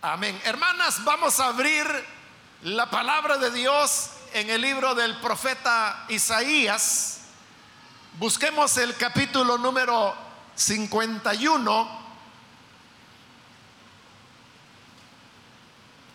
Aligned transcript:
Amén. 0.00 0.40
Hermanas, 0.44 1.02
vamos 1.02 1.40
a 1.40 1.46
abrir 1.46 1.84
la 2.62 2.88
palabra 2.88 3.36
de 3.36 3.50
Dios 3.50 4.10
en 4.32 4.48
el 4.48 4.60
libro 4.60 4.94
del 4.94 5.20
profeta 5.20 6.04
Isaías. 6.08 7.22
Busquemos 8.12 8.76
el 8.76 8.96
capítulo 8.96 9.58
número 9.58 10.14
51. 10.54 11.98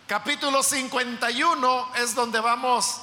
Capítulo 0.06 0.62
51 0.62 1.92
es 1.96 2.14
donde 2.14 2.40
vamos 2.40 3.02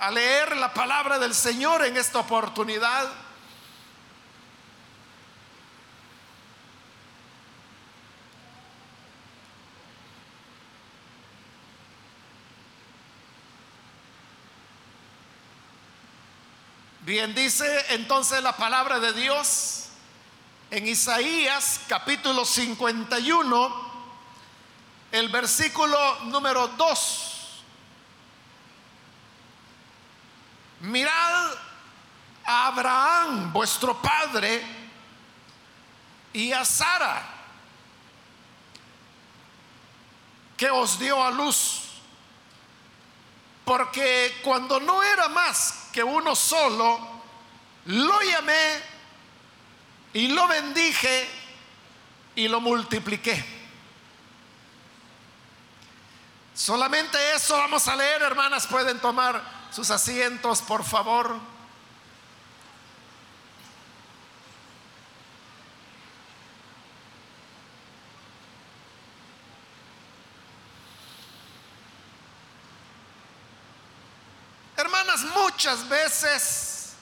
a 0.00 0.10
leer 0.10 0.54
la 0.58 0.74
palabra 0.74 1.18
del 1.18 1.34
Señor 1.34 1.86
en 1.86 1.96
esta 1.96 2.18
oportunidad. 2.18 3.08
Bien, 17.08 17.34
dice 17.34 17.86
entonces 17.88 18.42
la 18.42 18.54
palabra 18.54 19.00
de 19.00 19.14
Dios 19.14 19.86
en 20.70 20.86
Isaías 20.86 21.80
capítulo 21.88 22.44
51, 22.44 23.92
el 25.12 25.30
versículo 25.30 25.96
número 26.24 26.68
2. 26.68 27.62
Mirad 30.80 31.50
a 32.44 32.66
Abraham, 32.66 33.54
vuestro 33.54 33.96
padre, 34.02 34.62
y 36.34 36.52
a 36.52 36.62
Sara, 36.62 37.26
que 40.58 40.68
os 40.68 40.98
dio 40.98 41.24
a 41.24 41.30
luz. 41.30 41.84
Porque 43.64 44.40
cuando 44.44 44.78
no 44.78 45.02
era 45.02 45.30
más 45.30 45.87
que 45.98 46.04
uno 46.04 46.36
solo, 46.36 46.96
lo 47.86 48.22
llamé 48.22 48.80
y 50.12 50.28
lo 50.28 50.46
bendije 50.46 51.28
y 52.36 52.46
lo 52.46 52.60
multipliqué. 52.60 53.44
Solamente 56.54 57.18
eso 57.34 57.56
vamos 57.56 57.88
a 57.88 57.96
leer, 57.96 58.22
hermanas. 58.22 58.68
Pueden 58.68 59.00
tomar 59.00 59.42
sus 59.72 59.90
asientos, 59.90 60.62
por 60.62 60.84
favor. 60.84 61.36
Hermanas, 74.78 75.22
muchas 75.34 75.88
veces 75.88 76.92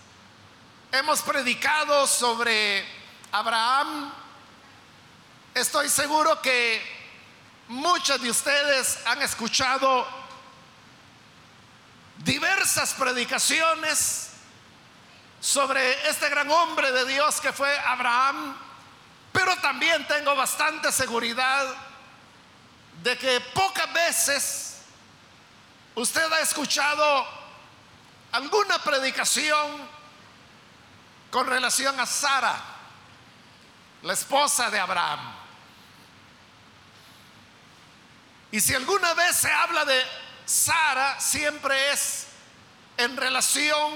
hemos 0.91 1.21
predicado 1.21 2.07
sobre 2.07 2.83
Abraham. 3.31 4.11
Estoy 5.53 5.91
seguro 5.91 6.41
que 6.41 6.81
muchos 7.69 8.19
de 8.23 8.31
ustedes 8.31 8.99
han 9.05 9.21
escuchado 9.21 10.09
diversas 12.17 12.95
predicaciones 12.95 14.31
sobre 15.39 16.09
este 16.09 16.31
gran 16.31 16.51
hombre 16.51 16.91
de 16.93 17.05
Dios 17.05 17.43
que 17.43 17.53
fue 17.53 17.79
Abraham, 17.81 18.57
pero 19.33 19.55
también 19.57 20.09
tengo 20.09 20.35
bastante 20.35 20.91
seguridad 20.91 21.67
de 23.03 23.19
que 23.19 23.39
pocas 23.53 23.93
veces 23.93 24.79
usted 25.95 26.33
ha 26.33 26.41
escuchado 26.41 27.45
alguna 28.33 28.79
predicación 28.79 29.89
con 31.31 31.47
relación 31.47 31.99
a 31.99 32.07
Sara, 32.07 32.57
la 34.03 34.13
esposa 34.13 34.71
de 34.71 34.79
Abraham. 34.79 35.21
Y 38.53 38.61
si 38.61 38.75
alguna 38.75 39.13
vez 39.15 39.37
se 39.37 39.51
habla 39.51 39.85
de 39.85 40.03
Sara, 40.45 41.21
siempre 41.21 41.93
es 41.93 42.27
en 42.97 43.17
relación 43.17 43.93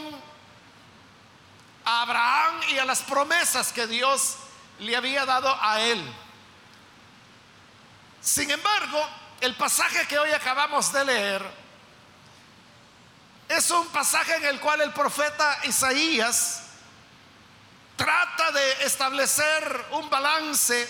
a 1.84 2.02
Abraham 2.02 2.60
y 2.68 2.78
a 2.78 2.84
las 2.84 3.02
promesas 3.02 3.72
que 3.72 3.86
Dios 3.86 4.36
le 4.80 4.96
había 4.96 5.24
dado 5.24 5.56
a 5.62 5.80
él. 5.80 6.02
Sin 8.20 8.50
embargo, 8.50 9.08
el 9.40 9.54
pasaje 9.54 10.06
que 10.06 10.18
hoy 10.18 10.30
acabamos 10.32 10.92
de 10.92 11.04
leer 11.04 11.59
es 13.50 13.68
un 13.72 13.88
pasaje 13.88 14.36
en 14.36 14.44
el 14.44 14.60
cual 14.60 14.80
el 14.80 14.92
profeta 14.92 15.58
Isaías 15.64 16.62
trata 17.96 18.52
de 18.52 18.84
establecer 18.84 19.86
un 19.90 20.08
balance 20.08 20.88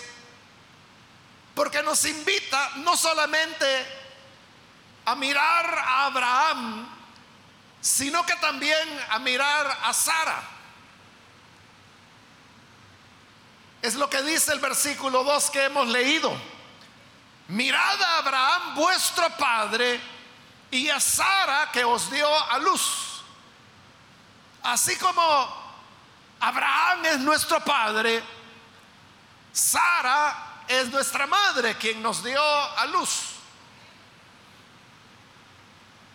porque 1.55 1.81
nos 1.81 2.05
invita 2.05 2.73
no 2.77 2.95
solamente 2.95 3.65
a 5.05 5.15
mirar 5.15 5.75
a 5.75 6.05
Abraham, 6.05 6.87
sino 7.81 8.23
que 8.27 8.35
también 8.35 9.05
a 9.09 9.17
mirar 9.17 9.79
a 9.83 9.91
Sara. 9.91 10.43
Es 13.81 13.95
lo 13.95 14.07
que 14.07 14.21
dice 14.21 14.53
el 14.53 14.59
versículo 14.59 15.23
2 15.23 15.49
que 15.49 15.63
hemos 15.65 15.87
leído. 15.87 16.31
Mirad 17.47 18.01
a 18.03 18.17
Abraham 18.19 18.75
vuestro 18.75 19.27
padre 19.35 20.20
y 20.71 20.89
a 20.89 20.99
Sara 20.99 21.69
que 21.71 21.83
os 21.83 22.09
dio 22.09 22.27
a 22.49 22.57
luz. 22.59 23.21
Así 24.63 24.95
como 24.95 25.21
Abraham 26.39 27.05
es 27.05 27.19
nuestro 27.19 27.59
padre, 27.59 28.23
Sara 29.51 30.63
es 30.67 30.89
nuestra 30.89 31.27
madre 31.27 31.75
quien 31.77 32.01
nos 32.01 32.23
dio 32.23 32.41
a 32.41 32.85
luz. 32.85 33.31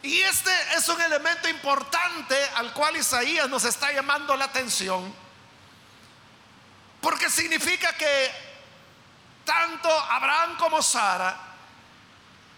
Y 0.02 0.20
este 0.20 0.52
es 0.74 0.88
un 0.88 1.00
elemento 1.02 1.48
importante 1.48 2.36
al 2.54 2.72
cual 2.72 2.96
Isaías 2.96 3.48
nos 3.48 3.64
está 3.64 3.92
llamando 3.92 4.36
la 4.36 4.46
atención, 4.46 5.12
porque 7.00 7.28
significa 7.28 7.92
que 7.94 8.30
tanto 9.44 9.90
Abraham 9.90 10.56
como 10.56 10.80
Sara 10.80 11.36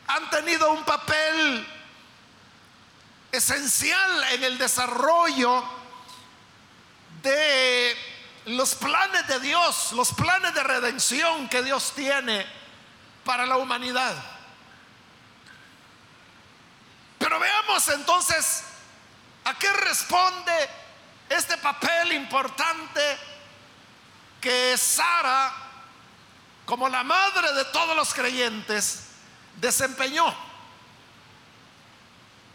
han 0.06 0.30
tenido 0.30 0.70
un 0.72 0.84
papel 0.84 1.77
esencial 3.32 4.24
en 4.32 4.44
el 4.44 4.58
desarrollo 4.58 5.64
de 7.22 7.96
los 8.46 8.74
planes 8.74 9.26
de 9.26 9.40
Dios, 9.40 9.92
los 9.92 10.12
planes 10.12 10.54
de 10.54 10.62
redención 10.62 11.48
que 11.48 11.62
Dios 11.62 11.92
tiene 11.94 12.46
para 13.24 13.44
la 13.44 13.58
humanidad. 13.58 14.16
Pero 17.18 17.38
veamos 17.38 17.88
entonces 17.88 18.64
a 19.44 19.54
qué 19.54 19.70
responde 19.72 20.70
este 21.28 21.58
papel 21.58 22.12
importante 22.12 23.18
que 24.40 24.76
Sara, 24.78 25.52
como 26.64 26.88
la 26.88 27.02
madre 27.02 27.52
de 27.52 27.64
todos 27.66 27.94
los 27.96 28.14
creyentes, 28.14 29.08
desempeñó. 29.56 30.47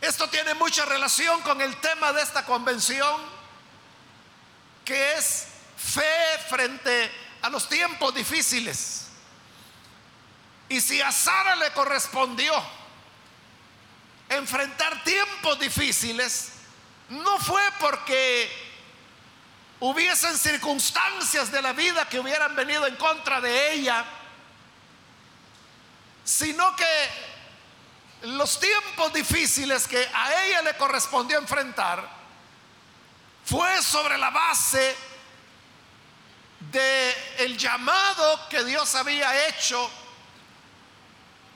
Esto 0.03 0.27
tiene 0.27 0.53
mucha 0.55 0.83
relación 0.83 1.39
con 1.43 1.61
el 1.61 1.77
tema 1.77 2.11
de 2.11 2.21
esta 2.21 2.43
convención, 2.43 3.21
que 4.83 5.13
es 5.13 5.45
fe 5.77 6.37
frente 6.49 7.09
a 7.41 7.49
los 7.49 7.69
tiempos 7.69 8.13
difíciles. 8.13 9.07
Y 10.67 10.81
si 10.81 11.01
a 11.01 11.09
Sara 11.09 11.55
le 11.55 11.71
correspondió 11.71 12.53
enfrentar 14.27 15.05
tiempos 15.05 15.57
difíciles, 15.57 16.49
no 17.07 17.39
fue 17.39 17.63
porque 17.79 18.51
hubiesen 19.79 20.37
circunstancias 20.37 21.49
de 21.49 21.61
la 21.61 21.71
vida 21.71 22.09
que 22.09 22.19
hubieran 22.19 22.53
venido 22.57 22.85
en 22.87 22.97
contra 22.97 23.39
de 23.39 23.71
ella, 23.71 24.03
sino 26.25 26.75
que 26.75 27.32
los 28.23 28.57
tiempos 28.59 29.11
difíciles 29.11 29.87
que 29.87 30.09
a 30.13 30.45
ella 30.45 30.61
le 30.61 30.77
correspondió 30.77 31.37
enfrentar 31.37 32.07
fue 33.45 33.81
sobre 33.81 34.17
la 34.17 34.29
base 34.29 34.95
de 36.71 37.35
el 37.39 37.57
llamado 37.57 38.47
que 38.47 38.63
Dios 38.63 38.95
había 38.95 39.47
hecho 39.47 39.89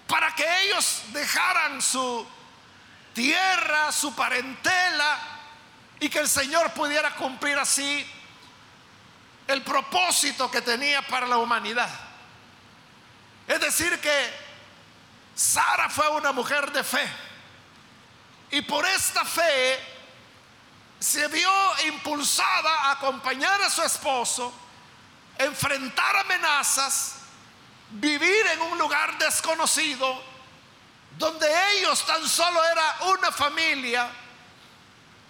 para 0.08 0.36
que 0.36 0.46
ellos 0.64 1.04
dejaran 1.14 1.82
su 1.82 2.28
tierra, 3.14 3.92
su 3.94 4.14
parentela 4.14 5.20
y 6.02 6.10
que 6.10 6.20
el 6.20 6.28
Señor 6.28 6.72
pudiera 6.74 7.16
cumplir 7.16 7.58
así 7.58 8.06
el 9.48 9.62
propósito 9.62 10.52
que 10.52 10.62
tenía 10.62 11.02
para 11.02 11.28
la 11.28 11.38
humanidad. 11.38 11.90
Es 13.48 13.62
decir, 13.62 13.98
que 14.00 14.47
Sara 15.38 15.88
fue 15.88 16.10
una 16.10 16.32
mujer 16.32 16.72
de 16.72 16.84
fe. 16.84 17.08
Y 18.50 18.62
por 18.64 18.84
esta 18.88 19.24
fe 19.24 19.80
se 21.00 21.28
vio 21.28 21.52
impulsada 21.86 22.86
a 22.86 22.92
acompañar 22.94 23.62
a 23.62 23.70
su 23.70 23.84
esposo, 23.84 24.52
enfrentar 25.38 26.16
amenazas, 26.18 27.18
vivir 27.92 28.48
en 28.48 28.62
un 28.64 28.80
lugar 28.80 29.16
desconocido, 29.20 30.20
donde 31.20 31.48
ellos 31.76 32.04
tan 32.08 32.28
solo 32.28 32.66
era 32.66 32.98
una 33.16 33.32
familia 33.32 34.10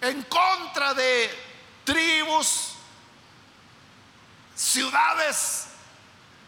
en 0.00 0.22
contra 0.22 0.94
de 0.94 1.38
tribus, 1.84 2.70
ciudades 4.56 5.66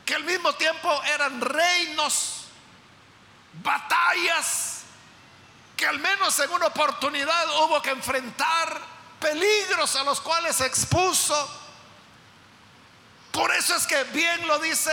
que 0.07 0.15
al 0.15 0.25
mismo 0.25 0.55
tiempo 0.55 1.03
eran 1.05 1.43
reinos, 1.43 2.40
batallas 3.55 4.83
que 5.77 5.87
al 5.87 5.99
menos 5.99 6.39
en 6.39 6.51
una 6.51 6.67
oportunidad 6.67 7.49
hubo 7.63 7.81
que 7.81 7.91
enfrentar, 7.91 8.81
peligros 9.19 9.97
a 9.97 10.05
los 10.05 10.21
cuales 10.21 10.57
se 10.57 10.67
expuso. 10.67 11.59
Por 13.33 13.55
eso 13.55 13.75
es 13.77 13.87
que 13.87 14.05
bien 14.05 14.47
lo 14.47 14.59
dice 14.59 14.93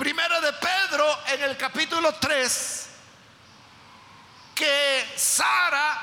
Primero 0.00 0.40
de 0.40 0.50
Pedro 0.54 1.18
en 1.26 1.42
el 1.42 1.58
capítulo 1.58 2.14
3, 2.14 2.88
que 4.54 5.12
Sara 5.14 6.00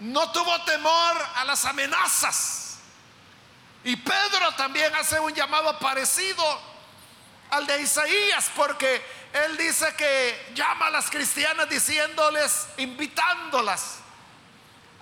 no 0.00 0.32
tuvo 0.32 0.58
temor 0.62 1.28
a 1.36 1.44
las 1.44 1.62
amenazas. 1.66 2.78
Y 3.84 3.96
Pedro 3.96 4.50
también 4.56 4.94
hace 4.94 5.20
un 5.20 5.34
llamado 5.34 5.78
parecido 5.78 6.71
al 7.52 7.66
de 7.66 7.82
Isaías, 7.82 8.50
porque 8.56 9.04
él 9.30 9.58
dice 9.58 9.94
que 9.94 10.52
llama 10.54 10.86
a 10.86 10.90
las 10.90 11.10
cristianas 11.10 11.68
diciéndoles, 11.68 12.66
invitándolas 12.78 13.98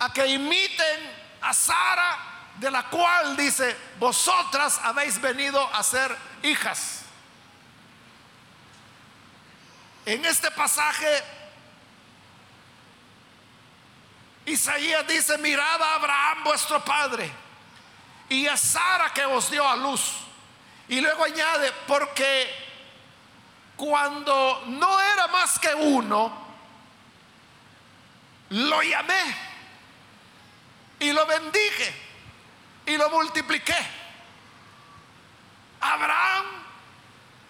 a 0.01 0.13
que 0.13 0.27
imiten 0.27 1.29
a 1.43 1.55
Sara, 1.55 2.19
de 2.57 2.69
la 2.71 2.89
cual 2.91 3.37
dice, 3.37 3.77
vosotras 4.01 4.81
habéis 4.83 5.21
venido 5.21 5.65
a 5.73 5.83
ser 5.85 6.15
hijas. 6.43 7.03
En 10.05 10.25
este 10.25 10.51
pasaje, 10.51 11.23
Isaías 14.45 15.07
dice, 15.07 15.39
mirad 15.39 15.81
a 15.81 15.95
Abraham 15.95 16.43
vuestro 16.43 16.85
padre 16.85 17.31
y 18.29 18.49
a 18.49 18.57
Sara 18.57 19.13
que 19.13 19.25
os 19.25 19.49
dio 19.53 19.67
a 19.67 19.77
luz. 19.77 20.30
Y 20.91 21.01
luego 21.01 21.25
añade, 21.25 21.73
porque 21.87 22.53
cuando 23.77 24.65
no 24.67 25.01
era 25.01 25.29
más 25.29 25.57
que 25.61 25.73
uno, 25.73 26.47
lo 28.49 28.83
llamé 28.83 29.37
y 30.99 31.13
lo 31.13 31.25
bendije 31.27 31.95
y 32.87 32.97
lo 32.97 33.09
multipliqué. 33.09 33.77
Abraham 35.81 36.47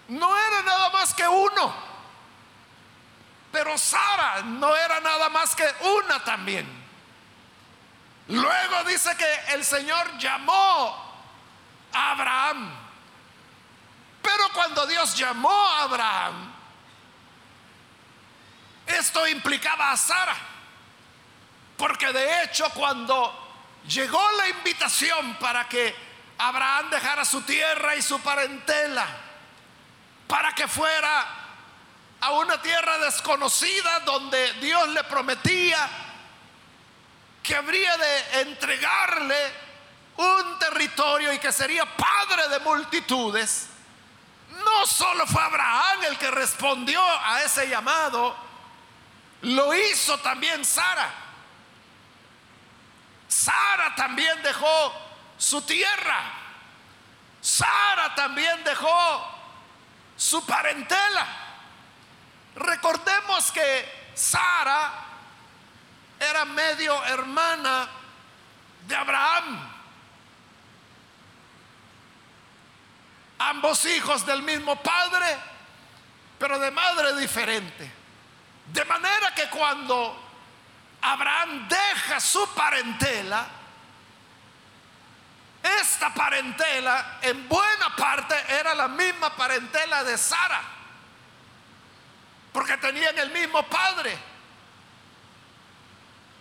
no 0.09 0.37
era 0.37 0.61
nada 0.61 0.91
más 0.91 1.11
que 1.15 1.27
uno. 1.27 1.73
Pero 3.51 3.75
Sara 3.75 4.43
no 4.43 4.75
era 4.75 4.99
nada 4.99 5.29
más 5.29 5.55
que 5.55 5.65
una 5.99 6.23
también. 6.23 6.67
Luego 8.27 8.83
dice 8.83 9.17
que 9.17 9.53
el 9.55 9.65
Señor 9.65 10.15
llamó 10.19 11.11
a 11.91 12.11
Abraham. 12.11 12.80
Pero 14.21 14.49
cuando 14.53 14.85
Dios 14.85 15.15
llamó 15.15 15.51
a 15.51 15.83
Abraham, 15.83 16.53
esto 18.85 19.27
implicaba 19.27 19.91
a 19.91 19.97
Sara. 19.97 20.35
Porque 21.77 22.11
de 22.13 22.43
hecho 22.43 22.69
cuando 22.71 23.79
llegó 23.87 24.21
la 24.37 24.49
invitación 24.49 25.35
para 25.35 25.67
que 25.67 25.95
Abraham 26.37 26.89
dejara 26.89 27.25
su 27.25 27.41
tierra 27.41 27.95
y 27.95 28.01
su 28.01 28.19
parentela, 28.21 29.07
para 30.27 30.53
que 30.53 30.67
fuera 30.67 31.25
a 32.21 32.31
una 32.31 32.61
tierra 32.61 32.99
desconocida 32.99 33.99
donde 34.01 34.53
Dios 34.53 34.87
le 34.89 35.03
prometía 35.05 35.89
que 37.41 37.55
habría 37.55 37.97
de 37.97 38.41
entregarle 38.41 39.35
un 40.17 40.59
territorio 40.59 41.33
y 41.33 41.39
que 41.39 41.51
sería 41.51 41.85
padre 41.85 42.47
de 42.49 42.59
multitudes, 42.59 43.70
no 44.81 44.87
solo 44.87 45.27
fue 45.27 45.43
Abraham 45.43 46.05
el 46.09 46.17
que 46.17 46.31
respondió 46.31 46.99
a 47.03 47.43
ese 47.43 47.69
llamado, 47.69 48.35
lo 49.41 49.75
hizo 49.75 50.17
también 50.21 50.65
Sara. 50.65 51.13
Sara 53.27 53.93
también 53.95 54.41
dejó 54.41 54.93
su 55.37 55.61
tierra. 55.61 56.33
Sara 57.39 58.15
también 58.15 58.63
dejó 58.63 59.27
su 60.17 60.43
parentela. 60.47 61.27
Recordemos 62.55 63.51
que 63.51 64.11
Sara 64.15 64.93
era 66.19 66.43
medio 66.45 67.03
hermana 67.05 67.87
de 68.87 68.95
Abraham. 68.95 69.70
Ambos 73.49 73.85
hijos 73.85 74.25
del 74.25 74.43
mismo 74.43 74.75
padre, 74.81 75.37
pero 76.37 76.59
de 76.59 76.71
madre 76.71 77.15
diferente. 77.15 77.91
De 78.67 78.85
manera 78.85 79.33
que 79.33 79.49
cuando 79.49 80.17
Abraham 81.01 81.67
deja 81.67 82.19
su 82.19 82.47
parentela, 82.53 83.47
esta 85.63 86.13
parentela 86.13 87.19
en 87.21 87.47
buena 87.47 87.95
parte 87.95 88.35
era 88.49 88.73
la 88.73 88.87
misma 88.87 89.35
parentela 89.35 90.03
de 90.03 90.17
Sara 90.17 90.61
porque 92.51 92.77
tenían 92.77 93.17
el 93.17 93.31
mismo 93.31 93.63
padre. 93.63 94.17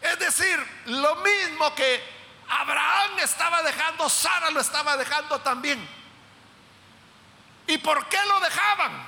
Es 0.01 0.19
decir, 0.19 0.83
lo 0.87 1.17
mismo 1.17 1.75
que 1.75 2.03
Abraham 2.49 3.19
estaba 3.23 3.63
dejando, 3.63 4.09
Sara 4.09 4.51
lo 4.51 4.61
estaba 4.61 4.97
dejando 4.97 5.41
también. 5.41 6.00
¿Y 7.71 7.79
por 7.79 8.09
qué 8.09 8.19
lo 8.27 8.41
dejaban? 8.41 9.07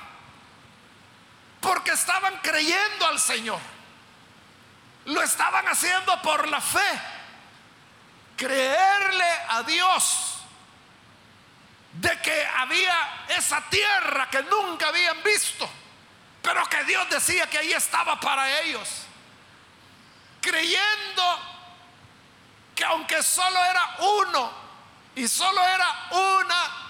Porque 1.61 1.91
estaban 1.91 2.37
creyendo 2.41 3.07
al 3.07 3.19
Señor. 3.19 3.59
Lo 5.05 5.21
estaban 5.21 5.67
haciendo 5.67 6.21
por 6.21 6.47
la 6.47 6.61
fe. 6.61 7.01
Creerle 8.37 9.31
a 9.49 9.63
Dios 9.63 10.39
de 11.93 12.19
que 12.21 12.45
había 12.57 13.25
esa 13.29 13.61
tierra 13.69 14.29
que 14.29 14.41
nunca 14.43 14.87
habían 14.87 15.21
visto 15.23 15.69
pero 16.43 16.65
que 16.65 16.83
Dios 16.83 17.09
decía 17.09 17.49
que 17.49 17.57
ahí 17.57 17.71
estaba 17.71 18.19
para 18.19 18.59
ellos. 18.59 19.05
Creyendo 20.41 21.39
que 22.75 22.83
aunque 22.83 23.23
solo 23.23 23.63
era 23.63 23.95
uno 23.99 24.51
y 25.15 25.25
solo 25.25 25.65
era 25.65 26.09
una, 26.11 26.82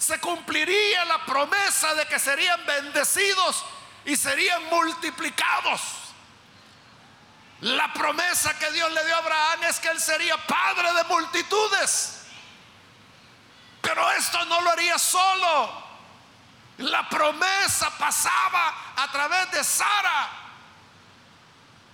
se 0.00 0.18
cumpliría 0.18 1.04
la 1.04 1.26
promesa 1.26 1.94
de 1.94 2.06
que 2.06 2.18
serían 2.18 2.64
bendecidos 2.64 3.62
y 4.06 4.16
serían 4.16 4.64
multiplicados. 4.70 5.80
La 7.60 7.92
promesa 7.92 8.58
que 8.58 8.72
Dios 8.72 8.90
le 8.90 9.04
dio 9.04 9.14
a 9.14 9.18
Abraham 9.18 9.64
es 9.68 9.78
que 9.78 9.88
él 9.88 10.00
sería 10.00 10.38
padre 10.46 10.90
de 10.94 11.04
multitudes. 11.04 12.22
Pero 13.82 14.10
esto 14.12 14.42
no 14.46 14.62
lo 14.62 14.70
haría 14.70 14.98
solo. 14.98 15.84
La 16.78 17.06
promesa 17.06 17.90
pasaba 17.98 18.94
a 18.96 19.12
través 19.12 19.50
de 19.50 19.62
Sara. 19.62 20.30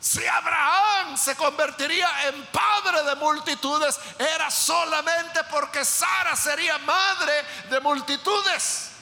Si 0.00 0.24
Abraham 0.26 1.16
se 1.16 1.34
convertiría 1.36 2.28
en 2.28 2.46
padre 2.46 3.02
de 3.02 3.16
multitudes, 3.16 3.98
era 4.18 4.50
solamente 4.50 5.42
porque 5.44 5.84
Sara 5.84 6.36
sería 6.36 6.78
madre 6.78 7.44
de 7.70 7.80
multitudes. 7.80 8.92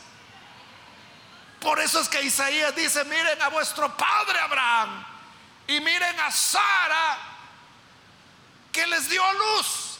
Por 1.60 1.80
eso 1.80 2.00
es 2.00 2.08
que 2.08 2.22
Isaías 2.22 2.74
dice, 2.76 3.04
miren 3.04 3.40
a 3.42 3.48
vuestro 3.48 3.94
padre 3.96 4.38
Abraham 4.38 5.04
y 5.66 5.80
miren 5.80 6.20
a 6.20 6.30
Sara 6.30 7.18
que 8.70 8.86
les 8.86 9.08
dio 9.08 9.22
luz. 9.32 9.98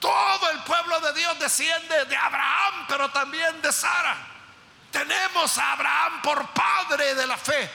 Todo 0.00 0.50
el 0.50 0.58
pueblo 0.64 1.00
de 1.00 1.14
Dios 1.14 1.38
desciende 1.38 2.04
de 2.06 2.16
Abraham, 2.16 2.84
pero 2.88 3.10
también 3.10 3.62
de 3.62 3.72
Sara. 3.72 4.16
Tenemos 4.90 5.56
a 5.56 5.72
Abraham 5.72 6.20
por 6.22 6.46
padre 6.48 7.14
de 7.14 7.26
la 7.26 7.36
fe, 7.38 7.70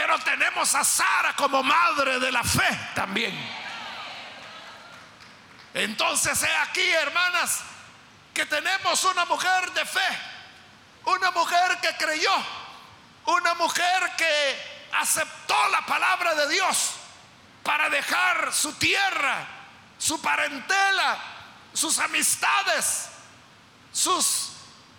pero 0.00 0.18
tenemos 0.20 0.74
a 0.74 0.82
Sara 0.82 1.36
como 1.36 1.62
madre 1.62 2.18
de 2.18 2.32
la 2.32 2.42
fe 2.42 2.90
también. 2.94 3.38
Entonces 5.74 6.42
he 6.42 6.56
aquí, 6.56 6.90
hermanas, 6.90 7.60
que 8.32 8.46
tenemos 8.46 9.04
una 9.04 9.26
mujer 9.26 9.70
de 9.72 9.84
fe, 9.84 10.18
una 11.04 11.30
mujer 11.32 11.78
que 11.82 11.94
creyó, 12.02 12.32
una 13.26 13.52
mujer 13.56 14.10
que 14.16 14.88
aceptó 14.98 15.68
la 15.68 15.84
palabra 15.84 16.34
de 16.34 16.48
Dios 16.48 16.92
para 17.62 17.90
dejar 17.90 18.54
su 18.54 18.72
tierra, 18.76 19.46
su 19.98 20.18
parentela, 20.22 21.18
sus 21.74 21.98
amistades, 21.98 23.10
sus 23.92 24.52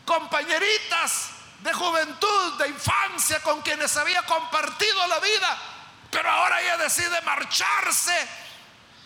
compañeritas 0.05 1.40
de 1.62 1.74
juventud, 1.74 2.58
de 2.58 2.68
infancia 2.70 3.39
con 3.41 3.62
quienes 3.62 3.96
había 3.96 4.24
compartido 4.24 5.08
la 5.08 5.20
vida, 5.20 5.58
pero 6.10 6.30
ahora 6.30 6.62
ella 6.62 6.77
decide 6.77 7.22
marcharse 7.22 8.27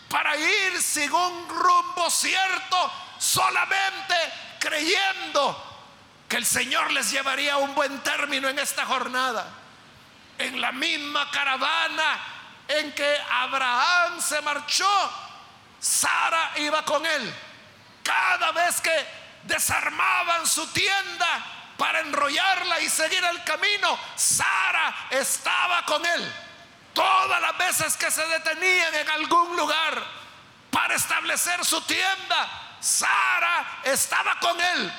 para 0.09 0.35
ir 0.37 0.81
sin 0.81 1.11
un 1.11 1.49
rumbo 1.49 2.09
cierto, 2.09 2.91
solamente 3.19 4.15
creyendo 4.59 5.73
que 6.29 6.37
el 6.37 6.45
Señor 6.45 6.91
les 6.91 7.11
llevaría 7.11 7.55
a 7.55 7.57
un 7.57 7.75
buen 7.75 7.99
término 8.01 8.47
en 8.47 8.57
esta 8.59 8.85
jornada. 8.85 9.45
En 10.37 10.59
la 10.59 10.71
misma 10.71 11.29
caravana 11.31 12.19
en 12.67 12.93
que 12.93 13.17
Abraham 13.29 14.21
se 14.21 14.41
marchó, 14.41 15.11
Sara 15.79 16.53
iba 16.57 16.83
con 16.83 17.05
él. 17.05 17.33
Cada 18.03 18.51
vez 18.51 18.81
que 18.81 19.07
desarmaban 19.43 20.47
su 20.47 20.65
tienda 20.67 21.54
para 21.77 21.99
enrollarla 21.99 22.79
y 22.81 22.89
seguir 22.89 23.23
el 23.23 23.43
camino, 23.43 23.97
Sara 24.15 25.07
estaba 25.09 25.83
con 25.85 26.05
él. 26.05 26.33
Todas 26.93 27.41
las 27.41 27.57
veces 27.57 27.97
que 27.97 28.09
se 28.09 28.25
detenían 28.27 28.95
en 28.95 29.09
algún 29.09 29.55
lugar 29.57 30.01
para 30.71 30.95
establecer 30.95 31.63
su 31.65 31.81
tienda, 31.81 32.77
Sara 32.79 33.81
estaba 33.83 34.39
con 34.39 34.59
él. 34.59 34.93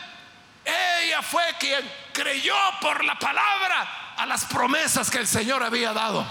Ella 0.65 1.23
fue 1.23 1.45
quien 1.59 1.91
creyó 2.13 2.57
por 2.81 3.05
la 3.05 3.19
palabra 3.19 4.15
a 4.17 4.27
las 4.27 4.45
promesas 4.47 5.11
que 5.11 5.19
el 5.19 5.29
Señor 5.29 5.63
había 5.63 5.93
dado. 5.93 6.27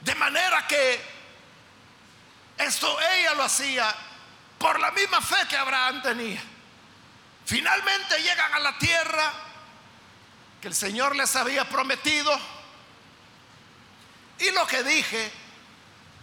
De 0.00 0.14
manera 0.14 0.66
que 0.66 1.19
esto 2.64 2.98
ella 3.16 3.34
lo 3.34 3.44
hacía 3.44 3.94
por 4.58 4.78
la 4.78 4.90
misma 4.90 5.20
fe 5.20 5.36
que 5.48 5.56
Abraham 5.56 6.02
tenía. 6.02 6.42
Finalmente 7.46 8.22
llegan 8.22 8.54
a 8.54 8.58
la 8.60 8.78
tierra 8.78 9.32
que 10.60 10.68
el 10.68 10.74
Señor 10.74 11.16
les 11.16 11.34
había 11.36 11.68
prometido. 11.68 12.38
Y 14.38 14.50
lo 14.50 14.66
que 14.66 14.82
dije, 14.82 15.32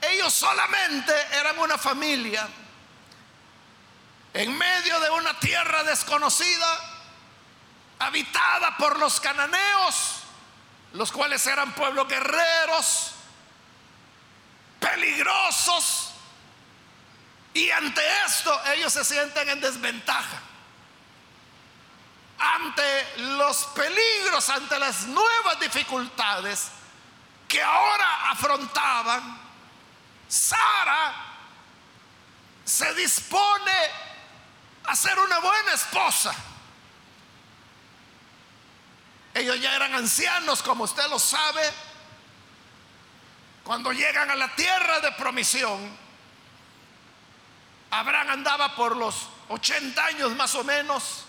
ellos 0.01 0.33
solamente 0.33 1.13
eran 1.33 1.57
una 1.59 1.77
familia 1.77 2.47
en 4.33 4.55
medio 4.55 4.99
de 4.99 5.09
una 5.09 5.39
tierra 5.39 5.83
desconocida, 5.83 6.79
habitada 7.99 8.77
por 8.77 8.99
los 8.99 9.19
cananeos, 9.19 10.19
los 10.93 11.11
cuales 11.11 11.45
eran 11.47 11.73
pueblos 11.73 12.07
guerreros, 12.07 13.13
peligrosos, 14.79 16.06
y 17.57 17.71
ante 17.71 18.01
esto 18.23 18.61
ellos 18.65 18.93
se 18.93 19.03
sienten 19.03 19.49
en 19.49 19.59
desventaja. 19.59 20.39
Ante 22.37 23.17
los 23.17 23.65
peligros, 23.73 24.47
ante 24.49 24.77
las 24.77 25.07
nuevas 25.07 25.59
dificultades 25.59 26.67
que 27.47 27.59
ahora 27.59 28.29
afrontaban, 28.29 29.41
Sara 30.27 31.15
se 32.63 32.93
dispone 32.93 33.91
a 34.83 34.95
ser 34.95 35.17
una 35.17 35.39
buena 35.39 35.73
esposa. 35.73 36.35
Ellos 39.33 39.59
ya 39.59 39.75
eran 39.75 39.95
ancianos, 39.95 40.61
como 40.61 40.83
usted 40.83 41.07
lo 41.09 41.17
sabe. 41.17 41.73
Cuando 43.63 43.91
llegan 43.91 44.29
a 44.29 44.35
la 44.35 44.55
tierra 44.55 44.99
de 44.99 45.11
promisión, 45.13 46.06
Abraham 47.91 48.29
andaba 48.31 48.75
por 48.75 48.95
los 48.95 49.15
80 49.49 50.05
años 50.05 50.35
más 50.35 50.53
o 50.55 50.63
menos. 50.63 51.23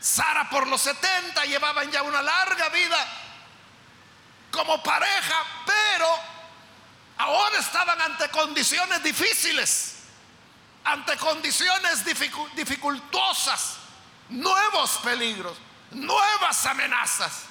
Sara 0.00 0.48
por 0.48 0.66
los 0.66 0.80
70 0.82 1.44
llevaban 1.44 1.90
ya 1.90 2.02
una 2.02 2.22
larga 2.22 2.68
vida 2.68 3.06
como 4.50 4.82
pareja, 4.82 5.44
pero 5.66 6.08
ahora 7.18 7.58
estaban 7.58 8.00
ante 8.00 8.28
condiciones 8.30 9.02
difíciles, 9.02 9.96
ante 10.84 11.16
condiciones 11.16 12.04
dificultosas, 12.54 13.76
nuevos 14.28 14.98
peligros, 15.02 15.56
nuevas 15.90 16.66
amenazas. 16.66 17.42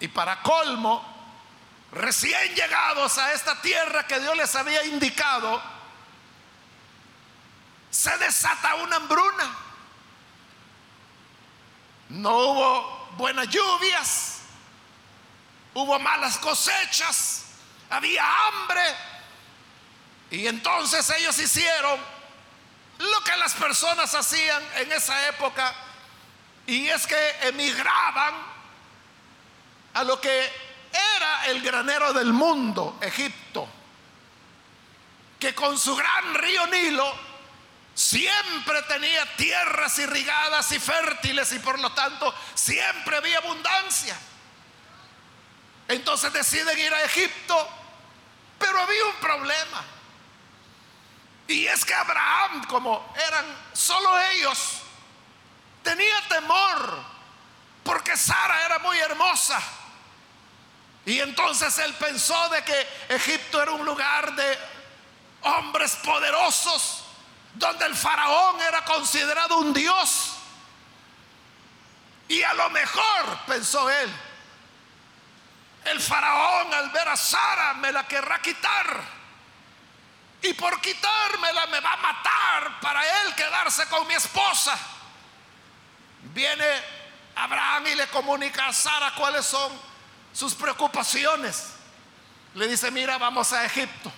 Y 0.00 0.08
para 0.08 0.42
colmo, 0.42 1.04
recién 1.92 2.54
llegados 2.54 3.18
a 3.18 3.32
esta 3.32 3.60
tierra 3.60 4.06
que 4.06 4.18
Dios 4.18 4.36
les 4.36 4.54
había 4.56 4.84
indicado, 4.84 5.62
se 7.90 8.16
desata 8.18 8.76
una 8.76 8.96
hambruna. 8.96 9.56
No 12.10 12.36
hubo 12.36 13.08
buenas 13.16 13.48
lluvias, 13.48 14.40
hubo 15.74 15.98
malas 15.98 16.38
cosechas, 16.38 17.44
había 17.88 18.24
hambre. 18.46 18.82
Y 20.30 20.46
entonces 20.46 21.08
ellos 21.10 21.38
hicieron 21.38 22.00
lo 22.98 23.24
que 23.24 23.36
las 23.36 23.54
personas 23.54 24.14
hacían 24.14 24.62
en 24.76 24.92
esa 24.92 25.28
época, 25.28 25.74
y 26.66 26.88
es 26.88 27.06
que 27.06 27.30
emigraban 27.42 28.34
a 29.94 30.04
lo 30.04 30.20
que 30.20 30.52
era 30.92 31.46
el 31.46 31.62
granero 31.62 32.12
del 32.12 32.32
mundo, 32.32 32.98
Egipto, 33.00 33.68
que 35.38 35.54
con 35.54 35.78
su 35.78 35.96
gran 35.96 36.34
río 36.34 36.66
Nilo 36.66 37.29
siempre 38.00 38.80
tenía 38.84 39.36
tierras 39.36 39.98
irrigadas 39.98 40.72
y 40.72 40.80
fértiles 40.80 41.52
y 41.52 41.58
por 41.58 41.78
lo 41.78 41.92
tanto 41.92 42.34
siempre 42.54 43.18
había 43.18 43.36
abundancia. 43.36 44.16
Entonces 45.86 46.32
deciden 46.32 46.78
ir 46.78 46.94
a 46.94 47.02
Egipto, 47.02 47.68
pero 48.58 48.80
había 48.80 49.04
un 49.04 49.16
problema. 49.16 49.84
Y 51.46 51.66
es 51.66 51.84
que 51.84 51.92
Abraham, 51.92 52.64
como 52.68 53.12
eran 53.28 53.44
solo 53.74 54.18
ellos, 54.30 54.78
tenía 55.82 56.26
temor 56.26 57.04
porque 57.84 58.16
Sara 58.16 58.64
era 58.64 58.78
muy 58.78 58.98
hermosa. 58.98 59.60
Y 61.04 61.20
entonces 61.20 61.76
él 61.78 61.92
pensó 61.94 62.48
de 62.48 62.64
que 62.64 62.88
Egipto 63.10 63.60
era 63.60 63.72
un 63.72 63.84
lugar 63.84 64.34
de 64.34 64.58
hombres 65.42 65.96
poderosos 65.96 67.04
donde 67.54 67.86
el 67.86 67.94
faraón 67.94 68.60
era 68.60 68.84
considerado 68.84 69.58
un 69.58 69.72
dios. 69.72 70.32
Y 72.28 72.42
a 72.42 72.54
lo 72.54 72.70
mejor, 72.70 73.38
pensó 73.46 73.90
él, 73.90 74.10
el 75.84 76.00
faraón 76.00 76.72
al 76.72 76.90
ver 76.90 77.08
a 77.08 77.16
Sara 77.16 77.74
me 77.74 77.90
la 77.90 78.06
querrá 78.06 78.40
quitar. 78.40 79.20
Y 80.42 80.54
por 80.54 80.80
quitármela 80.80 81.66
me 81.66 81.80
va 81.80 81.92
a 81.92 81.96
matar 81.96 82.80
para 82.80 83.02
él 83.22 83.34
quedarse 83.34 83.86
con 83.86 84.06
mi 84.06 84.14
esposa. 84.14 84.78
Viene 86.32 86.64
Abraham 87.34 87.88
y 87.88 87.94
le 87.94 88.06
comunica 88.08 88.68
a 88.68 88.72
Sara 88.72 89.12
cuáles 89.14 89.44
son 89.44 89.72
sus 90.32 90.54
preocupaciones. 90.54 91.74
Le 92.54 92.68
dice, 92.68 92.90
mira, 92.90 93.18
vamos 93.18 93.52
a 93.52 93.64
Egipto 93.64 94.10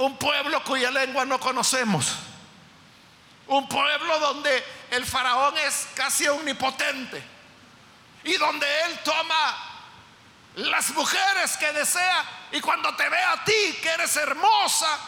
un 0.00 0.16
pueblo 0.16 0.64
cuya 0.64 0.90
lengua 0.90 1.26
no 1.26 1.38
conocemos. 1.38 2.14
Un 3.46 3.68
pueblo 3.68 4.18
donde 4.18 4.64
el 4.90 5.04
faraón 5.04 5.56
es 5.58 5.88
casi 5.94 6.26
omnipotente. 6.26 7.22
Y 8.24 8.34
donde 8.38 8.66
él 8.84 9.00
toma 9.04 9.56
las 10.54 10.90
mujeres 10.92 11.54
que 11.58 11.70
desea. 11.72 12.24
Y 12.50 12.62
cuando 12.62 12.94
te 12.96 13.06
ve 13.10 13.22
a 13.22 13.44
ti, 13.44 13.78
que 13.82 13.90
eres 13.90 14.16
hermosa, 14.16 14.98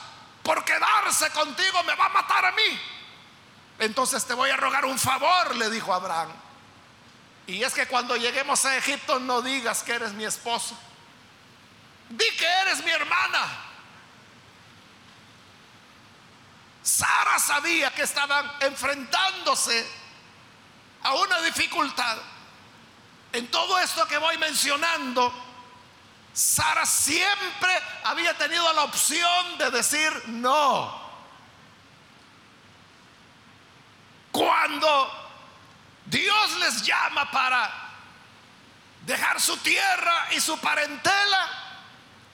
por 0.43 0.63
quedarse 0.63 1.31
contigo 1.31 1.83
me 1.85 1.95
va 1.95 2.07
a 2.07 2.11
matar 2.11 2.45
a 2.45 2.53
mí. 2.53 2.81
Entonces 3.79 4.27
te 4.27 4.35
voy 4.35 4.51
a 4.51 4.57
rogar 4.57 4.85
un 4.85 4.99
favor, 4.99 5.57
le 5.57 5.71
dijo 5.71 5.95
Abraham. 5.95 6.33
Y 7.47 7.63
es 7.63 7.73
que 7.73 7.87
cuando 7.87 8.15
lleguemos 8.17 8.63
a 8.67 8.77
Egipto 8.77 9.19
no 9.19 9.41
digas 9.41 9.83
que 9.85 9.95
eres 9.95 10.13
mi 10.13 10.25
esposo. 10.25 10.77
Di 12.11 12.31
que 12.37 12.47
eres 12.47 12.85
mi 12.85 12.91
hermana. 12.91 13.72
Sara 16.83 17.39
sabía 17.39 17.95
que 17.95 18.03
estaban 18.03 18.51
enfrentándose 18.61 19.89
a 21.03 21.15
una 21.15 21.41
dificultad. 21.43 22.19
En 23.33 23.51
todo 23.51 23.79
esto 23.79 24.07
que 24.07 24.19
voy 24.19 24.37
mencionando, 24.39 25.33
Sara 26.33 26.85
siempre 26.85 27.79
había 28.05 28.37
tenido 28.37 28.73
la 28.73 28.85
opción 28.85 29.59
de 29.59 29.71
decir 29.71 30.29
no. 30.29 31.01
Cuando 34.33 35.31
Dios 36.07 36.57
les 36.59 36.83
llama 36.83 37.31
para 37.31 37.71
dejar 39.03 39.41
su 39.41 39.57
tierra 39.59 40.29
y 40.33 40.41
su 40.41 40.59
parentela, 40.59 41.49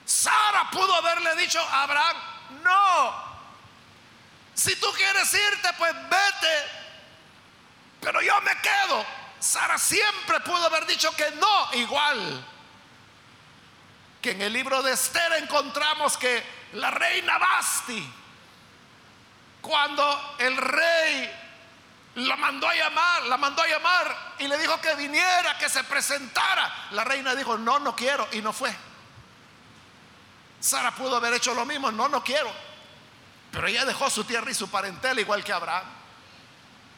Sara 0.05 0.69
pudo 0.71 0.95
haberle 0.95 1.35
dicho 1.35 1.59
a 1.59 1.83
Abraham, 1.83 2.17
no, 2.63 3.28
si 4.59 4.75
tú 4.75 4.87
quieres 4.91 5.33
irte, 5.33 5.69
pues 5.77 5.93
vete, 5.93 6.65
pero 8.01 8.21
yo 8.21 8.39
me 8.41 8.55
quedo. 8.61 9.05
Sara 9.39 9.77
siempre 9.77 10.41
pudo 10.41 10.65
haber 10.65 10.85
dicho 10.85 11.15
que 11.15 11.31
no, 11.31 11.73
igual 11.73 12.45
que 14.21 14.31
en 14.31 14.41
el 14.41 14.51
libro 14.51 14.83
de 14.83 14.91
Esther 14.91 15.31
encontramos 15.41 16.17
que 16.17 16.43
la 16.73 16.91
reina 16.91 17.37
Basti, 17.37 18.05
cuando 19.61 20.35
el 20.39 20.57
rey 20.57 21.31
la 22.15 22.35
mandó 22.35 22.67
a 22.67 22.75
llamar, 22.75 23.23
la 23.23 23.37
mandó 23.37 23.61
a 23.61 23.67
llamar 23.67 24.35
y 24.39 24.47
le 24.49 24.57
dijo 24.57 24.81
que 24.81 24.93
viniera, 24.95 25.57
que 25.57 25.69
se 25.69 25.85
presentara, 25.85 26.87
la 26.91 27.05
reina 27.05 27.33
dijo, 27.33 27.57
no, 27.57 27.79
no 27.79 27.95
quiero, 27.95 28.27
y 28.33 28.41
no 28.41 28.51
fue. 28.51 28.75
Sara 30.59 30.93
pudo 30.93 31.15
haber 31.15 31.35
hecho 31.35 31.53
lo 31.53 31.65
mismo, 31.65 31.89
no, 31.89 32.09
no 32.09 32.21
quiero. 32.21 32.68
Pero 33.51 33.67
ella 33.67 33.85
dejó 33.85 34.09
su 34.09 34.23
tierra 34.23 34.51
y 34.51 34.53
su 34.53 34.69
parentela 34.69 35.19
igual 35.19 35.43
que 35.43 35.53
Abraham. 35.53 35.85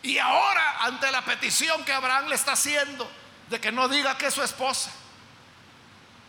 Y 0.03 0.17
ahora, 0.17 0.81
ante 0.81 1.11
la 1.11 1.23
petición 1.23 1.83
que 1.85 1.93
Abraham 1.93 2.27
le 2.27 2.35
está 2.35 2.53
haciendo 2.53 3.09
de 3.49 3.61
que 3.61 3.71
no 3.71 3.87
diga 3.87 4.17
que 4.17 4.27
es 4.27 4.33
su 4.33 4.43
esposa, 4.43 4.91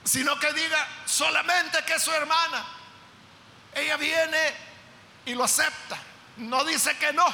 sino 0.05 0.39
que 0.39 0.53
diga 0.53 0.87
solamente 1.07 1.83
que 1.85 1.95
es 1.95 2.03
su 2.03 2.13
hermana, 2.13 2.65
ella 3.75 3.97
viene 3.97 4.55
y 5.25 5.35
lo 5.35 5.45
acepta. 5.45 5.97
No 6.37 6.65
dice 6.65 6.97
que 6.99 7.13
no, 7.13 7.27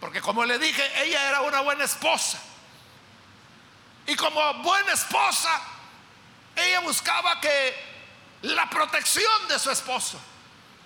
porque 0.00 0.20
como 0.20 0.44
le 0.44 0.58
dije, 0.58 1.02
ella 1.02 1.28
era 1.28 1.40
una 1.42 1.60
buena 1.60 1.84
esposa. 1.84 2.38
Y 4.06 4.14
como 4.14 4.54
buena 4.54 4.92
esposa, 4.92 5.60
ella 6.54 6.80
buscaba 6.80 7.40
que 7.40 7.74
la 8.42 8.68
protección 8.70 9.48
de 9.48 9.58
su 9.58 9.70
esposo. 9.70 10.20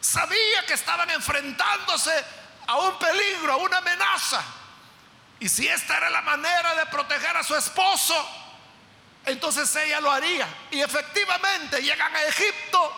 Sabía 0.01 0.65
que 0.67 0.75
estaban 0.75 1.11
enfrentándose 1.11 2.25
a 2.67 2.77
un 2.79 2.99
peligro, 2.99 3.53
a 3.53 3.57
una 3.57 3.79
amenaza. 3.79 4.43
Y 5.41 5.49
si 5.49 5.67
esta 5.67 5.97
era 5.97 6.11
la 6.11 6.23
manera 6.23 6.75
de 6.75 6.87
proteger 6.87 7.37
a 7.37 7.43
su 7.43 7.55
esposo, 7.57 8.15
entonces 9.25 9.75
ella 9.77 10.01
lo 10.01 10.11
haría. 10.11 10.47
Y 10.71 10.81
efectivamente 10.81 11.83
llegan 11.83 12.15
a 12.15 12.23
Egipto, 12.25 12.93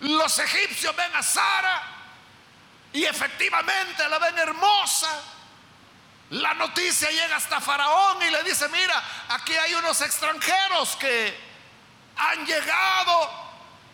los 0.00 0.38
egipcios 0.38 0.94
ven 0.96 1.14
a 1.14 1.22
Sara 1.22 1.82
y 2.92 3.04
efectivamente 3.04 4.08
la 4.08 4.18
ven 4.18 4.38
hermosa. 4.38 5.22
La 6.30 6.54
noticia 6.54 7.10
llega 7.10 7.36
hasta 7.36 7.60
Faraón 7.60 8.22
y 8.22 8.30
le 8.30 8.42
dice, 8.42 8.68
mira, 8.68 9.02
aquí 9.28 9.54
hay 9.54 9.74
unos 9.74 10.00
extranjeros 10.00 10.96
que 10.96 11.38
han 12.16 12.46
llegado 12.46 13.41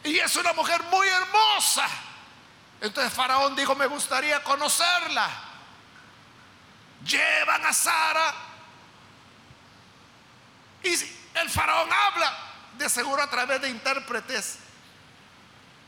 y 0.09 0.19
es 0.19 0.37
una 0.37 0.55
mujer 0.55 0.83
muy 0.85 1.07
hermosa. 1.07 1.87
Entonces 2.81 3.13
Faraón 3.13 3.55
dijo, 3.55 3.75
me 3.75 3.87
gustaría 3.87 4.43
conocerla. 4.43 5.29
Llevan 7.05 7.67
a 7.67 7.73
Sara. 7.75 8.35
Y 10.83 10.95
el 11.35 11.51
faraón 11.51 11.91
habla, 11.93 12.33
de 12.79 12.89
seguro 12.89 13.23
a 13.23 13.29
través 13.29 13.61
de 13.61 13.69
intérpretes. 13.69 14.59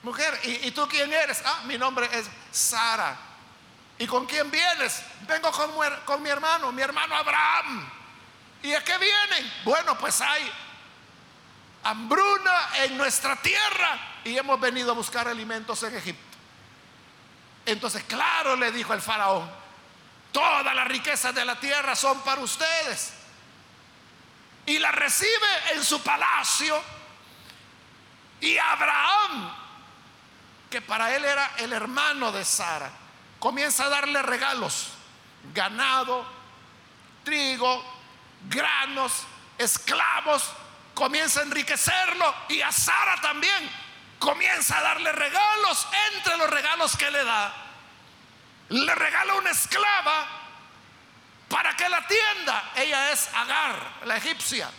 Mujer, 0.02 0.38
¿y, 0.44 0.70
tú 0.72 0.86
quién 0.88 1.12
eres? 1.12 1.42
Ah, 1.44 1.62
mi 1.64 1.78
nombre 1.78 2.08
es 2.12 2.28
Sara. 2.50 3.16
¿Y 3.98 4.06
con 4.06 4.26
quién 4.26 4.50
vienes? 4.50 5.02
Vengo 5.22 5.50
con, 6.04 6.22
mi 6.22 6.28
hermano, 6.28 6.72
mi 6.72 6.82
hermano 6.82 7.14
Abraham. 7.14 7.90
¿Y 8.62 8.74
a 8.74 8.84
qué 8.84 8.98
vienen? 8.98 9.52
Bueno, 9.64 9.96
pues 9.98 10.20
hay 10.20 10.50
hambruna 11.82 12.70
en 12.78 12.96
nuestra 12.96 13.36
tierra 13.36 13.98
y 14.24 14.36
hemos 14.36 14.60
venido 14.60 14.90
a 14.90 14.94
buscar 14.94 15.28
alimentos 15.28 15.82
en 15.82 15.96
Egipto. 15.96 16.36
Entonces, 17.66 18.04
claro, 18.04 18.56
le 18.56 18.72
dijo 18.72 18.92
el 18.94 19.00
faraón, 19.00 19.50
todas 20.32 20.74
las 20.74 20.88
riquezas 20.88 21.34
de 21.34 21.44
la 21.44 21.58
tierra 21.58 21.94
son 21.94 22.20
para 22.20 22.40
ustedes. 22.40 23.14
Y 24.66 24.78
la 24.78 24.92
recibe 24.92 25.72
en 25.74 25.84
su 25.84 26.02
palacio. 26.02 26.80
Y 28.40 28.56
Abraham, 28.56 29.52
que 30.70 30.80
para 30.80 31.14
él 31.14 31.24
era 31.24 31.52
el 31.58 31.72
hermano 31.72 32.32
de 32.32 32.44
Sara, 32.44 32.90
comienza 33.38 33.84
a 33.84 33.88
darle 33.88 34.22
regalos, 34.22 34.88
ganado, 35.52 36.24
trigo, 37.24 37.84
granos, 38.48 39.24
esclavos, 39.58 40.50
comienza 41.00 41.40
a 41.40 41.44
enriquecerlo 41.44 42.34
y 42.50 42.60
a 42.60 42.70
Sara 42.70 43.18
también 43.22 43.70
comienza 44.18 44.76
a 44.76 44.82
darle 44.82 45.10
regalos. 45.12 45.88
Entre 46.12 46.36
los 46.36 46.50
regalos 46.50 46.94
que 46.94 47.10
le 47.10 47.24
da, 47.24 47.54
le 48.68 48.94
regala 48.94 49.34
una 49.36 49.48
esclava 49.48 50.26
para 51.48 51.74
que 51.74 51.88
la 51.88 51.96
atienda. 51.96 52.72
Ella 52.76 53.12
es 53.12 53.30
Agar, 53.34 53.76
la 54.04 54.18
egipcia. 54.18 54.70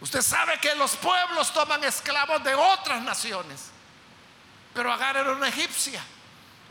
Usted 0.00 0.20
sabe 0.20 0.58
que 0.58 0.74
los 0.74 0.96
pueblos 0.96 1.52
toman 1.52 1.84
esclavos 1.84 2.42
de 2.42 2.56
otras 2.56 3.02
naciones, 3.02 3.70
pero 4.74 4.92
Agar 4.92 5.16
era 5.16 5.30
una 5.30 5.46
egipcia. 5.46 6.02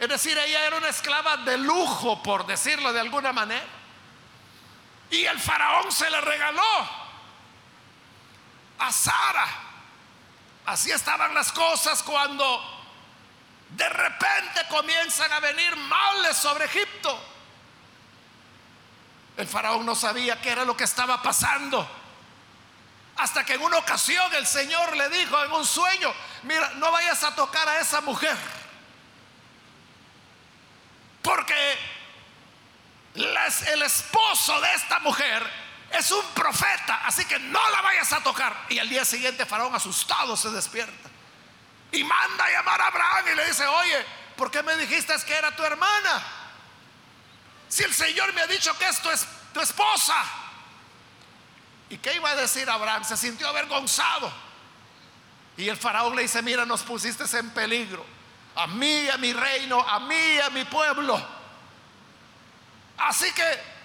Es 0.02 0.10
decir, 0.10 0.38
ella 0.38 0.65
era 0.65 0.76
una 0.76 0.89
esclava 0.89 1.38
de 1.38 1.58
lujo, 1.58 2.22
por 2.22 2.46
decirlo 2.46 2.91
de 2.91 3.00
alguna 3.00 3.32
manera. 3.32 3.75
Y 5.10 5.26
el 5.26 5.39
faraón 5.39 5.91
se 5.91 6.10
le 6.10 6.20
regaló 6.22 6.89
a 8.80 8.91
Sara. 8.91 9.48
Así 10.65 10.91
estaban 10.91 11.34
las 11.34 11.52
cosas 11.52 12.02
cuando 12.04 12.76
de 13.70 13.88
repente 13.89 14.62
comienzan 14.70 15.32
a 15.32 15.39
venir 15.39 15.76
males 15.76 16.38
sobre 16.38 16.65
Egipto. 16.65 17.20
El 19.38 19.48
faraón 19.48 19.86
no 19.86 19.96
sabía 19.96 20.41
qué 20.41 20.52
era 20.52 20.65
lo 20.65 20.76
que 20.78 20.86
estaba 20.86 21.22
pasando. 21.22 21.88
Hasta 23.18 23.46
que 23.46 23.54
en 23.54 23.62
una 23.62 23.78
ocasión 23.78 24.34
el 24.36 24.46
Señor 24.46 24.96
le 24.96 25.10
dijo 25.10 25.41
en 25.44 25.52
un 25.52 25.65
sueño, 25.65 26.13
mira, 26.44 26.72
no 26.76 26.91
vayas 26.91 27.24
a 27.24 27.36
tocar 27.36 27.68
a 27.68 27.80
esa 27.80 28.02
mujer. 28.02 28.36
Porque 31.22 31.78
el 33.15 33.82
esposo 33.82 34.60
de 34.62 34.73
esta 34.73 34.99
mujer 34.99 35.43
es 35.91 36.12
un 36.12 36.25
profeta, 36.34 37.01
así 37.06 37.25
que 37.25 37.39
no 37.39 37.69
la 37.69 37.82
vayas 37.82 38.12
a 38.13 38.21
tocar. 38.21 38.65
Y 38.69 38.80
al 38.80 38.89
día 38.89 39.06
siguiente 39.06 39.45
Faraón 39.45 39.73
asustado 39.73 40.36
se 40.36 40.49
despierta 40.49 41.10
y 41.91 42.04
manda 42.04 42.45
a 42.45 42.51
llamar 42.51 42.82
a 42.82 42.88
Abraham 42.88 43.25
y 43.32 43.36
le 43.36 43.45
dice, 43.45 43.65
oye, 43.65 44.06
¿por 44.36 44.51
qué 44.51 44.62
me 44.63 44.75
dijiste 44.75 45.13
que 45.25 45.34
era 45.34 45.56
tu 45.56 45.63
hermana? 45.63 46.23
Si 47.69 47.84
el 47.84 47.93
Señor 47.93 48.34
me 48.34 48.41
ha 48.41 48.47
dicho 48.47 48.78
que 48.78 48.88
esto 48.88 49.12
es 49.12 49.25
tu 49.54 49.60
esposa. 49.60 50.15
¿Y 51.89 51.97
qué 51.97 52.15
iba 52.15 52.30
a 52.30 52.36
decir 52.36 52.69
Abraham? 52.69 53.04
Se 53.04 53.15
sintió 53.15 53.47
avergonzado. 53.47 54.32
Y 55.58 55.69
el 55.69 55.78
faraón 55.78 56.15
le 56.15 56.23
dice, 56.23 56.41
mira, 56.41 56.65
nos 56.65 56.84
pusiste 56.84 57.23
en 57.38 57.49
peligro. 57.51 58.06
A 58.56 58.67
mí, 58.67 59.08
a 59.10 59.17
mi 59.17 59.34
reino, 59.34 59.80
a 59.80 59.99
mí, 60.01 60.39
a 60.39 60.49
mi 60.49 60.65
pueblo. 60.65 61.35
Así 62.97 63.31
que 63.34 63.75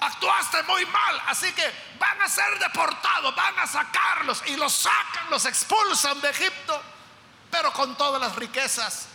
actuaste 0.00 0.62
muy 0.64 0.86
mal, 0.86 1.22
así 1.26 1.52
que 1.52 1.72
van 1.98 2.20
a 2.22 2.28
ser 2.28 2.58
deportados, 2.58 3.34
van 3.34 3.58
a 3.58 3.66
sacarlos 3.66 4.42
y 4.46 4.56
los 4.56 4.72
sacan, 4.72 5.30
los 5.30 5.44
expulsan 5.44 6.20
de 6.20 6.30
Egipto, 6.30 6.80
pero 7.50 7.72
con 7.72 7.96
todas 7.96 8.20
las 8.20 8.36
riquezas 8.36 9.08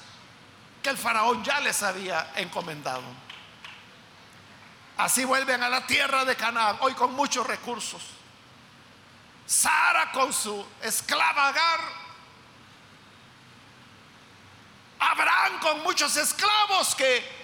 que 0.82 0.90
el 0.90 0.98
faraón 0.98 1.44
ya 1.44 1.60
les 1.62 1.82
había 1.82 2.34
encomendado. 2.36 3.04
Así 4.98 5.26
vuelven 5.26 5.64
a 5.64 5.70
la 5.70 5.88
tierra 5.88 6.24
de 6.26 6.36
Canaán, 6.36 6.78
hoy 6.82 6.94
con 6.94 7.14
muchos 7.14 7.48
recursos. 7.48 8.02
Sara 9.46 10.12
con 10.12 10.32
su 10.32 10.66
esclava 10.82 11.48
Agar, 11.48 11.80
Abraham 15.00 15.60
con 15.60 15.84
muchos 15.84 16.16
esclavos 16.16 16.96
que 16.96 17.43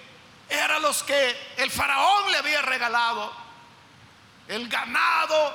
eran 0.49 0.81
los 0.81 1.03
que 1.03 1.53
el 1.57 1.69
faraón 1.69 2.31
le 2.31 2.37
había 2.37 2.61
regalado. 2.61 3.31
El 4.47 4.67
ganado, 4.67 5.53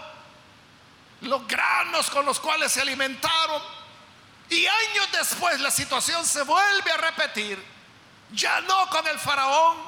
los 1.23 1.47
granos 1.49 2.09
con 2.11 2.25
los 2.25 2.39
cuales 2.39 2.73
se 2.73 2.81
alimentaron. 2.81 3.61
Y 4.49 4.67
años 4.67 5.09
después 5.13 5.61
la 5.61 5.71
situación 5.71 6.25
se 6.25 6.43
vuelve 6.43 6.93
a 6.93 6.97
repetir. 6.97 7.63
Ya 8.31 8.61
no 8.63 8.89
con 8.89 9.07
el 9.09 9.19
faraón, 9.19 9.79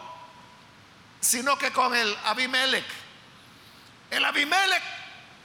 sino 1.20 1.56
que 1.56 1.72
con 1.72 1.94
el 1.94 2.16
Abimelech. 2.24 2.86
El 4.10 4.24
Abimelech 4.24 4.82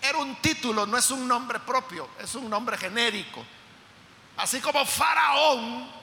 era 0.02 0.18
un 0.18 0.36
título, 0.38 0.86
no 0.86 0.98
es 0.98 1.12
un 1.12 1.28
nombre 1.28 1.60
propio, 1.60 2.10
es 2.20 2.34
un 2.36 2.50
nombre 2.50 2.78
genérico. 2.78 3.46
Así 4.38 4.60
como 4.60 4.86
Faraón 4.86 6.01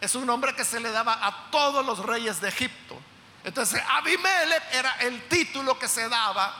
es 0.00 0.14
un 0.14 0.26
nombre 0.26 0.54
que 0.54 0.64
se 0.64 0.80
le 0.80 0.90
daba 0.90 1.18
a 1.26 1.50
todos 1.50 1.84
los 1.84 1.98
reyes 1.98 2.40
de 2.40 2.48
Egipto. 2.48 2.98
Entonces 3.44 3.82
Abimelech 3.88 4.62
era 4.72 4.92
el 5.00 5.28
título 5.28 5.78
que 5.78 5.88
se 5.88 6.08
daba 6.08 6.54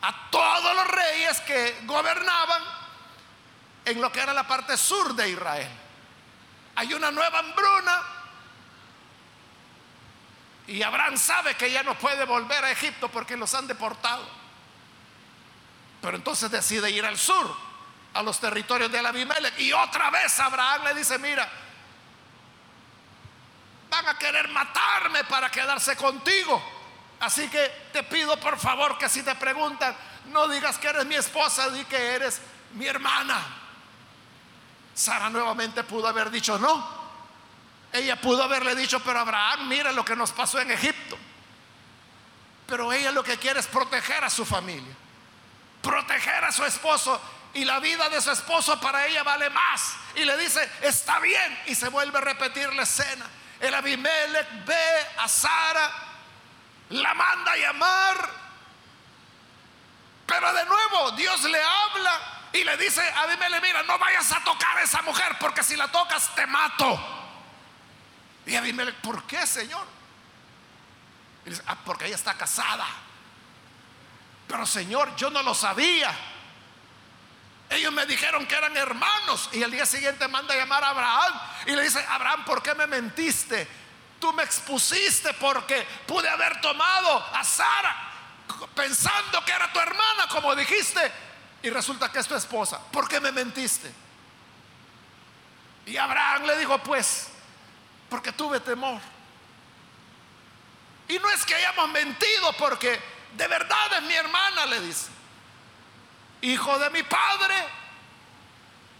a 0.00 0.30
todos 0.30 0.76
los 0.76 0.86
reyes 0.88 1.40
que 1.40 1.80
gobernaban 1.84 2.62
en 3.84 4.00
lo 4.00 4.10
que 4.12 4.20
era 4.20 4.32
la 4.32 4.46
parte 4.46 4.76
sur 4.76 5.14
de 5.14 5.30
Israel. 5.30 5.70
Hay 6.76 6.92
una 6.94 7.10
nueva 7.10 7.38
hambruna 7.38 8.02
y 10.66 10.82
Abraham 10.82 11.16
sabe 11.16 11.54
que 11.56 11.70
ya 11.70 11.82
no 11.82 11.98
puede 11.98 12.24
volver 12.24 12.64
a 12.64 12.70
Egipto 12.70 13.08
porque 13.08 13.36
los 13.36 13.54
han 13.54 13.66
deportado. 13.66 14.26
Pero 16.00 16.16
entonces 16.16 16.50
decide 16.50 16.90
ir 16.90 17.04
al 17.04 17.18
sur, 17.18 17.54
a 18.12 18.22
los 18.22 18.38
territorios 18.40 18.90
de 18.90 18.98
Abimelech. 18.98 19.58
Y 19.58 19.72
otra 19.72 20.10
vez 20.10 20.38
Abraham 20.38 20.84
le 20.84 20.94
dice, 20.94 21.18
mira, 21.18 21.50
van 23.94 24.08
a 24.08 24.18
querer 24.18 24.48
matarme 24.48 25.24
para 25.24 25.50
quedarse 25.50 25.96
contigo. 25.96 26.62
Así 27.20 27.48
que 27.48 27.88
te 27.92 28.02
pido 28.02 28.38
por 28.38 28.58
favor 28.58 28.98
que 28.98 29.08
si 29.08 29.22
te 29.22 29.34
preguntan, 29.36 29.96
no 30.26 30.48
digas 30.48 30.78
que 30.78 30.88
eres 30.88 31.06
mi 31.06 31.14
esposa, 31.14 31.70
di 31.70 31.84
que 31.84 31.96
eres 31.96 32.40
mi 32.72 32.86
hermana. 32.86 33.40
Sara 34.94 35.30
nuevamente 35.30 35.84
pudo 35.84 36.08
haber 36.08 36.30
dicho 36.30 36.58
no. 36.58 37.04
Ella 37.92 38.20
pudo 38.20 38.42
haberle 38.42 38.74
dicho, 38.74 38.98
pero 39.00 39.20
Abraham, 39.20 39.68
mira 39.68 39.92
lo 39.92 40.04
que 40.04 40.16
nos 40.16 40.32
pasó 40.32 40.60
en 40.60 40.72
Egipto. 40.72 41.16
Pero 42.66 42.92
ella 42.92 43.12
lo 43.12 43.22
que 43.22 43.38
quiere 43.38 43.60
es 43.60 43.68
proteger 43.68 44.24
a 44.24 44.30
su 44.30 44.44
familia, 44.44 44.94
proteger 45.80 46.44
a 46.44 46.50
su 46.50 46.64
esposo. 46.64 47.20
Y 47.54 47.64
la 47.64 47.78
vida 47.78 48.08
de 48.08 48.20
su 48.20 48.32
esposo 48.32 48.80
para 48.80 49.06
ella 49.06 49.22
vale 49.22 49.48
más. 49.50 49.94
Y 50.16 50.24
le 50.24 50.36
dice, 50.36 50.68
está 50.82 51.20
bien. 51.20 51.56
Y 51.66 51.76
se 51.76 51.88
vuelve 51.88 52.18
a 52.18 52.22
repetir 52.22 52.72
la 52.72 52.82
escena. 52.82 53.26
El 53.64 53.72
Abimelech 53.72 54.66
ve 54.66 55.08
a 55.16 55.26
Sara, 55.26 55.90
la 56.90 57.14
manda 57.14 57.52
a 57.52 57.56
llamar. 57.56 58.30
Pero 60.26 60.52
de 60.52 60.66
nuevo 60.66 61.12
Dios 61.12 61.42
le 61.44 61.62
habla 61.62 62.20
y 62.52 62.62
le 62.62 62.76
dice 62.76 63.00
a 63.00 63.22
Abimelech, 63.22 63.62
mira, 63.62 63.82
no 63.84 63.98
vayas 63.98 64.30
a 64.32 64.44
tocar 64.44 64.76
a 64.76 64.82
esa 64.82 65.00
mujer 65.00 65.38
porque 65.40 65.62
si 65.62 65.76
la 65.76 65.88
tocas 65.88 66.34
te 66.34 66.46
mato. 66.46 67.00
Y 68.44 68.54
Abimelech, 68.54 68.96
¿por 68.96 69.26
qué, 69.26 69.46
Señor? 69.46 69.86
Y 71.46 71.50
dice, 71.50 71.62
ah, 71.66 71.78
porque 71.86 72.04
ella 72.04 72.16
está 72.16 72.34
casada. 72.34 72.86
Pero 74.46 74.66
Señor, 74.66 75.16
yo 75.16 75.30
no 75.30 75.42
lo 75.42 75.54
sabía. 75.54 76.14
Ellos 77.74 77.92
me 77.92 78.06
dijeron 78.06 78.46
que 78.46 78.54
eran 78.54 78.76
hermanos. 78.76 79.48
Y 79.52 79.62
el 79.62 79.70
día 79.70 79.84
siguiente 79.84 80.28
manda 80.28 80.54
a 80.54 80.56
llamar 80.56 80.84
a 80.84 80.90
Abraham. 80.90 81.40
Y 81.66 81.72
le 81.72 81.82
dice, 81.82 82.04
Abraham, 82.08 82.44
¿por 82.44 82.62
qué 82.62 82.74
me 82.74 82.86
mentiste? 82.86 83.66
Tú 84.20 84.32
me 84.32 84.44
expusiste 84.44 85.34
porque 85.34 85.86
pude 86.06 86.28
haber 86.28 86.60
tomado 86.60 87.18
a 87.34 87.42
Sara 87.44 88.12
pensando 88.74 89.44
que 89.44 89.52
era 89.52 89.72
tu 89.72 89.80
hermana, 89.80 90.28
como 90.28 90.54
dijiste. 90.54 91.12
Y 91.62 91.70
resulta 91.70 92.12
que 92.12 92.20
es 92.20 92.28
tu 92.28 92.34
esposa. 92.34 92.78
¿Por 92.92 93.08
qué 93.08 93.20
me 93.20 93.32
mentiste? 93.32 93.92
Y 95.86 95.96
Abraham 95.96 96.44
le 96.44 96.58
dijo, 96.58 96.78
pues, 96.78 97.28
porque 98.08 98.32
tuve 98.32 98.60
temor. 98.60 99.00
Y 101.08 101.18
no 101.18 101.28
es 101.30 101.44
que 101.44 101.54
hayamos 101.54 101.90
mentido 101.90 102.52
porque 102.54 103.00
de 103.36 103.48
verdad 103.48 103.94
es 103.96 104.02
mi 104.02 104.14
hermana, 104.14 104.66
le 104.66 104.80
dice. 104.80 105.13
Hijo 106.44 106.78
de 106.78 106.90
mi 106.90 107.02
padre, 107.02 107.54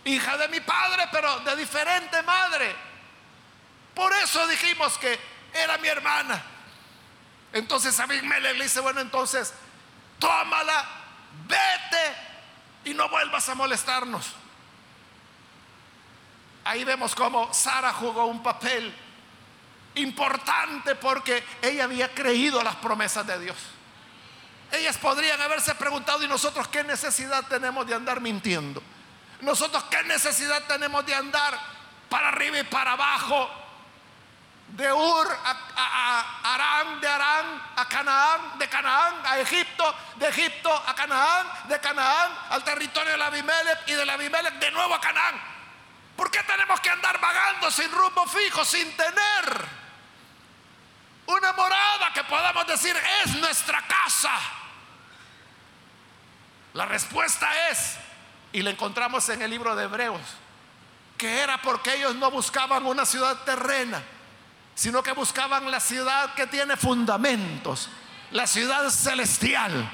hija 0.06 0.38
de 0.38 0.48
mi 0.48 0.60
padre, 0.60 1.06
pero 1.12 1.40
de 1.40 1.54
diferente 1.56 2.22
madre. 2.22 2.74
Por 3.94 4.10
eso 4.14 4.46
dijimos 4.46 4.96
que 4.96 5.18
era 5.52 5.76
mi 5.76 5.88
hermana. 5.88 6.42
Entonces 7.52 8.00
Abimelech 8.00 8.56
le 8.56 8.64
dice, 8.64 8.80
bueno, 8.80 9.00
entonces 9.00 9.52
tómala, 10.18 10.86
vete 11.46 12.16
y 12.86 12.94
no 12.94 13.10
vuelvas 13.10 13.46
a 13.50 13.54
molestarnos. 13.54 14.32
Ahí 16.64 16.82
vemos 16.84 17.14
cómo 17.14 17.52
Sara 17.52 17.92
jugó 17.92 18.24
un 18.24 18.42
papel 18.42 18.90
importante 19.96 20.94
porque 20.94 21.44
ella 21.60 21.84
había 21.84 22.08
creído 22.14 22.62
las 22.62 22.76
promesas 22.76 23.26
de 23.26 23.38
Dios. 23.38 23.73
Ellas 24.76 24.96
podrían 24.98 25.40
haberse 25.40 25.74
preguntado, 25.74 26.22
¿y 26.22 26.28
nosotros 26.28 26.68
qué 26.68 26.82
necesidad 26.82 27.44
tenemos 27.46 27.86
de 27.86 27.94
andar 27.94 28.20
mintiendo? 28.20 28.82
Nosotros 29.40 29.84
qué 29.84 30.02
necesidad 30.04 30.62
tenemos 30.64 31.04
de 31.06 31.14
andar 31.14 31.58
para 32.08 32.28
arriba 32.28 32.58
y 32.58 32.64
para 32.64 32.92
abajo, 32.92 33.50
de 34.68 34.92
Ur 34.92 35.38
a, 35.76 36.54
Arán, 36.54 37.00
de 37.00 37.06
Arán 37.06 37.62
a 37.76 37.88
Canaán, 37.88 38.58
de 38.58 38.68
Canaán 38.68 39.14
a 39.24 39.38
Egipto, 39.38 39.94
de 40.16 40.28
Egipto 40.28 40.72
a 40.86 40.94
Canaán, 40.94 41.46
de 41.68 41.78
Canaán 41.80 42.32
al 42.50 42.64
territorio 42.64 43.12
de 43.12 43.18
la 43.18 43.26
Abimelech 43.26 43.86
y 43.86 43.92
de 43.92 44.04
la 44.04 44.14
Abimelech 44.14 44.54
de 44.54 44.70
nuevo 44.72 44.94
a 44.94 45.00
Canaán. 45.00 45.40
¿Por 46.16 46.30
qué 46.30 46.42
tenemos 46.42 46.80
que 46.80 46.90
andar 46.90 47.20
vagando 47.20 47.70
sin 47.70 47.90
rumbo 47.92 48.26
fijo, 48.26 48.64
sin 48.64 48.96
tener 48.96 49.84
una 51.26 51.52
morada 51.52 52.12
que 52.12 52.24
podamos 52.24 52.66
decir 52.66 52.96
es 53.24 53.34
nuestra 53.36 53.82
casa. 53.86 54.32
La 56.74 56.86
respuesta 56.86 57.48
es, 57.70 57.96
y 58.52 58.62
la 58.62 58.70
encontramos 58.70 59.28
en 59.30 59.40
el 59.42 59.50
libro 59.50 59.74
de 59.74 59.84
Hebreos, 59.84 60.20
que 61.16 61.40
era 61.40 61.60
porque 61.62 61.94
ellos 61.94 62.14
no 62.16 62.30
buscaban 62.30 62.84
una 62.84 63.06
ciudad 63.06 63.42
terrena, 63.44 64.02
sino 64.74 65.02
que 65.02 65.12
buscaban 65.12 65.70
la 65.70 65.80
ciudad 65.80 66.34
que 66.34 66.46
tiene 66.46 66.76
fundamentos, 66.76 67.88
la 68.32 68.46
ciudad 68.46 68.90
celestial, 68.90 69.88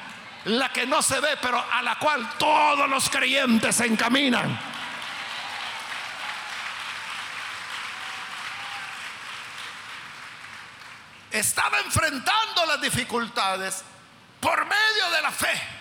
la 0.45 0.73
que 0.73 0.87
no 0.87 1.03
se 1.03 1.21
ve, 1.21 1.39
pero 1.41 1.65
a 1.71 1.83
la 1.83 1.99
cual 1.99 2.29
todos 2.39 2.89
los 2.89 3.09
creyentes 3.09 3.77
se 3.77 3.87
encaminan. 3.87 4.59
estaba 11.31 11.79
enfrentando 11.81 12.67
las 12.67 12.81
dificultades 12.81 13.85
por 14.41 14.65
medio 14.65 15.11
de 15.15 15.23
la 15.23 15.31
fe. 15.31 15.80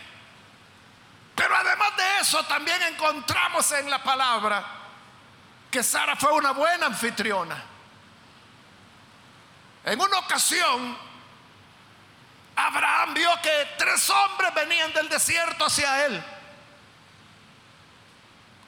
Pero 1.39 1.55
además 1.55 1.95
de 1.95 2.19
eso 2.19 2.43
también 2.47 2.83
encontramos 2.83 3.71
en 3.71 3.89
la 3.89 4.03
palabra 4.03 4.61
que 5.71 5.81
Sara 5.81 6.17
fue 6.17 6.33
una 6.33 6.51
buena 6.51 6.87
anfitriona. 6.87 7.63
En 9.85 10.01
una 10.01 10.17
ocasión, 10.19 10.97
Abraham 12.57 13.13
vio 13.13 13.29
que 13.41 13.69
tres 13.77 14.09
hombres 14.09 14.53
venían 14.53 14.91
del 14.91 15.07
desierto 15.07 15.63
hacia 15.63 16.07
él. 16.07 16.21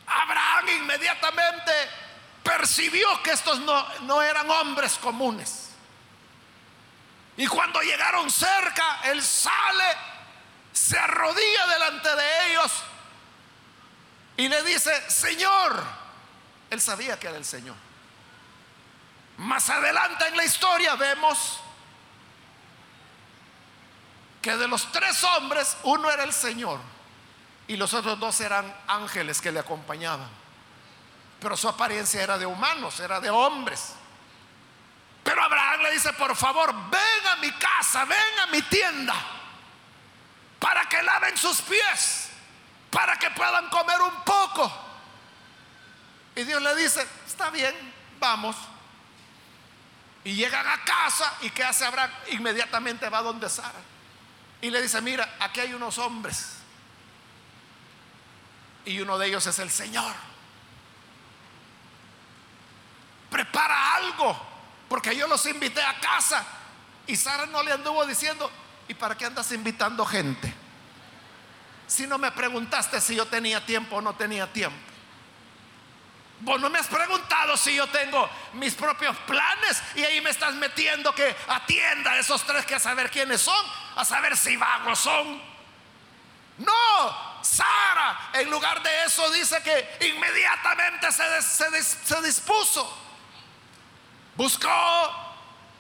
Abraham 0.08 0.70
inmediatamente 0.70 1.74
percibió 2.42 3.22
que 3.22 3.32
estos 3.32 3.60
no, 3.60 3.86
no 4.04 4.22
eran 4.22 4.50
hombres 4.50 4.94
comunes. 4.94 5.72
Y 7.36 7.48
cuando 7.48 7.82
llegaron 7.82 8.32
cerca, 8.32 9.02
él 9.04 9.22
sale, 9.22 9.98
se 10.74 10.98
arrodilla 10.98 11.68
delante 11.68 12.16
de 12.16 12.52
ellos 12.52 12.72
y 14.38 14.48
le 14.48 14.64
dice, 14.64 15.10
Señor, 15.10 15.84
él 16.70 16.82
sabía 16.82 17.20
que 17.20 17.28
era 17.28 17.38
el 17.38 17.46
Señor. 17.46 17.76
Más 19.38 19.70
adelante 19.70 20.28
en 20.28 20.38
la 20.38 20.44
historia 20.44 20.96
vemos 20.96 21.60
que 24.42 24.56
de 24.58 24.68
los 24.68 24.92
tres 24.92 25.24
hombres, 25.24 25.78
uno 25.84 26.10
era 26.10 26.24
el 26.24 26.34
Señor 26.34 26.80
y 27.68 27.76
los 27.76 27.94
otros 27.94 28.20
dos 28.20 28.40
eran 28.42 28.74
ángeles 28.88 29.40
que 29.40 29.52
le 29.52 29.60
acompañaban. 29.60 30.30
Pero 31.40 31.58
su 31.58 31.68
apariencia 31.68 32.22
era 32.22 32.38
de 32.38 32.46
humanos, 32.46 33.00
era 33.00 33.20
de 33.20 33.30
hombres. 33.30 33.94
Pero 35.24 35.44
Abraham 35.44 35.82
le 35.84 35.92
dice, 35.92 36.14
por 36.14 36.36
favor, 36.36 36.74
ven 36.90 37.28
a 37.32 37.36
mi 37.38 37.52
casa, 37.54 38.06
ven 38.06 38.40
a 38.44 38.48
mi 38.48 38.62
tienda, 38.64 39.14
para 40.62 40.88
que 40.88 41.02
laven 41.02 41.36
sus 41.36 41.60
pies, 41.64 42.30
para 42.92 43.18
que 43.18 43.32
puedan 43.32 43.68
comer 43.70 44.00
un 44.00 44.24
poco. 44.24 44.72
Y 46.36 46.44
Dios 46.44 46.62
le 46.62 46.76
dice, 46.76 47.06
está 47.26 47.50
bien, 47.50 47.74
vamos. 48.20 48.56
Y 50.24 50.36
llegan 50.36 50.68
a 50.68 50.84
casa 50.84 51.34
y 51.42 51.50
¿qué 51.50 51.64
hace 51.64 51.84
Abraham? 51.84 52.12
Inmediatamente 52.28 53.10
va 53.10 53.24
donde 53.24 53.50
Sara. 53.50 53.82
Y 54.62 54.70
le 54.70 54.84
dice, 54.84 55.02
mira, 55.02 55.36
aquí 55.40 55.62
hay 55.62 55.74
unos 55.74 55.98
hombres. 55.98 56.58
Y 58.86 59.00
uno 59.00 59.18
de 59.18 59.28
ellos 59.28 59.48
es 59.48 59.58
el 59.58 59.72
Señor. 59.72 60.14
Prepara 63.32 63.96
algo 63.96 64.40
porque 64.88 65.16
yo 65.16 65.28
los 65.28 65.44
invité 65.48 65.82
a 65.82 66.00
casa. 66.00 66.46
Y 67.08 67.16
Sara 67.16 67.48
no 67.48 67.64
le 67.64 67.72
anduvo 67.72 68.06
diciendo, 68.06 68.52
¿y 68.92 68.94
para 68.94 69.16
qué 69.16 69.26
andas 69.26 69.52
invitando 69.54 70.06
gente? 70.06 70.54
si 71.88 72.08
no 72.08 72.18
me 72.18 72.32
preguntaste 72.32 73.02
si 73.02 73.16
yo 73.16 73.26
tenía 73.26 73.66
tiempo 73.66 73.98
o 73.98 74.02
no 74.02 74.16
tenía 74.16 74.52
tiempo? 74.52 74.78
Vos 76.40 76.60
no 76.60 76.70
me 76.70 76.80
has 76.80 76.88
preguntado 76.88 77.56
si 77.56 77.76
yo 77.76 77.88
tengo 77.88 78.30
mis 78.54 78.74
propios 78.74 79.16
planes 79.20 79.82
y 79.96 80.04
ahí 80.04 80.22
me 80.22 80.30
estás 80.30 80.54
metiendo 80.56 81.14
que 81.14 81.36
atienda 81.48 82.12
a 82.12 82.20
esos 82.20 82.44
tres 82.44 82.66
que 82.66 82.76
a 82.76 82.80
saber 82.80 83.12
quiénes 83.12 83.42
son, 83.42 83.66
a 83.96 84.04
saber 84.04 84.36
si 84.36 84.58
vagos 84.58 85.00
son. 85.00 85.42
No, 86.58 87.44
Sara 87.44 88.32
en 88.34 88.50
lugar 88.50 88.82
de 88.82 89.04
eso 89.04 89.30
dice 89.32 89.62
que 89.62 90.08
inmediatamente 90.14 91.12
se, 91.12 91.84
se 91.84 92.22
dispuso. 92.22 92.98
Buscó 94.36 95.31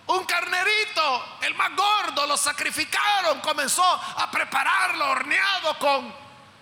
un 0.07 0.25
carnerito, 0.25 1.37
el 1.41 1.53
más 1.55 1.71
gordo, 1.75 2.25
lo 2.25 2.37
sacrificaron, 2.37 3.39
comenzó 3.39 3.83
a 3.83 4.29
prepararlo 4.31 5.11
horneado 5.11 5.77
con 5.79 6.13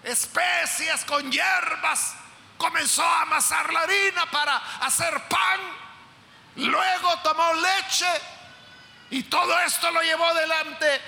especias, 0.04 1.04
con 1.06 1.32
hierbas, 1.32 2.16
comenzó 2.58 3.04
a 3.04 3.24
amasar 3.24 3.72
la 3.74 3.82
harina 3.82 4.26
para 4.30 4.58
hacer 4.82 5.28
pan, 5.28 5.60
luego 6.58 7.20
tomó 7.24 7.54
leche 7.54 8.08
y 9.12 9.24
todo 9.24 9.58
esto 9.62 9.90
lo 9.92 10.02
llevó 10.02 10.34
delante 10.34 11.02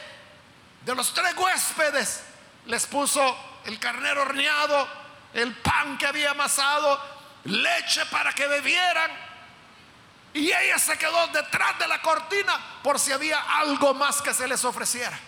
de 0.81 0.95
los 0.95 1.13
tres 1.13 1.35
huéspedes, 1.35 2.23
les 2.65 2.87
puso 2.87 3.37
el 3.65 3.77
carnero 3.77 4.23
horneado, 4.23 4.87
el 5.33 5.53
pan 5.57 5.97
que 5.97 6.07
había 6.07 6.31
amasado, 6.31 6.99
leche 7.43 8.05
para 8.07 8.33
que 8.33 8.47
bebieran 8.47 9.30
y 10.33 10.51
ella 10.51 10.79
se 10.79 10.97
quedó 10.97 11.27
detrás 11.27 11.77
de 11.77 11.87
la 11.87 12.01
cortina 12.01 12.57
por 12.83 12.99
si 12.99 13.11
había 13.11 13.39
algo 13.59 13.93
más 13.93 14.21
que 14.21 14.33
se 14.33 14.47
les 14.47 14.63
ofreciera. 14.63 15.19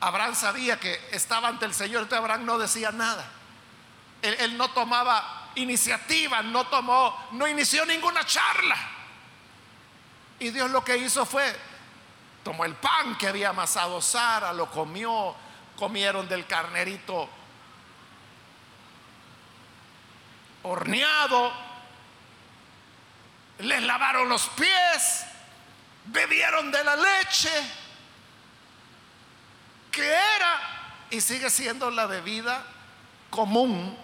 Abraham 0.00 0.34
sabía 0.34 0.78
que 0.78 1.08
estaba 1.12 1.48
ante 1.48 1.66
el 1.66 1.74
Señor, 1.74 2.02
entonces 2.02 2.18
Abraham 2.18 2.44
no 2.44 2.58
decía 2.58 2.90
nada. 2.90 3.26
Él, 4.22 4.56
no 4.56 4.70
tomaba 4.70 5.50
iniciativa, 5.54 6.42
no 6.42 6.66
tomó, 6.66 7.28
no 7.32 7.46
inició 7.46 7.84
ninguna 7.84 8.24
charla. 8.24 8.76
Y 10.38 10.50
Dios 10.50 10.70
lo 10.70 10.82
que 10.82 10.96
hizo 10.96 11.26
fue, 11.26 11.54
tomó 12.42 12.64
el 12.64 12.74
pan 12.74 13.16
que 13.16 13.28
había 13.28 13.50
amasado 13.50 14.00
Sara, 14.00 14.52
lo 14.52 14.70
comió, 14.70 15.34
comieron 15.76 16.26
del 16.28 16.46
carnerito 16.46 17.28
horneado, 20.62 21.52
les 23.58 23.82
lavaron 23.82 24.28
los 24.28 24.48
pies, 24.50 25.24
bebieron 26.06 26.70
de 26.70 26.84
la 26.84 26.96
leche, 26.96 27.50
que 29.90 30.06
era 30.06 31.06
y 31.10 31.20
sigue 31.20 31.48
siendo 31.50 31.90
la 31.90 32.06
bebida 32.06 32.64
común 33.30 33.96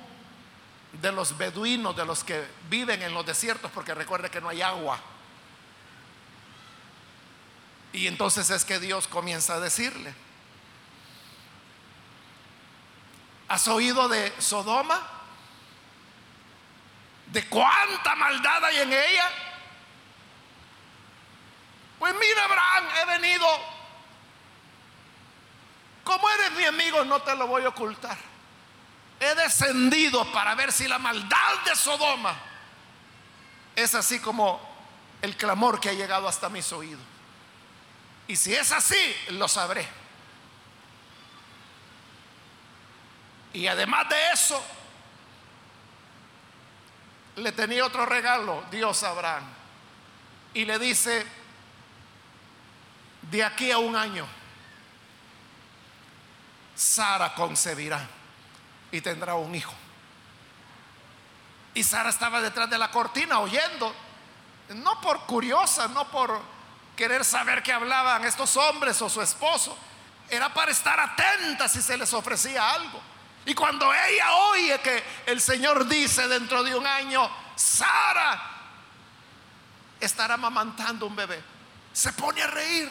de 0.93 1.13
los 1.13 1.37
beduinos, 1.37 1.97
de 1.97 2.05
los 2.05 2.25
que 2.25 2.47
viven 2.69 3.03
en 3.03 3.15
los 3.15 3.27
desiertos, 3.27 3.71
porque 3.73 3.95
recuerde 3.95 4.31
que 4.31 4.41
no 4.41 4.49
hay 4.49 4.63
agua. 4.63 5.01
Y 7.93 8.07
entonces 8.07 8.51
es 8.51 8.65
que 8.65 8.79
Dios 8.79 9.09
comienza 9.09 9.55
a 9.55 9.61
decirle, 9.61 10.15
¿has 13.49 13.67
oído 13.67 14.09
de 14.09 14.33
Sodoma? 14.41 15.20
De 17.33 17.49
cuánta 17.49 18.15
maldad 18.17 18.65
hay 18.65 18.79
en 18.79 18.93
ella. 18.93 19.31
Pues 21.99 22.15
mira, 22.15 22.45
Abraham, 22.45 22.85
he 23.01 23.19
venido. 23.19 23.47
Como 26.05 26.29
eres 26.31 26.53
mi 26.53 26.65
amigo, 26.65 27.05
no 27.05 27.21
te 27.23 27.35
lo 27.37 27.47
voy 27.47 27.65
a 27.65 27.69
ocultar. 27.69 28.17
He 29.21 29.35
descendido 29.35 30.31
para 30.33 30.55
ver 30.55 30.73
si 30.73 30.89
la 30.89 30.99
maldad 30.99 31.59
de 31.65 31.77
Sodoma 31.77 32.35
es 33.77 33.95
así 33.95 34.19
como 34.19 34.61
el 35.23 35.37
clamor 35.37 35.79
que 35.79 35.91
ha 35.91 35.93
llegado 35.93 36.27
hasta 36.27 36.49
mis 36.49 36.73
oídos. 36.73 37.03
Y 38.27 38.37
si 38.37 38.55
es 38.55 38.73
así, 38.73 39.17
lo 39.29 39.47
sabré. 39.47 39.87
Y 43.53 43.67
además 43.67 44.09
de 44.09 44.17
eso, 44.33 44.65
le 47.37 47.53
tenía 47.53 47.85
otro 47.85 48.07
regalo, 48.07 48.65
Dios 48.71 49.03
Abraham. 49.03 49.45
Y 50.55 50.65
le 50.65 50.79
dice, 50.79 51.27
de 53.23 53.45
aquí 53.45 53.71
a 53.71 53.79
un 53.79 53.97
año, 53.97 54.27
Sara 56.75 57.35
concebirá 57.35 58.01
y 58.91 59.01
tendrá 59.01 59.35
un 59.35 59.55
hijo. 59.55 59.75
Y 61.75 61.85
Sara 61.85 62.11
estaba 62.11 62.41
detrás 62.41 62.69
de 62.69 62.79
la 62.79 62.91
cortina 62.91 63.39
oyendo, 63.39 63.95
no 64.71 65.01
por 65.01 65.21
curiosa, 65.27 65.89
no 65.89 66.09
por 66.11 66.41
querer 66.97 67.25
saber 67.25 67.63
qué 67.63 67.73
hablaban 67.73 68.25
estos 68.25 68.57
hombres 68.57 69.01
o 69.03 69.09
su 69.09 69.23
esposo, 69.23 69.77
era 70.29 70.53
para 70.53 70.71
estar 70.71 70.99
atenta 70.99 71.69
si 71.69 71.81
se 71.81 71.97
les 71.97 72.13
ofrecía 72.13 72.71
algo. 72.71 73.01
Y 73.47 73.55
cuando 73.55 73.93
ella 73.93 74.33
oye 74.33 74.79
que 74.81 75.03
el 75.27 75.41
Señor 75.41 75.87
dice 75.87 76.29
dentro 76.29 76.63
de 76.63 76.75
un 76.75 76.87
año, 76.87 77.29
Sara 77.57 78.41
estará 79.99 80.35
amamantando 80.35 81.07
un 81.07 81.17
bebé, 81.17 81.43
se 81.93 82.13
pone 82.13 82.43
a 82.43 82.47
reír. 82.47 82.91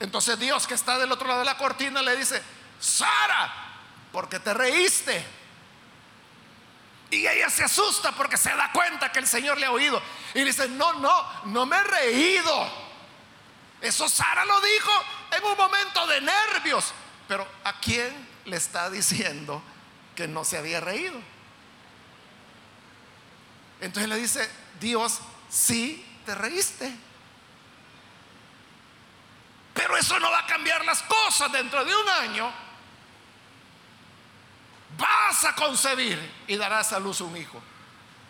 Entonces 0.00 0.38
Dios 0.38 0.66
que 0.66 0.74
está 0.74 0.98
del 0.98 1.12
otro 1.12 1.28
lado 1.28 1.40
de 1.40 1.46
la 1.46 1.56
cortina 1.56 2.02
le 2.02 2.16
dice, 2.16 2.42
Sara, 2.80 3.52
porque 4.10 4.40
te 4.40 4.52
reíste? 4.52 5.24
Y 7.10 7.26
ella 7.26 7.50
se 7.50 7.62
asusta 7.62 8.10
porque 8.12 8.36
se 8.36 8.54
da 8.54 8.72
cuenta 8.72 9.12
que 9.12 9.18
el 9.18 9.28
Señor 9.28 9.58
le 9.58 9.66
ha 9.66 9.70
oído. 9.70 10.02
Y 10.34 10.42
dice, 10.42 10.68
no, 10.68 10.94
no, 10.94 11.44
no 11.44 11.66
me 11.66 11.76
he 11.76 11.84
reído. 11.84 12.68
Eso 13.80 14.08
Sara 14.08 14.44
lo 14.44 14.60
dijo 14.60 14.90
en 15.30 15.44
un 15.44 15.56
momento 15.56 16.06
de 16.06 16.20
nervios. 16.20 16.92
Pero 17.32 17.48
¿a 17.64 17.80
quién 17.80 18.12
le 18.44 18.58
está 18.58 18.90
diciendo 18.90 19.62
que 20.14 20.28
no 20.28 20.44
se 20.44 20.58
había 20.58 20.80
reído? 20.80 21.18
Entonces 23.80 24.06
le 24.06 24.16
dice, 24.18 24.50
Dios, 24.78 25.18
sí 25.48 26.04
te 26.26 26.34
reíste. 26.34 26.94
Pero 29.72 29.96
eso 29.96 30.20
no 30.20 30.30
va 30.30 30.40
a 30.40 30.46
cambiar 30.46 30.84
las 30.84 31.02
cosas 31.04 31.50
dentro 31.50 31.82
de 31.86 31.96
un 31.96 32.08
año. 32.10 32.52
Vas 34.98 35.44
a 35.46 35.54
concebir 35.54 36.44
y 36.46 36.56
darás 36.58 36.92
a 36.92 37.00
luz 37.00 37.22
un 37.22 37.34
hijo. 37.34 37.62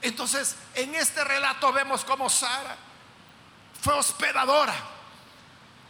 Entonces, 0.00 0.54
en 0.76 0.94
este 0.94 1.24
relato 1.24 1.72
vemos 1.72 2.04
cómo 2.04 2.30
Sara 2.30 2.76
fue 3.80 3.94
hospedadora 3.94 4.76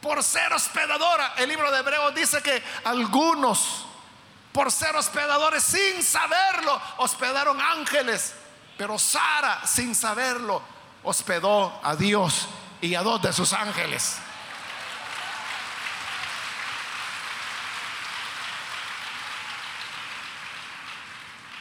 por 0.02 0.22
ser 0.22 0.52
hospedadora. 0.52 1.34
El 1.38 1.48
libro 1.48 1.70
de 1.70 1.78
Hebreos 1.78 2.14
dice 2.14 2.42
que 2.42 2.62
algunos, 2.84 3.86
por 4.52 4.70
ser 4.70 4.94
hospedadores 4.96 5.62
sin 5.62 6.02
saberlo, 6.02 6.78
hospedaron 6.98 7.58
ángeles. 7.58 8.34
Pero 8.76 8.98
Sara, 8.98 9.64
sin 9.64 9.94
saberlo, 9.94 10.60
hospedó 11.04 11.80
a 11.84 11.94
Dios 11.94 12.48
y 12.80 12.96
a 12.96 13.02
dos 13.02 13.22
de 13.22 13.32
sus 13.32 13.52
ángeles. 13.52 14.16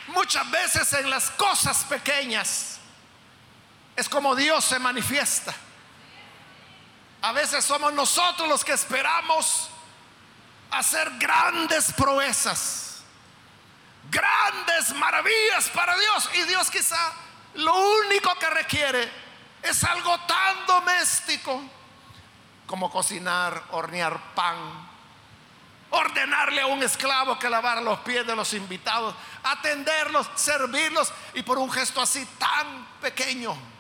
Muchas 0.08 0.50
veces 0.50 0.94
en 0.94 1.10
las 1.10 1.30
cosas 1.32 1.84
pequeñas 1.84 2.80
es 3.96 4.10
como 4.10 4.36
Dios 4.36 4.66
se 4.66 4.80
manifiesta. 4.80 5.54
A 7.22 7.32
veces 7.34 7.64
somos 7.64 7.94
nosotros 7.94 8.50
los 8.50 8.66
que 8.66 8.74
esperamos 8.74 9.70
hacer 10.72 11.12
grandes 11.20 11.94
proezas, 11.94 13.04
grandes 14.10 14.96
maravillas 14.96 15.70
para 15.70 15.96
Dios. 15.98 16.30
Y 16.34 16.44
Dios 16.44 16.72
quizá 16.72 17.14
lo 17.56 17.76
único 17.76 18.34
que 18.40 18.50
requiere 18.50 19.12
es 19.62 19.84
algo 19.84 20.18
tan 20.22 20.66
doméstico 20.66 21.62
como 22.66 22.90
cocinar, 22.90 23.66
hornear 23.72 24.34
pan, 24.34 24.90
ordenarle 25.92 26.62
a 26.62 26.68
un 26.68 26.82
esclavo 26.82 27.38
que 27.38 27.50
lavara 27.50 27.82
los 27.82 28.00
pies 28.00 28.26
de 28.26 28.36
los 28.36 28.52
invitados, 28.54 29.14
atenderlos, 29.44 30.28
servirlos 30.36 31.14
y 31.36 31.44
por 31.44 31.60
un 31.60 31.72
gesto 31.72 32.02
así 32.02 32.26
tan 32.40 32.88
pequeño 33.00 33.71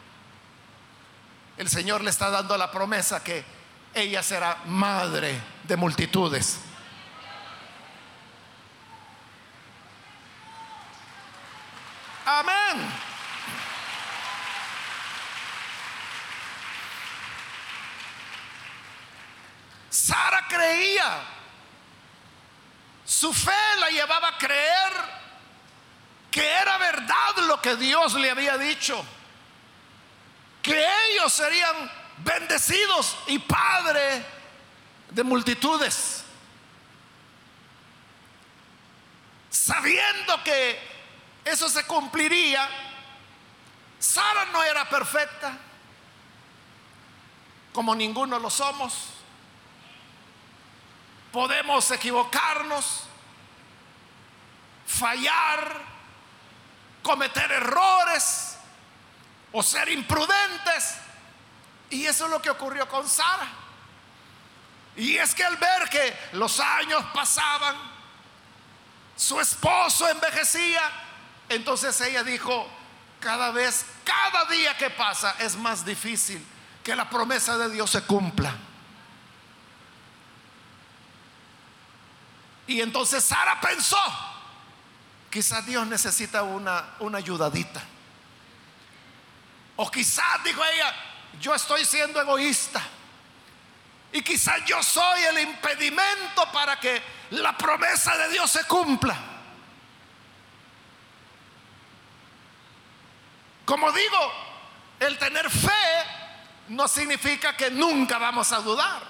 el 1.61 1.69
Señor 1.69 2.03
le 2.03 2.09
está 2.09 2.31
dando 2.31 2.57
la 2.57 2.71
promesa 2.71 3.23
que 3.23 3.45
ella 3.93 4.23
será 4.23 4.63
madre 4.65 5.39
de 5.61 5.75
multitudes. 5.75 6.57
Amén. 12.25 12.91
Sara 19.91 20.47
creía. 20.49 21.19
Su 23.05 23.31
fe 23.31 23.51
la 23.79 23.89
llevaba 23.89 24.29
a 24.29 24.37
creer 24.39 24.93
que 26.31 26.43
era 26.43 26.79
verdad 26.79 27.37
lo 27.45 27.61
que 27.61 27.75
Dios 27.75 28.15
le 28.15 28.31
había 28.31 28.57
dicho. 28.57 29.05
Que 30.61 30.85
ellos 31.09 31.33
serían 31.33 31.91
bendecidos 32.17 33.17
y 33.27 33.39
padre 33.39 34.25
de 35.09 35.23
multitudes. 35.23 36.23
Sabiendo 39.49 40.43
que 40.43 40.79
eso 41.43 41.69
se 41.69 41.85
cumpliría, 41.85 42.67
Sara 43.99 44.45
no 44.45 44.63
era 44.63 44.87
perfecta, 44.89 45.57
como 47.73 47.95
ninguno 47.95 48.39
lo 48.39 48.49
somos. 48.49 49.09
Podemos 51.31 51.89
equivocarnos, 51.91 53.03
fallar, 54.85 55.81
cometer 57.01 57.51
errores 57.51 58.50
o 59.51 59.63
ser 59.63 59.89
imprudentes. 59.89 60.95
Y 61.89 62.05
eso 62.05 62.25
es 62.25 62.31
lo 62.31 62.41
que 62.41 62.49
ocurrió 62.49 62.87
con 62.87 63.07
Sara. 63.07 63.47
Y 64.95 65.17
es 65.17 65.33
que 65.33 65.43
al 65.43 65.57
ver 65.57 65.89
que 65.89 66.17
los 66.33 66.59
años 66.59 67.03
pasaban, 67.13 67.75
su 69.15 69.39
esposo 69.39 70.07
envejecía, 70.09 70.81
entonces 71.49 71.99
ella 72.01 72.23
dijo, 72.23 72.67
cada 73.19 73.51
vez, 73.51 73.85
cada 74.03 74.45
día 74.45 74.77
que 74.77 74.89
pasa 74.89 75.35
es 75.39 75.55
más 75.55 75.85
difícil 75.85 76.45
que 76.83 76.95
la 76.95 77.09
promesa 77.09 77.57
de 77.57 77.69
Dios 77.69 77.89
se 77.89 78.01
cumpla. 78.03 78.55
Y 82.67 82.81
entonces 82.81 83.23
Sara 83.23 83.59
pensó, 83.59 84.01
quizás 85.29 85.65
Dios 85.65 85.85
necesita 85.87 86.43
una, 86.43 86.95
una 86.99 87.17
ayudadita. 87.17 87.81
O 89.81 89.89
quizás, 89.89 90.43
dijo 90.43 90.63
ella, 90.63 90.93
yo 91.39 91.55
estoy 91.55 91.83
siendo 91.85 92.21
egoísta. 92.21 92.79
Y 94.13 94.21
quizás 94.21 94.63
yo 94.63 94.83
soy 94.83 95.23
el 95.23 95.39
impedimento 95.39 96.51
para 96.51 96.79
que 96.79 97.01
la 97.31 97.57
promesa 97.57 98.15
de 98.15 98.29
Dios 98.29 98.51
se 98.51 98.63
cumpla. 98.65 99.17
Como 103.65 103.91
digo, 103.91 104.33
el 104.99 105.17
tener 105.17 105.49
fe 105.49 106.05
no 106.67 106.87
significa 106.87 107.57
que 107.57 107.71
nunca 107.71 108.19
vamos 108.19 108.51
a 108.51 108.59
dudar. 108.59 109.01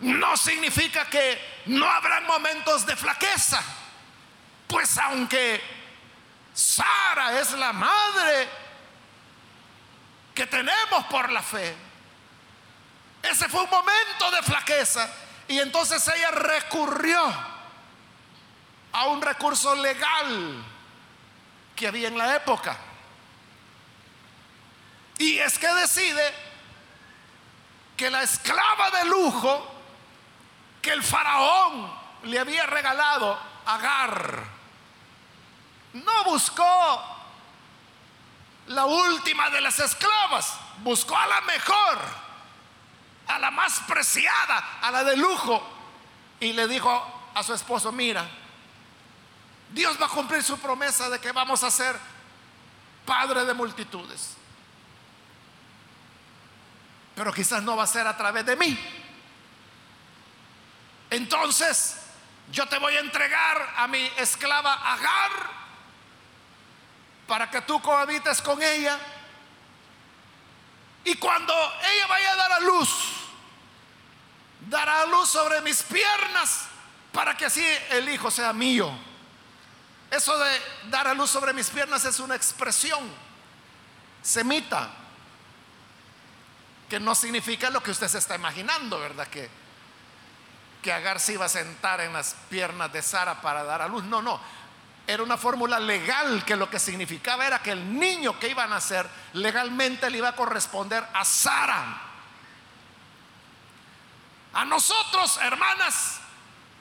No 0.00 0.36
significa 0.36 1.06
que 1.06 1.62
no 1.66 1.90
habrán 1.90 2.26
momentos 2.26 2.84
de 2.84 2.96
flaqueza. 2.96 3.62
Pues 4.66 4.98
aunque 4.98 5.58
Sara 6.52 7.40
es 7.40 7.52
la 7.52 7.72
madre 7.72 8.65
que 10.36 10.46
tenemos 10.46 11.06
por 11.06 11.32
la 11.32 11.42
fe, 11.42 11.74
ese 13.22 13.48
fue 13.48 13.62
un 13.62 13.70
momento 13.70 14.30
de 14.30 14.42
flaqueza. 14.42 15.10
Y 15.48 15.58
entonces 15.58 16.06
ella 16.06 16.30
recurrió 16.30 17.20
a 18.92 19.06
un 19.06 19.22
recurso 19.22 19.74
legal 19.74 20.62
que 21.74 21.88
había 21.88 22.08
en 22.08 22.18
la 22.18 22.36
época. 22.36 22.76
Y 25.18 25.38
es 25.38 25.58
que 25.58 25.72
decide 25.74 26.34
que 27.96 28.10
la 28.10 28.22
esclava 28.22 28.90
de 28.90 29.04
lujo 29.06 29.74
que 30.82 30.90
el 30.92 31.02
faraón 31.02 31.90
le 32.24 32.38
había 32.38 32.66
regalado, 32.66 33.56
Agar, 33.66 34.44
no 35.94 36.24
buscó 36.24 37.15
la 38.68 38.86
última 38.86 39.50
de 39.50 39.60
las 39.60 39.78
esclavas, 39.78 40.54
buscó 40.82 41.16
a 41.16 41.26
la 41.26 41.40
mejor, 41.42 41.98
a 43.28 43.38
la 43.38 43.50
más 43.50 43.80
preciada, 43.80 44.78
a 44.80 44.90
la 44.90 45.04
de 45.04 45.16
lujo, 45.16 45.62
y 46.40 46.52
le 46.52 46.66
dijo 46.68 47.30
a 47.34 47.42
su 47.42 47.54
esposo, 47.54 47.92
mira, 47.92 48.28
Dios 49.70 50.00
va 50.00 50.06
a 50.06 50.10
cumplir 50.10 50.42
su 50.42 50.58
promesa 50.58 51.08
de 51.08 51.18
que 51.18 51.32
vamos 51.32 51.62
a 51.62 51.70
ser 51.70 51.96
padre 53.04 53.44
de 53.44 53.54
multitudes. 53.54 54.36
Pero 57.14 57.32
quizás 57.32 57.62
no 57.62 57.76
va 57.76 57.84
a 57.84 57.86
ser 57.86 58.06
a 58.06 58.16
través 58.16 58.44
de 58.44 58.56
mí. 58.56 58.78
Entonces, 61.10 61.96
yo 62.52 62.66
te 62.66 62.78
voy 62.78 62.94
a 62.94 63.00
entregar 63.00 63.74
a 63.76 63.86
mi 63.86 64.04
esclava 64.18 64.74
Agar 64.92 65.65
para 67.26 67.50
que 67.50 67.60
tú 67.62 67.80
cohabites 67.80 68.40
con 68.42 68.62
ella. 68.62 68.98
Y 71.04 71.14
cuando 71.16 71.52
ella 71.54 72.06
vaya 72.08 72.32
a 72.32 72.36
dar 72.36 72.52
a 72.52 72.60
luz, 72.60 72.88
dará 74.68 75.02
a 75.02 75.06
luz 75.06 75.28
sobre 75.28 75.60
mis 75.60 75.82
piernas 75.82 76.66
para 77.12 77.36
que 77.36 77.46
así 77.46 77.64
el 77.90 78.08
hijo 78.08 78.30
sea 78.30 78.52
mío. 78.52 78.90
Eso 80.10 80.38
de 80.38 80.50
dar 80.88 81.08
a 81.08 81.14
luz 81.14 81.30
sobre 81.30 81.52
mis 81.52 81.68
piernas 81.70 82.04
es 82.04 82.20
una 82.20 82.34
expresión 82.34 83.10
semita 84.22 84.90
que 86.88 87.00
no 87.00 87.14
significa 87.14 87.70
lo 87.70 87.82
que 87.82 87.90
usted 87.90 88.08
se 88.08 88.18
está 88.18 88.36
imaginando, 88.36 88.98
¿verdad? 89.00 89.26
Que, 89.28 89.48
que 90.82 90.92
Agar 90.92 91.18
se 91.18 91.32
iba 91.32 91.44
a 91.44 91.48
sentar 91.48 92.00
en 92.00 92.12
las 92.12 92.36
piernas 92.48 92.92
de 92.92 93.02
Sara 93.02 93.40
para 93.40 93.64
dar 93.64 93.82
a 93.82 93.88
luz. 93.88 94.04
No, 94.04 94.22
no. 94.22 94.40
Era 95.06 95.22
una 95.22 95.36
fórmula 95.36 95.78
legal 95.78 96.44
que 96.44 96.56
lo 96.56 96.68
que 96.68 96.80
significaba 96.80 97.46
era 97.46 97.62
que 97.62 97.70
el 97.70 97.98
niño 97.98 98.38
que 98.40 98.48
iba 98.48 98.64
a 98.64 98.66
nacer 98.66 99.08
legalmente 99.34 100.10
le 100.10 100.18
iba 100.18 100.30
a 100.30 100.36
corresponder 100.36 101.06
a 101.12 101.24
Sara. 101.24 102.02
A 104.52 104.64
nosotros, 104.64 105.38
hermanas, 105.42 106.18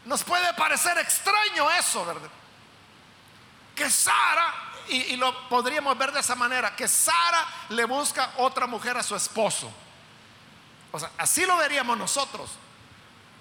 nos 0.06 0.24
puede 0.24 0.54
parecer 0.54 0.98
extraño 0.98 1.70
eso, 1.72 2.06
¿verdad? 2.06 2.30
Que 3.76 3.90
Sara, 3.90 4.54
y, 4.88 4.96
y, 4.96 5.16
lo 5.18 5.48
podríamos 5.50 5.96
ver 5.98 6.12
de 6.12 6.22
esa 6.22 6.36
manera, 6.36 6.76
que 6.76 6.88
Sara 6.88 7.46
le 7.70 7.86
busca 7.86 8.34
otra 8.38 8.66
mujer 8.66 8.98
a 8.98 9.04
su 9.04 9.16
esposo. 9.16 9.72
O 10.92 11.00
sea, 11.00 11.12
así 11.18 11.46
lo 11.46 11.58
veríamos 11.58 11.98
nosotros. 11.98 12.52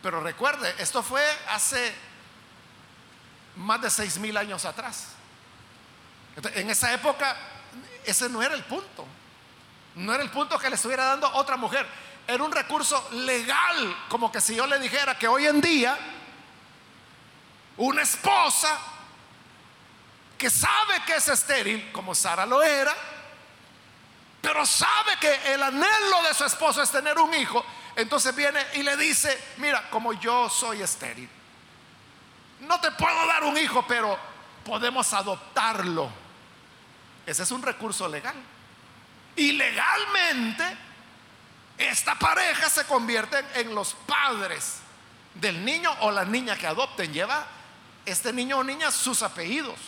Pero 0.02 0.20
recuerde, 0.20 0.74
esto 0.78 1.02
fue 1.02 1.24
hace 1.48 1.94
más 3.56 3.80
de 3.80 3.90
seis 3.90 4.18
mil 4.18 4.36
años 4.36 4.64
atrás. 4.64 5.08
en 6.54 6.70
esa 6.70 6.92
época, 6.92 7.36
ese 8.04 8.28
no 8.28 8.42
era 8.42 8.54
el 8.54 8.64
punto. 8.64 9.06
No 9.94 10.12
era 10.12 10.22
el 10.22 10.30
punto 10.30 10.58
que 10.58 10.68
le 10.68 10.76
estuviera 10.76 11.04
dando 11.04 11.30
otra 11.34 11.56
mujer. 11.56 11.86
Era 12.26 12.42
un 12.42 12.50
recurso 12.50 13.08
legal, 13.12 13.96
como 14.08 14.32
que 14.32 14.40
si 14.40 14.54
yo 14.56 14.66
le 14.66 14.78
dijera 14.78 15.18
que 15.18 15.28
hoy 15.28 15.46
en 15.46 15.60
día 15.60 15.96
una 17.76 18.02
esposa 18.02 18.78
que 20.38 20.48
sabe 20.50 21.02
que 21.06 21.16
es 21.16 21.28
estéril, 21.28 21.92
como 21.92 22.14
Sara 22.14 22.46
lo 22.46 22.62
era, 22.62 22.94
pero 24.40 24.66
sabe 24.66 25.16
que 25.20 25.54
el 25.54 25.62
anhelo 25.62 26.22
de 26.26 26.34
su 26.34 26.44
esposo 26.44 26.82
es 26.82 26.90
tener 26.90 27.18
un 27.18 27.32
hijo, 27.34 27.64
entonces 27.96 28.34
viene 28.34 28.64
y 28.74 28.82
le 28.82 28.96
dice, 28.96 29.54
mira, 29.58 29.88
como 29.90 30.12
yo 30.12 30.48
soy 30.48 30.82
estéril, 30.82 31.28
no 32.60 32.80
te 32.80 32.90
puedo 32.92 33.26
dar 33.26 33.44
un 33.44 33.56
hijo, 33.58 33.84
pero 33.86 34.18
podemos 34.64 35.12
adoptarlo. 35.12 36.10
Ese 37.26 37.42
es 37.42 37.50
un 37.50 37.62
recurso 37.62 38.08
legal. 38.08 38.34
Y 39.36 39.52
legalmente, 39.52 40.76
esta 41.78 42.14
pareja 42.14 42.68
se 42.68 42.84
convierte 42.84 43.44
en 43.54 43.74
los 43.74 43.94
padres 43.94 44.78
del 45.34 45.64
niño 45.64 45.90
o 46.00 46.10
la 46.10 46.24
niña 46.24 46.56
que 46.56 46.66
adopten. 46.66 47.12
Lleva 47.12 47.46
este 48.04 48.32
niño 48.32 48.58
o 48.58 48.64
niña 48.64 48.90
sus 48.90 49.22
apellidos. 49.22 49.78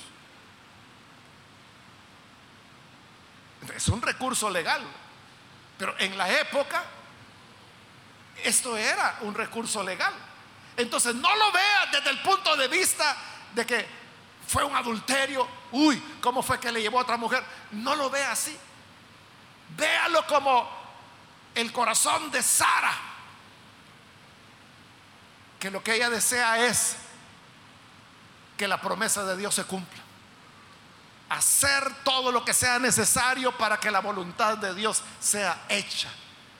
Es 3.75 3.89
un 3.89 4.03
recurso 4.03 4.51
legal. 4.51 4.83
Pero 5.79 5.95
en 5.99 6.17
la 6.17 6.31
época, 6.41 6.83
esto 8.43 8.77
era 8.77 9.19
un 9.21 9.35
recurso 9.35 9.83
legal. 9.83 10.15
Entonces 10.77 11.15
no 11.15 11.35
lo 11.37 11.53
vea 11.53 11.87
desde 11.93 12.11
el 12.11 12.21
punto 12.21 12.57
de 12.57 12.69
vista 12.69 13.17
de 13.55 13.65
que 13.65 13.87
fue 14.47 14.63
un 14.65 14.77
adulterio, 14.77 15.49
uy, 15.73 16.01
¿cómo 16.21 16.43
fue 16.43 16.61
que 16.61 16.71
le 16.71 16.81
llevó 16.81 16.99
a 16.99 17.03
otra 17.03 17.17
mujer? 17.17 17.43
No 17.73 17.97
lo 17.97 18.11
vea 18.11 18.33
así. 18.33 18.57
Véalo 19.77 20.27
como 20.27 20.69
el 21.55 21.73
corazón 21.73 22.31
de 22.31 22.43
Sara, 22.43 22.93
que 25.59 25.71
lo 25.71 25.83
que 25.83 25.95
ella 25.95 26.11
desea 26.11 26.67
es 26.67 26.97
que 28.57 28.69
la 28.69 28.81
promesa 28.81 29.25
de 29.25 29.37
Dios 29.37 29.55
se 29.55 29.65
cumpla. 29.65 30.03
Hacer 31.29 32.05
todo 32.05 32.31
lo 32.31 32.45
que 32.45 32.55
sea 32.55 32.79
necesario 32.79 33.51
para 33.57 33.81
que 33.81 33.91
la 33.91 34.01
voluntad 34.01 34.59
de 34.59 34.75
Dios 34.75 35.03
sea 35.19 35.65
hecha. 35.69 36.09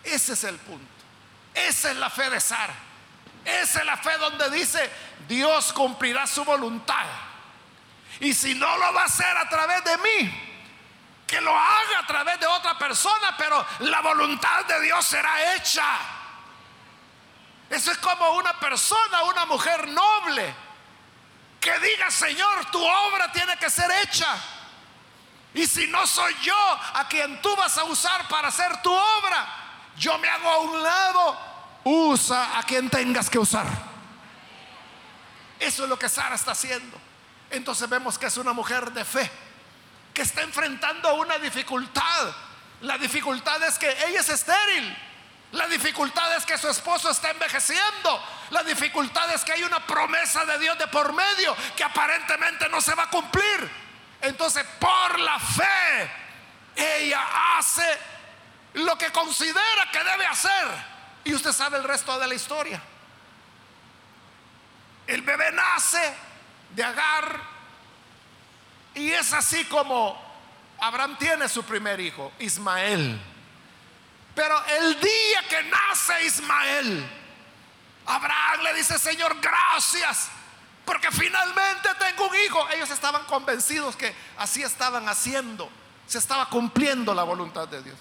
Ese 0.03 0.33
es 0.33 0.45
el 0.45 0.57
punto. 0.57 0.87
Esa 1.55 1.91
es 1.93 1.97
la 1.97 2.11
fe 2.11 2.29
de 2.31 2.41
Sara. 2.41 2.75
Esa 3.47 3.79
es 3.79 3.87
la 3.87 3.97
fe 3.97 4.19
donde 4.19 4.51
dice, 4.51 4.91
Dios 5.29 5.73
cumplirá 5.73 6.27
su 6.27 6.45
voluntad. 6.45 7.07
Y 8.19 8.35
si 8.35 8.55
no 8.55 8.77
lo 8.77 8.93
va 8.93 9.03
a 9.03 9.05
hacer 9.05 9.37
a 9.37 9.49
través 9.49 9.85
de 9.85 9.97
mí, 9.99 10.43
que 11.27 11.41
lo 11.41 11.57
haga 11.57 12.01
a 12.01 12.07
través 12.07 12.41
de 12.41 12.47
otra 12.47 12.77
persona, 12.77 13.37
pero 13.39 13.65
la 13.81 14.01
voluntad 14.01 14.65
de 14.65 14.81
Dios 14.83 15.05
será 15.05 15.55
hecha. 15.55 15.97
Eso 17.71 17.93
es 17.93 17.99
como 17.99 18.31
una 18.33 18.59
persona, 18.59 19.23
una 19.23 19.47
mujer 19.47 19.89
noble, 19.89 20.55
que 21.61 21.79
diga, 21.79 22.11
Señor, 22.11 22.71
tu 22.73 22.85
obra 22.85 23.31
tiene 23.31 23.57
que 23.59 23.71
ser 23.71 23.91
hecha. 24.03 24.37
Y 25.55 25.67
si 25.67 25.87
no 25.87 26.05
soy 26.07 26.35
yo 26.43 26.79
a 26.95 27.07
quien 27.09 27.41
tú 27.41 27.55
vas 27.57 27.79
a 27.79 27.85
usar 27.85 28.27
para 28.29 28.49
hacer 28.49 28.83
tu 28.83 28.93
obra, 28.93 29.47
yo 29.97 30.19
me 30.19 30.29
hago 30.29 30.51
a 30.51 30.59
un 30.59 30.83
lado, 30.83 31.39
usa 31.89 32.59
a 32.59 32.65
quien 32.65 32.91
tengas 32.91 33.31
que 33.31 33.39
usar. 33.39 33.67
Eso 35.61 35.85
es 35.85 35.89
lo 35.89 35.97
que 35.97 36.09
Sara 36.09 36.35
está 36.35 36.51
haciendo. 36.51 36.99
Entonces 37.49 37.89
vemos 37.89 38.19
que 38.19 38.27
es 38.27 38.37
una 38.37 38.53
mujer 38.53 38.91
de 38.91 39.05
fe 39.05 39.31
que 40.13 40.23
está 40.23 40.43
enfrentando 40.43 41.15
una 41.15 41.39
dificultad. 41.39 42.35
La 42.81 42.99
dificultad 42.99 43.63
es 43.63 43.79
que 43.79 43.89
ella 43.89 44.19
es 44.21 44.29
estéril. 44.29 44.97
La 45.53 45.69
dificultad 45.69 46.35
es 46.35 46.45
que 46.45 46.59
su 46.59 46.69
esposo 46.69 47.09
está 47.09 47.31
envejeciendo. 47.31 48.21
La 48.51 48.65
dificultad 48.65 49.33
es 49.33 49.45
que 49.45 49.53
hay 49.53 49.63
una 49.63 49.87
promesa 49.87 50.45
de 50.45 50.59
Dios 50.59 50.77
de 50.79 50.89
por 50.89 51.13
medio 51.13 51.57
que 51.77 51.85
aparentemente 51.85 52.69
no 52.69 52.81
se 52.81 52.97
va 52.97 53.05
a 53.05 53.11
cumplir. 53.11 53.71
Entonces, 54.23 54.67
por 54.81 55.21
la 55.21 55.39
fe, 55.39 56.11
ella 56.75 57.57
hace 57.57 57.87
lo 58.75 58.99
que 58.99 59.13
considera 59.13 59.89
que 59.93 60.03
debe 60.03 60.27
hacer. 60.27 60.96
Y 61.27 61.35
usted 61.35 61.53
sabe 61.53 61.77
el 61.77 61.83
resto 61.83 62.17
de 62.21 62.27
la 62.29 62.35
historia. 62.35 62.81
El 65.09 65.23
bebé 65.23 65.51
nace 65.51 66.15
de 66.71 66.85
Agar 66.85 67.41
y 68.95 69.11
es 69.11 69.33
así 69.33 69.65
como 69.65 70.17
Abraham 70.79 71.19
tiene 71.19 71.49
su 71.49 71.65
primer 71.65 71.99
hijo, 71.99 72.33
Ismael. 72.39 73.21
Pero 74.37 74.65
el 74.67 75.01
día 75.01 75.43
que 75.49 75.65
nace 75.65 76.27
Ismael, 76.27 77.11
Abraham 78.07 78.61
le 78.63 78.75
dice, 78.75 78.97
Señor, 78.97 79.37
gracias, 79.41 80.29
porque 80.85 81.11
finalmente 81.11 81.89
tengo 81.99 82.29
un 82.29 82.37
hijo. 82.37 82.69
Ellos 82.71 82.91
estaban 82.91 83.25
convencidos 83.25 83.97
que 83.97 84.15
así 84.39 84.63
estaban 84.63 85.09
haciendo, 85.09 85.69
se 86.07 86.19
estaba 86.19 86.49
cumpliendo 86.49 87.13
la 87.15 87.25
voluntad 87.25 87.67
de 87.67 87.83
Dios. 87.83 87.99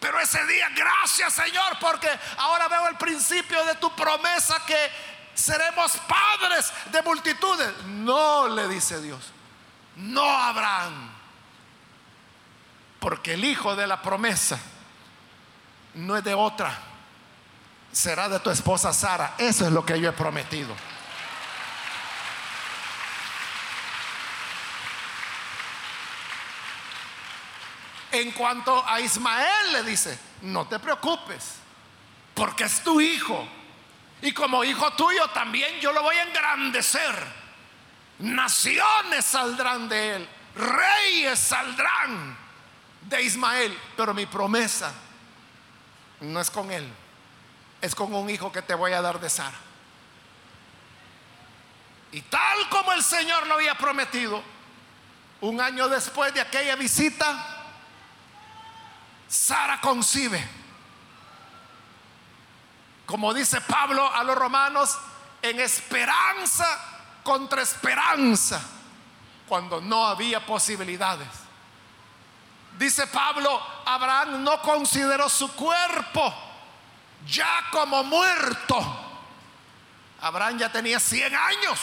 Pero 0.00 0.20
ese 0.20 0.44
día, 0.46 0.68
gracias 0.74 1.32
Señor, 1.32 1.78
porque 1.80 2.08
ahora 2.38 2.68
veo 2.68 2.88
el 2.88 2.96
principio 2.96 3.64
de 3.64 3.74
tu 3.76 3.94
promesa 3.96 4.60
que 4.66 4.76
seremos 5.34 5.92
padres 6.06 6.72
de 6.92 7.02
multitudes. 7.02 7.72
No, 7.84 8.48
le 8.48 8.68
dice 8.68 9.00
Dios 9.00 9.32
no 9.96 10.28
Abraham, 10.30 11.10
porque 13.00 13.34
el 13.34 13.44
hijo 13.44 13.74
de 13.76 13.86
la 13.86 14.02
promesa 14.02 14.58
no 15.94 16.16
es 16.16 16.24
de 16.24 16.34
otra, 16.34 16.78
será 17.92 18.28
de 18.28 18.38
tu 18.40 18.50
esposa 18.50 18.92
Sara. 18.92 19.34
Eso 19.38 19.66
es 19.66 19.72
lo 19.72 19.84
que 19.84 19.98
yo 19.98 20.08
he 20.08 20.12
prometido. 20.12 20.74
En 28.16 28.32
cuanto 28.32 28.84
a 28.86 29.00
Ismael 29.00 29.72
le 29.72 29.82
dice, 29.82 30.18
no 30.42 30.66
te 30.66 30.78
preocupes, 30.78 31.56
porque 32.34 32.64
es 32.64 32.82
tu 32.82 33.00
hijo. 33.00 33.46
Y 34.22 34.32
como 34.32 34.64
hijo 34.64 34.92
tuyo 34.94 35.28
también 35.28 35.78
yo 35.80 35.92
lo 35.92 36.02
voy 36.02 36.16
a 36.16 36.22
engrandecer 36.22 37.46
Naciones 38.18 39.26
saldrán 39.26 39.88
de 39.88 40.16
él, 40.16 40.28
reyes 40.54 41.38
saldrán 41.38 42.36
de 43.02 43.22
Ismael. 43.22 43.78
Pero 43.96 44.14
mi 44.14 44.26
promesa 44.26 44.92
no 46.20 46.40
es 46.40 46.50
con 46.50 46.70
él, 46.70 46.88
es 47.80 47.94
con 47.94 48.14
un 48.14 48.30
hijo 48.30 48.50
que 48.50 48.62
te 48.62 48.74
voy 48.74 48.92
a 48.92 49.02
dar 49.02 49.20
de 49.20 49.28
Sara. 49.28 49.56
Y 52.12 52.22
tal 52.22 52.68
como 52.70 52.92
el 52.92 53.02
Señor 53.02 53.46
lo 53.46 53.54
había 53.54 53.76
prometido, 53.76 54.42
un 55.42 55.60
año 55.60 55.88
después 55.88 56.32
de 56.32 56.40
aquella 56.40 56.74
visita, 56.76 57.55
Sara 59.28 59.80
concibe. 59.80 60.42
Como 63.06 63.32
dice 63.32 63.60
Pablo 63.60 64.12
a 64.12 64.22
los 64.24 64.36
romanos, 64.36 64.98
en 65.42 65.60
esperanza 65.60 66.66
contra 67.22 67.62
esperanza 67.62 68.60
cuando 69.48 69.80
no 69.80 70.06
había 70.06 70.44
posibilidades. 70.44 71.28
Dice 72.78 73.06
Pablo, 73.06 73.62
Abraham 73.86 74.42
no 74.42 74.60
consideró 74.60 75.28
su 75.28 75.50
cuerpo 75.52 76.34
ya 77.26 77.68
como 77.70 78.04
muerto. 78.04 78.76
Abraham 80.20 80.58
ya 80.58 80.70
tenía 80.70 81.00
100 81.00 81.34
años. 81.34 81.80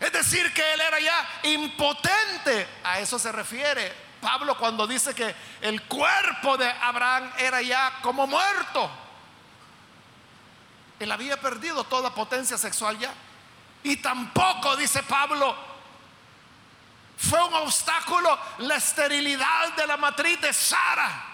Es 0.00 0.12
decir, 0.12 0.52
que 0.52 0.74
él 0.74 0.80
era 0.80 1.00
ya 1.00 1.28
impotente. 1.44 2.68
A 2.84 3.00
eso 3.00 3.18
se 3.18 3.32
refiere 3.32 4.03
Pablo 4.24 4.56
cuando 4.56 4.86
dice 4.86 5.14
que 5.14 5.34
el 5.60 5.82
cuerpo 5.82 6.56
de 6.56 6.66
Abraham 6.66 7.30
era 7.36 7.60
ya 7.60 7.98
como 8.00 8.26
muerto. 8.26 8.90
Él 10.98 11.12
había 11.12 11.38
perdido 11.38 11.84
toda 11.84 12.14
potencia 12.14 12.56
sexual 12.56 12.98
ya. 12.98 13.12
Y 13.82 13.96
tampoco, 13.96 14.76
dice 14.76 15.02
Pablo, 15.02 15.54
fue 17.18 17.44
un 17.44 17.52
obstáculo 17.52 18.38
la 18.58 18.76
esterilidad 18.76 19.76
de 19.76 19.86
la 19.86 19.98
matriz 19.98 20.40
de 20.40 20.54
Sara. 20.54 21.26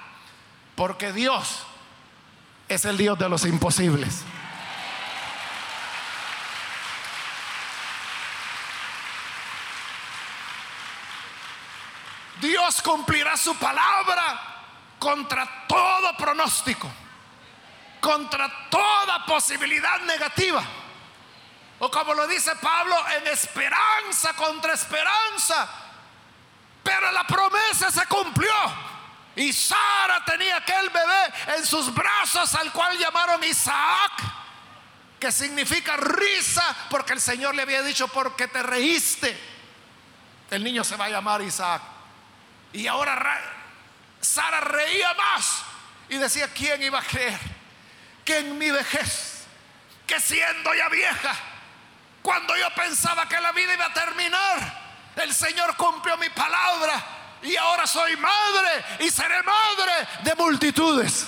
Porque 0.74 1.12
Dios 1.12 1.62
es 2.68 2.84
el 2.86 2.96
Dios 2.96 3.16
de 3.16 3.28
los 3.28 3.44
imposibles. 3.44 4.24
Dios 12.40 12.82
cumplirá 12.82 13.36
su 13.36 13.54
palabra 13.56 14.40
contra 14.98 15.66
todo 15.66 16.16
pronóstico 16.16 16.90
contra 18.00 18.68
toda 18.70 19.24
posibilidad 19.26 20.00
negativa. 20.00 20.64
O 21.78 21.90
como 21.90 22.14
lo 22.14 22.26
dice 22.26 22.54
Pablo, 22.56 22.96
en 23.16 23.28
esperanza 23.28 24.32
contra 24.34 24.74
esperanza. 24.74 25.68
Pero 26.82 27.12
la 27.12 27.24
promesa 27.24 27.90
se 27.90 28.04
cumplió. 28.06 28.52
Y 29.36 29.52
Sara 29.52 30.24
tenía 30.24 30.56
aquel 30.56 30.90
bebé 30.90 31.56
en 31.56 31.64
sus 31.64 31.94
brazos 31.94 32.54
al 32.54 32.72
cual 32.72 32.98
llamaron 32.98 33.42
Isaac, 33.44 34.12
que 35.18 35.30
significa 35.30 35.96
risa, 35.96 36.76
porque 36.90 37.12
el 37.12 37.20
Señor 37.20 37.54
le 37.54 37.62
había 37.62 37.82
dicho, 37.82 38.08
porque 38.08 38.48
te 38.48 38.62
reíste, 38.62 39.38
el 40.50 40.64
niño 40.64 40.82
se 40.82 40.96
va 40.96 41.06
a 41.06 41.10
llamar 41.10 41.40
Isaac. 41.42 41.80
Y 42.72 42.86
ahora 42.86 43.40
Sara 44.20 44.60
reía 44.60 45.12
más 45.14 45.62
y 46.08 46.16
decía, 46.16 46.48
¿quién 46.52 46.82
iba 46.82 46.98
a 46.98 47.02
creer? 47.02 47.60
que 48.24 48.38
en 48.38 48.58
mi 48.58 48.70
vejez, 48.70 49.44
que 50.06 50.20
siendo 50.20 50.72
ya 50.74 50.88
vieja, 50.88 51.34
cuando 52.22 52.56
yo 52.56 52.68
pensaba 52.76 53.28
que 53.28 53.40
la 53.40 53.52
vida 53.52 53.74
iba 53.74 53.86
a 53.86 53.92
terminar, 53.92 54.80
el 55.16 55.34
Señor 55.34 55.76
cumplió 55.76 56.16
mi 56.16 56.30
palabra 56.30 57.02
y 57.42 57.56
ahora 57.56 57.88
soy 57.88 58.16
madre 58.16 58.84
y 59.00 59.10
seré 59.10 59.42
madre 59.42 59.92
de 60.22 60.34
multitudes. 60.36 61.26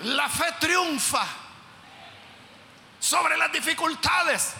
La 0.00 0.28
fe 0.28 0.52
triunfa 0.58 1.24
sobre 3.06 3.36
las 3.36 3.52
dificultades. 3.52 4.54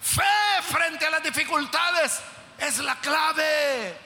Fe 0.00 0.62
frente 0.62 1.06
a 1.06 1.10
las 1.10 1.22
dificultades 1.22 2.20
es 2.58 2.78
la 2.78 2.96
clave. 2.96 3.96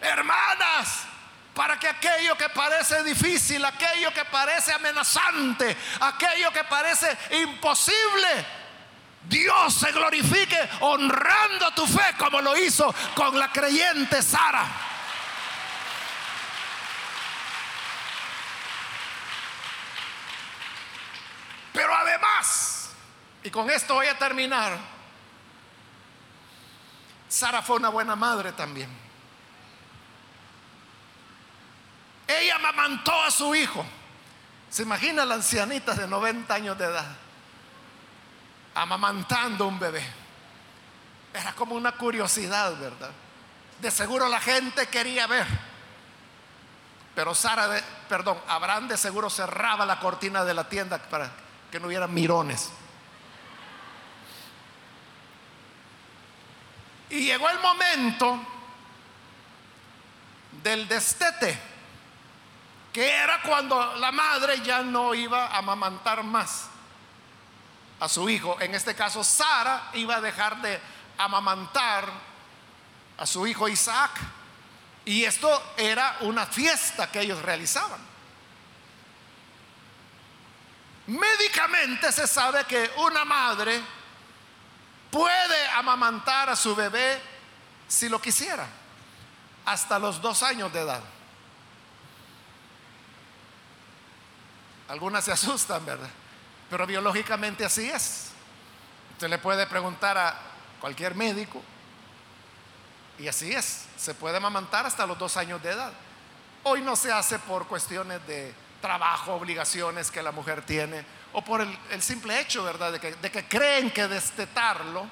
Hermanas, 0.00 1.00
para 1.52 1.78
que 1.78 1.88
aquello 1.88 2.36
que 2.36 2.48
parece 2.50 3.02
difícil, 3.02 3.64
aquello 3.64 4.12
que 4.12 4.24
parece 4.26 4.72
amenazante, 4.72 5.76
aquello 6.00 6.52
que 6.52 6.62
parece 6.64 7.16
imposible, 7.42 8.46
Dios 9.24 9.74
se 9.74 9.90
glorifique 9.90 10.58
honrando 10.80 11.72
tu 11.72 11.86
fe 11.86 12.14
como 12.18 12.40
lo 12.40 12.56
hizo 12.56 12.94
con 13.16 13.36
la 13.36 13.50
creyente 13.50 14.22
Sara. 14.22 14.66
Pero 21.74 21.92
además, 22.14 22.90
y 23.42 23.50
con 23.50 23.70
esto 23.70 23.94
voy 23.94 24.06
a 24.06 24.18
terminar, 24.18 24.78
Sara 27.28 27.62
fue 27.62 27.76
una 27.76 27.88
buena 27.88 28.14
madre 28.14 28.52
también. 28.52 28.88
Ella 32.26 32.56
amamantó 32.56 33.12
a 33.22 33.30
su 33.30 33.54
hijo. 33.54 33.84
¿Se 34.70 34.82
imagina 34.82 35.24
la 35.24 35.34
ancianita 35.34 35.94
de 35.94 36.06
90 36.06 36.54
años 36.54 36.78
de 36.78 36.84
edad? 36.84 37.16
Amamantando 38.74 39.66
un 39.66 39.78
bebé. 39.78 40.04
Era 41.32 41.52
como 41.54 41.74
una 41.74 41.92
curiosidad, 41.92 42.76
¿verdad? 42.78 43.10
De 43.80 43.90
seguro 43.90 44.28
la 44.28 44.40
gente 44.40 44.86
quería 44.86 45.26
ver. 45.26 45.46
Pero 47.14 47.34
Sara, 47.34 47.68
de, 47.68 47.82
perdón, 48.08 48.40
Abraham 48.48 48.88
de 48.88 48.96
seguro 48.96 49.28
cerraba 49.28 49.84
la 49.84 50.00
cortina 50.00 50.44
de 50.44 50.54
la 50.54 50.68
tienda 50.68 50.98
para 50.98 51.43
que 51.74 51.80
no 51.80 51.88
hubiera 51.88 52.06
mirones. 52.06 52.70
Y 57.10 57.22
llegó 57.22 57.50
el 57.50 57.58
momento 57.58 58.38
del 60.62 60.86
destete, 60.86 61.58
que 62.92 63.10
era 63.16 63.42
cuando 63.42 63.96
la 63.96 64.12
madre 64.12 64.60
ya 64.62 64.84
no 64.84 65.14
iba 65.14 65.46
a 65.46 65.58
amamantar 65.58 66.22
más 66.22 66.68
a 67.98 68.08
su 68.08 68.28
hijo. 68.28 68.56
En 68.60 68.72
este 68.72 68.94
caso, 68.94 69.24
Sara 69.24 69.90
iba 69.94 70.14
a 70.14 70.20
dejar 70.20 70.62
de 70.62 70.80
amamantar 71.18 72.08
a 73.18 73.26
su 73.26 73.48
hijo 73.48 73.66
Isaac. 73.66 74.12
Y 75.06 75.24
esto 75.24 75.74
era 75.76 76.18
una 76.20 76.46
fiesta 76.46 77.10
que 77.10 77.22
ellos 77.22 77.42
realizaban. 77.42 78.13
Médicamente 81.06 82.10
se 82.12 82.26
sabe 82.26 82.64
que 82.64 82.90
una 82.96 83.24
madre 83.24 83.80
puede 85.10 85.68
amamantar 85.68 86.50
a 86.50 86.56
su 86.56 86.74
bebé 86.74 87.20
si 87.86 88.08
lo 88.08 88.20
quisiera, 88.20 88.66
hasta 89.66 89.98
los 89.98 90.20
dos 90.20 90.42
años 90.42 90.72
de 90.72 90.80
edad. 90.80 91.02
Algunas 94.88 95.24
se 95.24 95.32
asustan, 95.32 95.84
¿verdad? 95.84 96.10
Pero 96.70 96.86
biológicamente 96.86 97.64
así 97.64 97.88
es. 97.88 98.30
Usted 99.12 99.28
le 99.28 99.38
puede 99.38 99.66
preguntar 99.66 100.18
a 100.18 100.36
cualquier 100.80 101.14
médico 101.14 101.62
y 103.18 103.28
así 103.28 103.52
es, 103.52 103.84
se 103.96 104.14
puede 104.14 104.38
amamantar 104.38 104.86
hasta 104.86 105.06
los 105.06 105.18
dos 105.18 105.36
años 105.36 105.62
de 105.62 105.70
edad. 105.70 105.92
Hoy 106.64 106.82
no 106.82 106.96
se 106.96 107.12
hace 107.12 107.38
por 107.38 107.66
cuestiones 107.66 108.26
de 108.26 108.52
trabajo, 108.84 109.32
obligaciones 109.32 110.10
que 110.10 110.22
la 110.22 110.30
mujer 110.30 110.60
tiene, 110.60 111.02
o 111.32 111.42
por 111.42 111.62
el, 111.62 112.02
simple 112.02 112.38
hecho, 112.38 112.62
¿verdad?, 112.62 112.92
de 112.92 113.00
que, 113.00 113.14
de 113.14 113.30
que 113.30 113.48
creen 113.48 113.90
que 113.90 114.06
destetarlo 114.06 115.08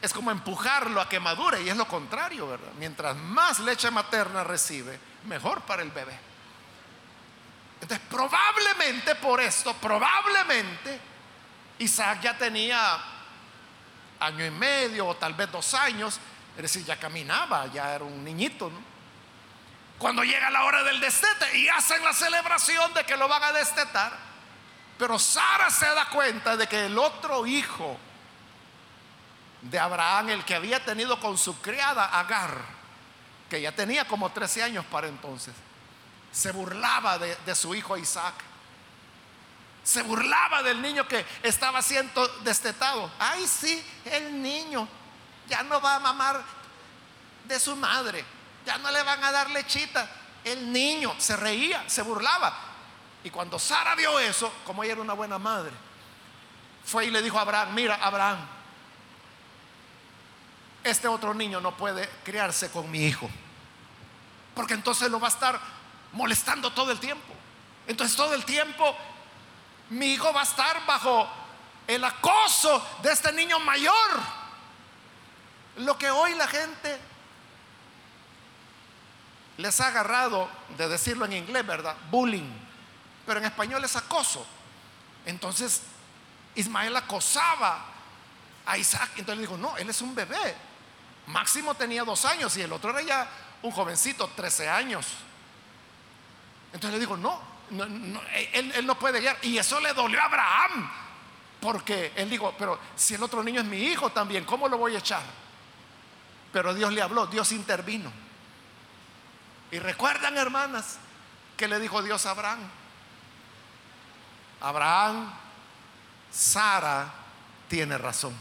es 0.00 0.12
como 0.12 0.32
empujarlo 0.32 1.00
a 1.00 1.08
que 1.08 1.20
madure, 1.20 1.62
y 1.62 1.68
es 1.68 1.76
lo 1.76 1.86
contrario, 1.86 2.48
¿verdad? 2.48 2.72
Mientras 2.80 3.16
más 3.16 3.60
leche 3.60 3.92
materna 3.92 4.42
recibe, 4.42 4.98
mejor 5.26 5.60
para 5.60 5.82
el 5.82 5.92
bebé. 5.92 6.18
Entonces, 7.80 8.04
probablemente 8.10 9.14
por 9.14 9.40
esto, 9.40 9.72
probablemente 9.74 10.98
Isaac 11.78 12.22
ya 12.22 12.36
tenía 12.36 12.98
año 14.18 14.44
y 14.44 14.50
medio 14.50 15.06
o 15.06 15.14
tal 15.14 15.34
vez 15.34 15.52
dos 15.52 15.74
años 15.74 16.18
es 16.56 16.62
decir, 16.62 16.84
ya 16.84 16.98
caminaba, 16.98 17.66
ya 17.72 17.94
era 17.94 18.04
un 18.04 18.22
niñito. 18.22 18.70
Cuando 20.02 20.24
llega 20.24 20.50
la 20.50 20.64
hora 20.64 20.82
del 20.82 20.98
destete 20.98 21.56
y 21.56 21.68
hacen 21.68 22.04
la 22.04 22.12
celebración 22.12 22.92
de 22.92 23.04
que 23.04 23.16
lo 23.16 23.28
van 23.28 23.44
a 23.44 23.52
destetar, 23.52 24.12
pero 24.98 25.16
Sara 25.16 25.70
se 25.70 25.86
da 25.86 26.08
cuenta 26.08 26.56
de 26.56 26.66
que 26.66 26.86
el 26.86 26.98
otro 26.98 27.46
hijo 27.46 27.96
de 29.60 29.78
Abraham, 29.78 30.30
el 30.30 30.44
que 30.44 30.56
había 30.56 30.84
tenido 30.84 31.20
con 31.20 31.38
su 31.38 31.56
criada 31.60 32.18
Agar, 32.18 32.52
que 33.48 33.60
ya 33.60 33.70
tenía 33.70 34.04
como 34.04 34.32
13 34.32 34.64
años 34.64 34.84
para 34.86 35.06
entonces, 35.06 35.54
se 36.32 36.50
burlaba 36.50 37.18
de, 37.18 37.54
su 37.54 37.72
hijo 37.72 37.96
Isaac. 37.96 38.34
Se 39.84 40.02
burlaba 40.02 40.64
del 40.64 40.82
niño 40.82 41.06
que 41.06 41.24
estaba 41.44 41.80
siendo 41.80 42.26
destetado. 42.38 43.08
Ay, 43.20 43.46
sí, 43.46 43.80
el 44.06 44.42
niño 44.42 44.88
ya 45.46 45.62
no 45.62 45.80
va 45.80 45.94
a 45.94 46.00
mamar 46.00 46.42
de 47.44 47.60
su 47.60 47.76
madre, 47.76 48.24
ya 48.66 48.78
no 48.78 48.90
le 48.90 49.02
van 49.02 49.22
a 49.22 49.32
dar 49.32 49.50
lechita. 49.50 50.08
El 50.44 50.72
niño 50.72 51.14
se 51.18 51.36
reía, 51.36 51.84
se 51.88 52.02
burlaba. 52.02 52.52
Y 53.24 53.30
cuando 53.30 53.58
Sara 53.58 53.94
vio 53.94 54.18
eso, 54.18 54.52
como 54.64 54.82
ella 54.82 54.94
era 54.94 55.02
una 55.02 55.12
buena 55.12 55.38
madre, 55.38 55.72
fue 56.84 57.06
y 57.06 57.10
le 57.10 57.22
dijo 57.22 57.38
a 57.38 57.42
Abraham, 57.42 57.74
mira 57.74 57.94
Abraham, 57.94 58.38
este 60.82 61.06
otro 61.06 61.32
niño 61.32 61.60
no 61.60 61.76
puede 61.76 62.08
criarse 62.24 62.70
con 62.70 62.90
mi 62.90 63.04
hijo, 63.04 63.30
porque 64.54 64.74
entonces 64.74 65.10
lo 65.10 65.20
va 65.20 65.28
a 65.28 65.30
estar 65.30 65.60
molestando 66.12 66.72
todo 66.72 66.90
el 66.90 66.98
tiempo. 66.98 67.32
Entonces 67.86 68.16
todo 68.16 68.34
el 68.34 68.44
tiempo 68.44 68.96
mi 69.90 70.14
hijo 70.14 70.32
va 70.32 70.40
a 70.40 70.44
estar 70.44 70.84
bajo 70.86 71.28
el 71.86 72.04
acoso 72.04 72.84
de 73.02 73.12
este 73.12 73.32
niño 73.32 73.58
mayor. 73.60 73.92
Lo 75.76 75.96
que 75.96 76.10
hoy 76.10 76.34
la 76.34 76.48
gente 76.48 76.98
les 79.62 79.80
ha 79.80 79.86
agarrado, 79.86 80.50
de 80.76 80.88
decirlo 80.88 81.24
en 81.24 81.34
inglés, 81.34 81.64
¿verdad? 81.64 81.94
Bullying. 82.10 82.50
Pero 83.24 83.38
en 83.38 83.46
español 83.46 83.84
es 83.84 83.94
acoso. 83.94 84.44
Entonces, 85.24 85.82
Ismael 86.56 86.96
acosaba 86.96 87.86
a 88.66 88.76
Isaac. 88.76 89.10
Entonces 89.10 89.36
le 89.36 89.42
dijo, 89.42 89.56
no, 89.56 89.76
él 89.76 89.88
es 89.88 90.02
un 90.02 90.16
bebé. 90.16 90.56
Máximo 91.28 91.76
tenía 91.76 92.02
dos 92.02 92.24
años 92.24 92.56
y 92.56 92.62
el 92.62 92.72
otro 92.72 92.90
era 92.90 93.02
ya 93.02 93.28
un 93.62 93.70
jovencito, 93.70 94.26
13 94.34 94.68
años. 94.68 95.06
Entonces 96.72 96.94
le 96.94 96.98
dijo, 96.98 97.16
no, 97.16 97.40
él, 98.52 98.72
él, 98.74 98.84
no 98.84 98.98
puede 98.98 99.20
guiar. 99.20 99.38
Y 99.42 99.58
eso 99.58 99.78
le 99.78 99.92
dolió 99.94 100.20
a 100.20 100.24
Abraham. 100.24 100.90
Porque 101.60 102.12
él 102.16 102.28
dijo, 102.28 102.52
pero 102.58 102.80
si 102.96 103.14
el 103.14 103.22
otro 103.22 103.44
niño 103.44 103.60
es 103.60 103.66
mi 103.66 103.78
hijo 103.78 104.10
también, 104.10 104.44
¿cómo 104.44 104.68
lo 104.68 104.76
voy 104.76 104.96
a 104.96 104.98
echar? 104.98 105.22
Pero 106.52 106.74
Dios 106.74 106.92
le 106.92 107.00
habló, 107.00 107.28
Dios 107.28 107.52
intervino. 107.52 108.10
Y 109.72 109.78
recuerdan, 109.78 110.36
hermanas, 110.36 110.98
que 111.56 111.66
le 111.66 111.80
dijo 111.80 112.02
Dios 112.02 112.26
a 112.26 112.32
Abraham. 112.32 112.60
Abraham, 114.60 115.32
Sara 116.30 117.10
tiene 117.68 117.96
razón. 117.96 118.34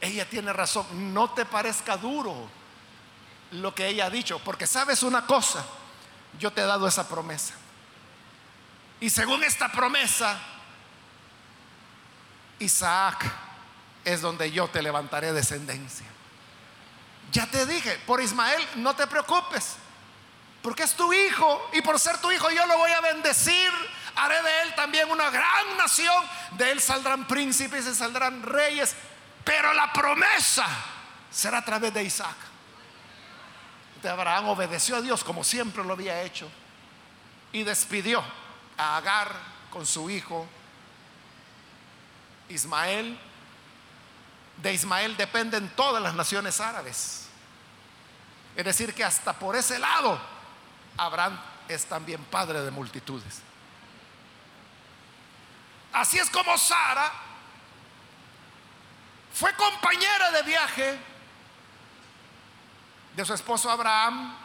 Ella 0.00 0.28
tiene 0.30 0.52
razón. 0.52 1.12
No 1.12 1.30
te 1.30 1.44
parezca 1.44 1.96
duro 1.96 2.48
lo 3.50 3.74
que 3.74 3.88
ella 3.88 4.06
ha 4.06 4.10
dicho, 4.10 4.38
porque 4.38 4.66
sabes 4.66 5.02
una 5.02 5.26
cosa, 5.26 5.64
yo 6.38 6.52
te 6.52 6.60
he 6.60 6.64
dado 6.64 6.86
esa 6.86 7.08
promesa. 7.08 7.54
Y 9.00 9.10
según 9.10 9.42
esta 9.42 9.72
promesa, 9.72 10.38
Isaac 12.60 13.24
es 14.04 14.20
donde 14.20 14.52
yo 14.52 14.68
te 14.68 14.82
levantaré 14.82 15.32
descendencia. 15.32 16.13
Ya 17.34 17.48
te 17.48 17.66
dije, 17.66 17.98
por 18.06 18.22
Ismael 18.22 18.64
no 18.76 18.94
te 18.94 19.08
preocupes, 19.08 19.74
porque 20.62 20.84
es 20.84 20.94
tu 20.94 21.12
hijo 21.12 21.68
y 21.72 21.82
por 21.82 21.98
ser 21.98 22.18
tu 22.18 22.30
hijo 22.30 22.48
yo 22.48 22.64
lo 22.64 22.78
voy 22.78 22.92
a 22.92 23.00
bendecir. 23.00 23.72
Haré 24.14 24.40
de 24.40 24.62
él 24.62 24.74
también 24.76 25.10
una 25.10 25.28
gran 25.30 25.76
nación, 25.76 26.24
de 26.52 26.70
él 26.70 26.80
saldrán 26.80 27.26
príncipes 27.26 27.88
y 27.88 27.94
saldrán 27.96 28.40
reyes, 28.44 28.94
pero 29.44 29.74
la 29.74 29.92
promesa 29.92 30.64
será 31.28 31.58
a 31.58 31.64
través 31.64 31.92
de 31.92 32.04
Isaac. 32.04 32.36
De 34.00 34.08
Abraham 34.08 34.50
obedeció 34.50 34.94
a 34.94 35.00
Dios 35.00 35.24
como 35.24 35.42
siempre 35.42 35.82
lo 35.82 35.94
había 35.94 36.22
hecho 36.22 36.48
y 37.50 37.64
despidió 37.64 38.22
a 38.76 38.96
Agar 38.96 39.32
con 39.72 39.84
su 39.84 40.08
hijo 40.08 40.46
Ismael 42.48 43.18
de 44.62 44.72
Ismael 44.72 45.16
dependen 45.16 45.68
todas 45.70 46.02
las 46.02 46.14
naciones 46.14 46.60
árabes. 46.60 47.23
Es 48.56 48.64
decir, 48.64 48.94
que 48.94 49.04
hasta 49.04 49.32
por 49.32 49.56
ese 49.56 49.78
lado, 49.78 50.20
Abraham 50.96 51.38
es 51.68 51.86
también 51.86 52.22
padre 52.24 52.60
de 52.60 52.70
multitudes. 52.70 53.40
Así 55.92 56.18
es 56.18 56.28
como 56.30 56.56
Sara 56.58 57.12
fue 59.34 59.52
compañera 59.54 60.30
de 60.30 60.42
viaje 60.42 60.98
de 63.16 63.24
su 63.24 63.34
esposo 63.34 63.68
Abraham. 63.68 64.36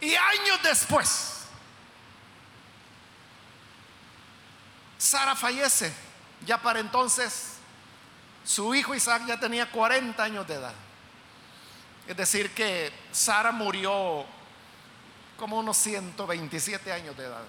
Y 0.00 0.14
años 0.14 0.62
después, 0.62 1.46
Sara 4.98 5.34
fallece. 5.34 5.92
Ya 6.46 6.60
para 6.60 6.78
entonces, 6.78 7.53
su 8.44 8.74
hijo 8.74 8.94
Isaac 8.94 9.22
ya 9.26 9.40
tenía 9.40 9.70
40 9.70 10.22
años 10.22 10.46
de 10.46 10.54
edad. 10.54 10.74
Es 12.06 12.16
decir, 12.16 12.52
que 12.54 12.92
Sara 13.10 13.50
murió 13.50 14.26
como 15.38 15.58
unos 15.58 15.76
127 15.78 16.92
años 16.92 17.16
de 17.16 17.24
edad. 17.24 17.44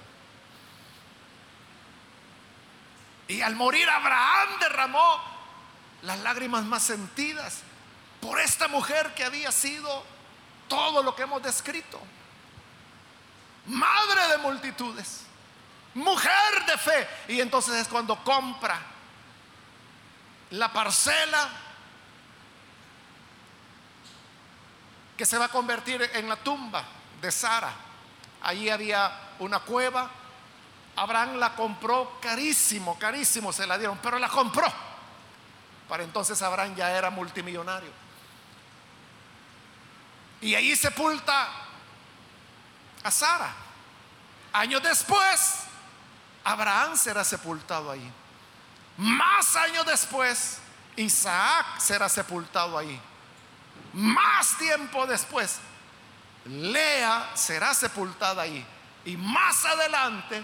Y 3.27 3.41
al 3.41 3.55
morir 3.55 3.89
Abraham 3.89 4.59
derramó 4.59 5.21
las 6.03 6.19
lágrimas 6.19 6.63
más 6.63 6.83
sentidas 6.83 7.61
por 8.21 8.39
esta 8.39 8.67
mujer 8.67 9.13
que 9.15 9.23
había 9.23 9.51
sido 9.51 10.03
todo 10.69 11.03
lo 11.03 11.15
que 11.15 11.23
hemos 11.23 11.43
descrito. 11.43 11.99
Madre 13.65 14.27
de 14.29 14.37
multitudes, 14.37 15.23
mujer 15.95 16.65
de 16.67 16.77
fe. 16.77 17.07
Y 17.27 17.41
entonces 17.41 17.75
es 17.75 17.87
cuando 17.87 18.15
compra 18.23 18.94
la 20.51 20.71
parcela 20.71 21.49
que 25.17 25.25
se 25.25 25.37
va 25.37 25.45
a 25.45 25.49
convertir 25.49 26.09
en 26.13 26.27
la 26.27 26.35
tumba 26.35 26.83
de 27.21 27.31
Sara. 27.31 27.73
Allí 28.41 28.69
había 28.69 29.11
una 29.39 29.59
cueva. 29.59 30.09
Abraham 30.97 31.37
la 31.37 31.55
compró 31.55 32.19
carísimo, 32.21 32.97
carísimo 32.97 33.51
se 33.51 33.65
la 33.65 33.77
dieron, 33.77 33.97
pero 34.01 34.19
la 34.19 34.29
compró. 34.29 34.71
Para 35.89 36.03
entonces 36.03 36.41
Abraham 36.41 36.75
ya 36.75 36.91
era 36.91 37.09
multimillonario. 37.09 37.91
Y 40.41 40.55
allí 40.55 40.75
sepulta 40.75 41.47
a 43.03 43.11
Sara. 43.11 43.53
Años 44.53 44.81
después, 44.83 45.63
Abraham 46.43 46.95
será 46.95 47.23
sepultado 47.23 47.91
ahí. 47.91 48.11
Más 48.97 49.55
años 49.55 49.85
después, 49.85 50.59
Isaac 50.95 51.79
será 51.79 52.07
sepultado 52.07 52.77
ahí. 52.77 52.99
Más 53.93 54.57
tiempo 54.57 55.05
después, 55.05 55.59
Lea 56.45 57.31
será 57.33 57.73
sepultada 57.73 58.43
ahí. 58.43 58.65
Y 59.03 59.17
más 59.17 59.65
adelante, 59.65 60.43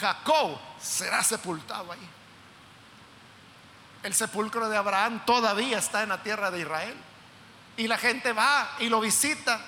Jacob 0.00 0.58
será 0.80 1.22
sepultado 1.24 1.92
ahí. 1.92 2.08
El 4.02 4.14
sepulcro 4.14 4.68
de 4.68 4.76
Abraham 4.76 5.24
todavía 5.26 5.78
está 5.78 6.02
en 6.02 6.10
la 6.10 6.22
tierra 6.22 6.50
de 6.50 6.60
Israel. 6.60 6.96
Y 7.76 7.88
la 7.88 7.98
gente 7.98 8.32
va 8.32 8.76
y 8.78 8.88
lo 8.88 9.00
visita. 9.00 9.60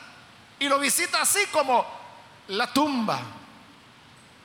Y 0.59 0.68
lo 0.68 0.78
visita 0.78 1.20
así 1.22 1.47
como 1.47 1.85
la 2.49 2.72
tumba 2.72 3.20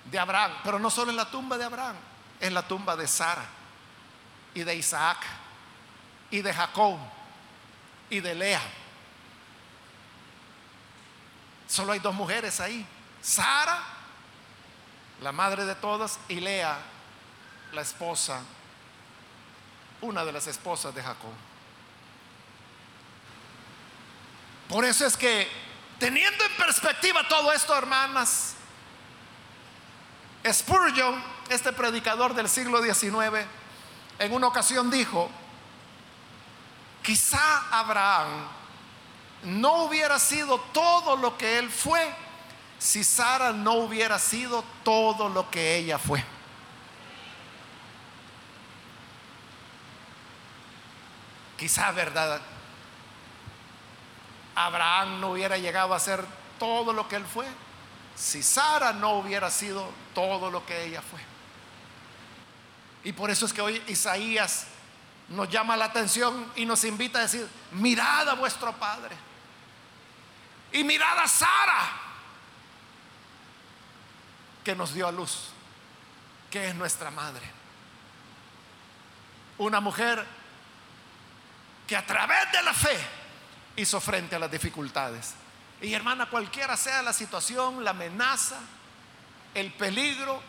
de 0.05 0.19
Abraham. 0.19 0.53
Pero 0.63 0.79
no 0.79 0.89
solo 0.89 1.11
en 1.11 1.17
la 1.17 1.29
tumba 1.29 1.57
de 1.57 1.65
Abraham, 1.65 1.95
es 2.39 2.51
la 2.51 2.67
tumba 2.67 2.95
de 2.95 3.07
Sara 3.07 3.54
y 4.55 4.63
de 4.63 4.75
Isaac 4.75 5.19
y 6.31 6.41
de 6.41 6.51
Jacob 6.51 6.97
y 8.09 8.19
de 8.19 8.33
Lea. 8.33 8.61
Solo 11.67 11.91
hay 11.91 11.99
dos 11.99 12.15
mujeres 12.15 12.59
ahí. 12.59 12.85
Sara, 13.21 13.79
la 15.21 15.31
madre 15.31 15.65
de 15.65 15.75
todas, 15.75 16.19
y 16.27 16.39
Lea, 16.39 16.77
la 17.73 17.81
esposa, 17.81 18.41
una 20.01 20.23
de 20.23 20.31
las 20.31 20.47
esposas 20.47 20.93
de 20.95 21.03
Jacob. 21.03 21.31
Por 24.69 24.85
eso 24.85 25.05
es 25.05 25.17
que, 25.17 25.49
teniendo 25.99 26.43
en 26.43 26.51
perspectiva 26.53 27.27
todo 27.27 27.51
esto, 27.51 27.75
hermanas, 27.75 28.55
Spurgeon, 30.51 31.21
este 31.49 31.73
predicador 31.73 32.33
del 32.35 32.47
siglo 32.47 32.81
XIX, 32.81 33.45
en 34.19 34.33
una 34.33 34.47
ocasión 34.47 34.89
dijo, 34.89 35.29
quizá 37.03 37.67
Abraham 37.71 38.47
no 39.43 39.83
hubiera 39.83 40.17
sido 40.19 40.59
todo 40.73 41.15
lo 41.15 41.37
que 41.37 41.59
él 41.59 41.69
fue 41.69 42.13
si 42.79 43.03
Sara 43.03 43.51
no 43.51 43.73
hubiera 43.75 44.19
sido 44.19 44.63
todo 44.83 45.29
lo 45.29 45.49
que 45.49 45.77
ella 45.77 45.97
fue. 45.97 46.23
Quizá, 51.57 51.91
¿verdad? 51.91 52.41
Abraham 54.55 55.19
no 55.21 55.31
hubiera 55.31 55.57
llegado 55.57 55.93
a 55.93 55.99
ser 55.99 56.25
todo 56.59 56.93
lo 56.93 57.07
que 57.07 57.15
él 57.17 57.25
fue 57.25 57.47
si 58.15 58.41
Sara 58.41 58.93
no 58.93 59.13
hubiera 59.13 59.51
sido 59.51 59.89
todo 60.13 60.49
lo 60.49 60.65
que 60.65 60.85
ella 60.85 61.01
fue. 61.01 61.19
Y 63.05 63.13
por 63.13 63.29
eso 63.29 63.45
es 63.45 63.53
que 63.53 63.61
hoy 63.61 63.81
Isaías 63.87 64.65
nos 65.29 65.47
llama 65.47 65.77
la 65.77 65.85
atención 65.85 66.51
y 66.55 66.65
nos 66.65 66.83
invita 66.83 67.19
a 67.19 67.21
decir, 67.21 67.47
mirad 67.71 68.27
a 68.27 68.33
vuestro 68.33 68.73
Padre. 68.73 69.15
Y 70.71 70.83
mirad 70.83 71.19
a 71.19 71.27
Sara, 71.27 71.91
que 74.63 74.75
nos 74.75 74.93
dio 74.95 75.07
a 75.07 75.11
luz, 75.11 75.51
que 76.49 76.67
es 76.67 76.75
nuestra 76.75 77.11
madre. 77.11 77.45
Una 79.59 79.79
mujer 79.79 80.25
que 81.87 81.95
a 81.95 82.05
través 82.05 82.51
de 82.51 82.63
la 82.63 82.73
fe 82.73 82.97
hizo 83.75 84.01
frente 84.01 84.35
a 84.35 84.39
las 84.39 84.49
dificultades. 84.49 85.35
Y 85.79 85.93
hermana, 85.93 86.25
cualquiera 86.25 86.75
sea 86.75 87.03
la 87.03 87.13
situación, 87.13 87.83
la 87.83 87.91
amenaza, 87.91 88.57
el 89.53 89.71
peligro, 89.73 90.41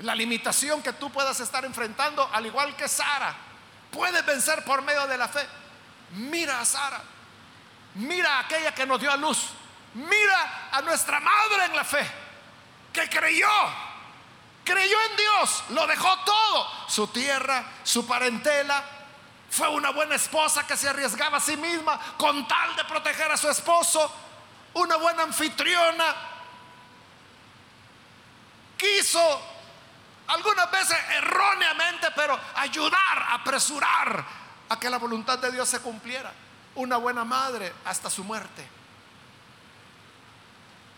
la 0.00 0.14
limitación 0.14 0.82
que 0.82 0.92
tú 0.92 1.10
puedas 1.10 1.40
estar 1.40 1.64
enfrentando, 1.64 2.28
al 2.32 2.46
igual 2.46 2.76
que 2.76 2.88
Sara, 2.88 3.34
puedes 3.90 4.24
vencer 4.24 4.64
por 4.64 4.82
medio 4.82 5.06
de 5.06 5.18
la 5.18 5.28
fe. 5.28 5.46
Mira 6.12 6.60
a 6.60 6.64
Sara, 6.64 7.00
mira 7.94 8.36
a 8.36 8.40
aquella 8.40 8.74
que 8.74 8.86
nos 8.86 9.00
dio 9.00 9.10
a 9.10 9.16
luz, 9.16 9.48
mira 9.94 10.68
a 10.70 10.80
nuestra 10.82 11.20
madre 11.20 11.64
en 11.66 11.76
la 11.76 11.84
fe, 11.84 12.06
que 12.92 13.08
creyó, 13.08 13.48
creyó 14.64 14.96
en 15.10 15.16
Dios, 15.16 15.64
lo 15.70 15.86
dejó 15.86 16.16
todo, 16.20 16.88
su 16.88 17.08
tierra, 17.08 17.64
su 17.82 18.06
parentela, 18.06 18.84
fue 19.50 19.68
una 19.68 19.90
buena 19.90 20.14
esposa 20.14 20.66
que 20.66 20.76
se 20.76 20.88
arriesgaba 20.88 21.38
a 21.38 21.40
sí 21.40 21.56
misma 21.56 21.98
con 22.16 22.46
tal 22.46 22.76
de 22.76 22.84
proteger 22.84 23.32
a 23.32 23.36
su 23.36 23.48
esposo, 23.48 24.10
una 24.74 24.96
buena 24.96 25.24
anfitriona, 25.24 26.14
quiso 28.76 29.57
algunas 30.28 30.70
veces 30.70 30.96
erróneamente, 31.16 32.08
pero 32.14 32.38
ayudar, 32.56 33.26
apresurar 33.30 34.24
a 34.68 34.78
que 34.78 34.90
la 34.90 34.98
voluntad 34.98 35.38
de 35.38 35.50
Dios 35.50 35.68
se 35.68 35.80
cumpliera. 35.80 36.32
Una 36.74 36.96
buena 36.98 37.24
madre 37.24 37.72
hasta 37.84 38.08
su 38.10 38.22
muerte. 38.24 38.66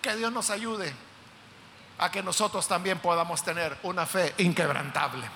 Que 0.03 0.17
Dios 0.17 0.33
nos 0.33 0.51
ayude 0.51 0.95
a 1.99 2.11
que 2.11 2.23
nosotros 2.23 2.67
también 2.67 2.99
podamos 2.99 3.43
tener 3.45 3.79
una 3.83 4.05
fe 4.05 4.35
inquebrantable. 4.39 5.29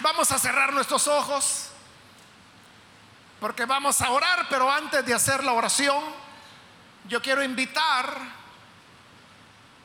Vamos 0.00 0.30
a 0.30 0.38
cerrar 0.38 0.72
nuestros 0.72 1.08
ojos 1.08 1.70
porque 3.40 3.64
vamos 3.64 4.00
a 4.00 4.10
orar, 4.10 4.46
pero 4.48 4.70
antes 4.70 5.04
de 5.04 5.14
hacer 5.14 5.44
la 5.44 5.52
oración, 5.52 6.02
yo 7.06 7.20
quiero 7.20 7.42
invitar 7.42 8.18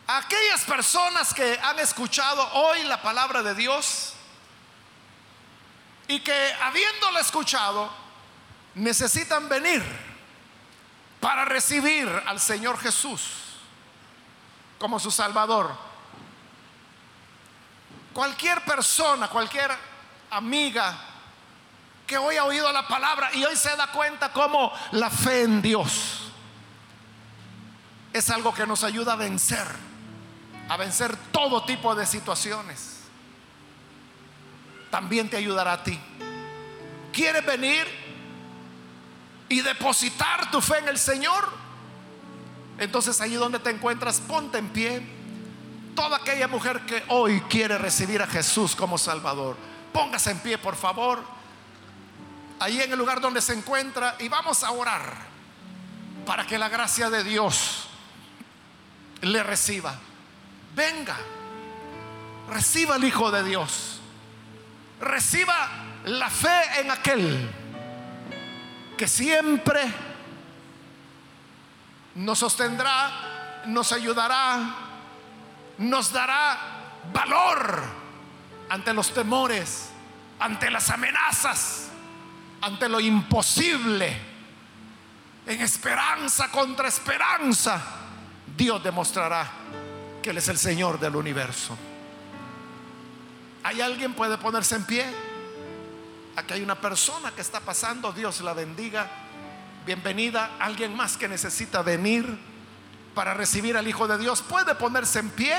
a 0.08 0.18
aquellas 0.18 0.64
personas 0.64 1.34
que 1.34 1.60
han 1.62 1.80
escuchado 1.80 2.48
hoy 2.54 2.84
la 2.84 3.02
palabra 3.02 3.44
de 3.44 3.56
Dios 3.56 4.14
y 6.08 6.20
que 6.20 6.54
habiéndola 6.62 7.20
escuchado, 7.20 7.90
necesitan 8.76 9.48
venir 9.48 9.84
para 11.20 11.46
recibir 11.46 12.10
al 12.26 12.40
Señor 12.40 12.80
Jesús 12.80 13.22
como 14.80 15.00
su 15.00 15.12
Salvador. 15.12 15.72
Cualquier 18.14 18.66
persona, 18.66 19.30
cualquier 19.30 19.72
amiga, 20.32 21.11
que 22.12 22.18
hoy 22.18 22.36
ha 22.36 22.44
oído 22.44 22.70
la 22.74 22.86
palabra 22.90 23.30
y 23.34 23.46
hoy 23.46 23.56
se 23.56 23.74
da 23.78 23.88
cuenta 23.88 24.34
cómo 24.34 24.70
la 24.92 25.10
fe 25.10 25.44
en 25.44 25.62
Dios 25.62 26.20
es 28.12 28.30
algo 28.30 28.54
que 28.54 28.68
nos 28.68 28.84
ayuda 28.84 29.14
a 29.14 29.16
vencer, 29.16 29.66
a 30.68 30.76
vencer 30.76 31.16
todo 31.32 31.64
tipo 31.64 31.96
de 31.96 32.06
situaciones. 32.06 32.98
También 34.90 35.30
te 35.30 35.38
ayudará 35.38 35.72
a 35.72 35.84
ti. 35.86 35.98
¿Quieres 37.14 37.46
venir 37.46 37.88
y 39.48 39.62
depositar 39.62 40.52
tu 40.52 40.60
fe 40.60 40.80
en 40.80 40.90
el 40.90 40.98
Señor? 41.00 41.50
Entonces 42.78 43.22
allí 43.22 43.36
donde 43.36 43.60
te 43.60 43.70
encuentras, 43.70 44.20
ponte 44.20 44.58
en 44.58 44.68
pie. 44.68 45.02
Toda 45.96 46.18
aquella 46.18 46.50
mujer 46.50 46.82
que 46.82 47.06
hoy 47.08 47.40
quiere 47.50 47.78
recibir 47.78 48.22
a 48.22 48.28
Jesús 48.28 48.76
como 48.76 48.98
Salvador, 48.98 49.56
póngase 49.94 50.32
en 50.32 50.40
pie, 50.40 50.58
por 50.58 50.76
favor 50.76 51.40
ahí 52.62 52.80
en 52.80 52.92
el 52.92 52.98
lugar 52.98 53.20
donde 53.20 53.42
se 53.42 53.54
encuentra 53.54 54.16
y 54.20 54.30
vamos 54.30 54.64
a 54.64 54.72
orar 54.72 55.16
para 56.28 56.46
que 56.46 56.60
la 56.60 56.70
gracia 56.70 57.10
de 57.10 57.24
Dios 57.24 57.88
le 59.22 59.42
reciba. 59.42 59.96
Venga, 60.76 61.18
reciba 62.50 62.98
el 62.98 63.04
Hijo 63.04 63.32
de 63.32 63.44
Dios. 63.44 64.00
Reciba 65.00 65.70
la 66.06 66.30
fe 66.30 66.82
en 66.82 66.92
aquel 66.92 67.50
que 68.96 69.08
siempre 69.08 69.82
nos 72.14 72.38
sostendrá, 72.38 73.64
nos 73.66 73.92
ayudará, 73.92 74.76
nos 75.80 76.14
dará 76.14 76.60
valor 77.12 77.82
ante 78.70 78.94
los 78.94 79.12
temores, 79.12 79.90
ante 80.40 80.70
las 80.70 80.92
amenazas, 80.92 81.81
ante 82.62 82.88
lo 82.88 83.00
imposible. 83.00 84.32
En 85.46 85.62
esperanza 85.62 86.50
contra 86.50 86.88
esperanza, 86.88 87.82
Dios 88.56 88.84
demostrará 88.84 89.50
que 90.22 90.30
Él 90.30 90.38
es 90.38 90.48
el 90.48 90.58
Señor 90.58 91.00
del 91.00 91.16
universo. 91.16 91.78
¿Hay 93.64 93.82
alguien 93.82 94.14
puede 94.14 94.38
ponerse 94.38 94.76
en 94.76 94.86
pie? 94.86 95.06
Aquí 96.36 96.54
hay 96.54 96.62
una 96.62 96.80
persona 96.80 97.32
que 97.32 97.42
está 97.42 97.60
pasando, 97.60 98.12
Dios 98.12 98.42
la 98.42 98.54
bendiga. 98.54 99.08
Bienvenida. 99.86 100.52
Alguien 100.60 100.96
más 100.96 101.18
que 101.18 101.28
necesita 101.28 101.82
venir 101.82 102.38
para 103.16 103.34
recibir 103.34 103.76
al 103.76 103.88
Hijo 103.88 104.08
de 104.08 104.18
Dios 104.18 104.42
puede 104.42 104.76
ponerse 104.76 105.20
en 105.20 105.30
pie. 105.32 105.56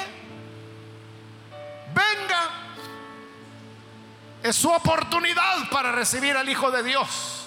Venga. 1.95 2.62
Es 4.43 4.57
su 4.57 4.71
oportunidad 4.71 5.69
para 5.71 5.93
recibir 5.93 6.37
al 6.37 6.49
Hijo 6.49 6.71
de 6.71 6.83
Dios. 6.83 7.47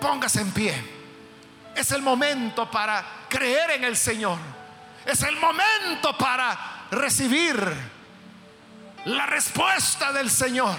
Póngase 0.00 0.40
en 0.40 0.52
pie. 0.52 1.00
Es 1.74 1.90
el 1.90 2.02
momento 2.02 2.70
para 2.70 3.04
creer 3.28 3.72
en 3.72 3.84
el 3.84 3.96
Señor. 3.96 4.38
Es 5.04 5.22
el 5.22 5.36
momento 5.36 6.16
para 6.16 6.86
recibir 6.90 7.58
la 9.04 9.26
respuesta 9.26 10.12
del 10.12 10.30
Señor. 10.30 10.76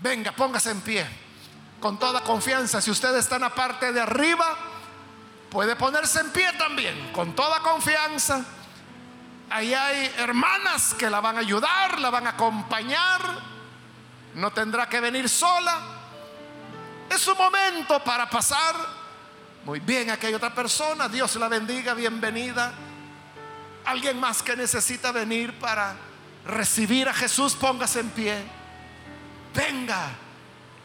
Venga, 0.00 0.32
póngase 0.32 0.70
en 0.70 0.80
pie. 0.80 1.06
Con 1.80 1.98
toda 1.98 2.22
confianza. 2.22 2.80
Si 2.80 2.90
usted 2.90 3.14
está 3.16 3.36
en 3.36 3.42
la 3.42 3.54
parte 3.54 3.92
de 3.92 4.00
arriba, 4.00 4.56
puede 5.50 5.76
ponerse 5.76 6.20
en 6.20 6.30
pie 6.30 6.52
también. 6.54 7.12
Con 7.12 7.34
toda 7.34 7.60
confianza. 7.60 8.44
Ahí 9.50 9.74
hay 9.74 10.12
hermanas 10.18 10.94
que 10.94 11.08
la 11.10 11.20
van 11.20 11.36
a 11.36 11.40
ayudar, 11.40 11.98
la 12.00 12.10
van 12.10 12.26
a 12.26 12.30
acompañar. 12.30 13.57
No 14.38 14.52
tendrá 14.52 14.88
que 14.88 15.00
venir 15.00 15.28
sola. 15.28 15.80
Es 17.10 17.20
su 17.20 17.34
momento 17.34 18.02
para 18.04 18.30
pasar. 18.30 18.76
Muy 19.64 19.80
bien, 19.80 20.10
aquí 20.10 20.26
hay 20.26 20.34
otra 20.34 20.54
persona. 20.54 21.08
Dios 21.08 21.34
la 21.34 21.48
bendiga, 21.48 21.92
bienvenida. 21.92 22.72
Alguien 23.84 24.20
más 24.20 24.40
que 24.40 24.54
necesita 24.54 25.10
venir 25.10 25.58
para 25.58 25.96
recibir 26.46 27.08
a 27.08 27.14
Jesús, 27.14 27.56
póngase 27.56 27.98
en 27.98 28.10
pie. 28.10 28.44
Venga, 29.52 30.10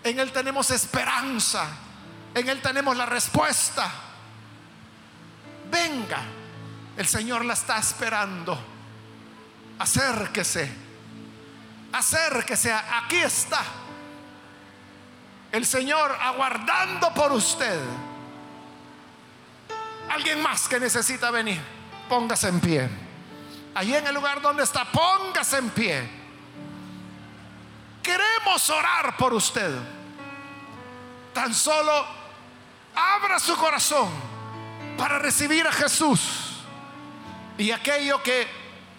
en 0.04 0.20
Él 0.20 0.32
tenemos 0.32 0.72
esperanza, 0.72 1.68
en 2.34 2.50
Él 2.50 2.60
tenemos 2.60 2.98
la 2.98 3.06
respuesta. 3.06 3.88
Venga, 5.70 6.24
el 6.98 7.08
Señor 7.08 7.46
la 7.46 7.54
está 7.54 7.78
esperando. 7.78 8.60
Acérquese, 9.78 10.83
acérquese, 11.94 12.74
aquí 12.74 13.18
está. 13.18 13.64
El 15.52 15.66
Señor 15.66 16.18
aguardando 16.20 17.14
por 17.14 17.32
usted. 17.32 17.80
Alguien 20.10 20.42
más 20.42 20.68
que 20.68 20.80
necesita 20.80 21.32
venir, 21.32 21.62
póngase 22.10 22.50
en 22.50 22.60
pie. 22.60 22.90
Allí 23.76 23.96
en 23.96 24.06
el 24.08 24.14
lugar 24.14 24.42
donde 24.42 24.64
está, 24.64 24.86
póngase 24.86 25.60
en 25.60 25.70
pie. 25.70 26.10
Queremos 28.02 28.70
orar 28.70 29.16
por 29.16 29.34
usted. 29.34 29.72
Tan 31.34 31.54
solo 31.54 32.06
abra 32.96 33.40
su 33.40 33.56
corazón 33.56 34.10
para 34.98 35.20
recibir 35.20 35.66
a 35.68 35.72
Jesús. 35.72 36.64
Y 37.58 37.72
aquello 37.72 38.22
que 38.24 38.48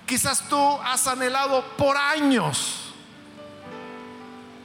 quizás 0.07 0.49
tú 0.49 0.81
has 0.83 1.07
anhelado 1.09 1.65
por 1.77 1.97
años 1.97 2.84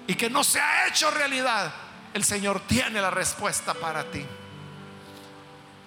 y 0.10 0.16
que 0.16 0.28
no 0.28 0.44
se 0.44 0.60
ha 0.60 0.88
hecho 0.88 1.12
realidad, 1.12 1.72
el 2.16 2.24
Señor 2.24 2.62
tiene 2.62 3.00
la 3.00 3.12
respuesta 3.12 3.76
para 3.76 4.04
ti. 4.10 4.26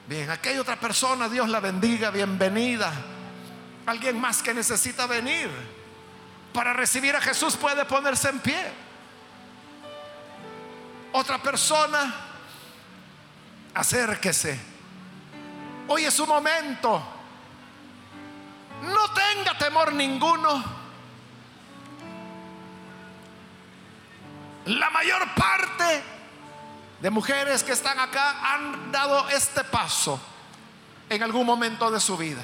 Bien, 0.06 0.30
aquella 0.30 0.60
otra 0.60 0.78
persona, 0.78 1.28
Dios 1.28 1.48
la 1.48 1.58
bendiga, 1.58 2.12
bienvenida. 2.12 2.92
Alguien 3.84 4.20
más 4.20 4.40
que 4.40 4.54
necesita 4.54 5.08
venir 5.08 5.50
para 6.52 6.72
recibir 6.72 7.16
a 7.16 7.20
Jesús 7.20 7.56
puede 7.56 7.84
ponerse 7.84 8.28
en 8.28 8.38
pie. 8.38 8.64
Otra 11.10 11.42
persona, 11.42 12.14
acérquese. 13.74 14.56
Hoy 15.88 16.04
es 16.04 16.14
su 16.14 16.28
momento. 16.28 17.02
No 18.82 19.14
tenga 19.14 19.58
temor 19.58 19.92
ninguno. 19.92 20.81
La 24.66 24.90
mayor 24.90 25.22
parte 25.34 26.02
de 27.00 27.10
mujeres 27.10 27.64
que 27.64 27.72
están 27.72 27.98
acá 27.98 28.54
han 28.54 28.92
dado 28.92 29.28
este 29.30 29.64
paso 29.64 30.20
en 31.08 31.22
algún 31.22 31.44
momento 31.44 31.90
de 31.90 31.98
su 31.98 32.16
vida. 32.16 32.42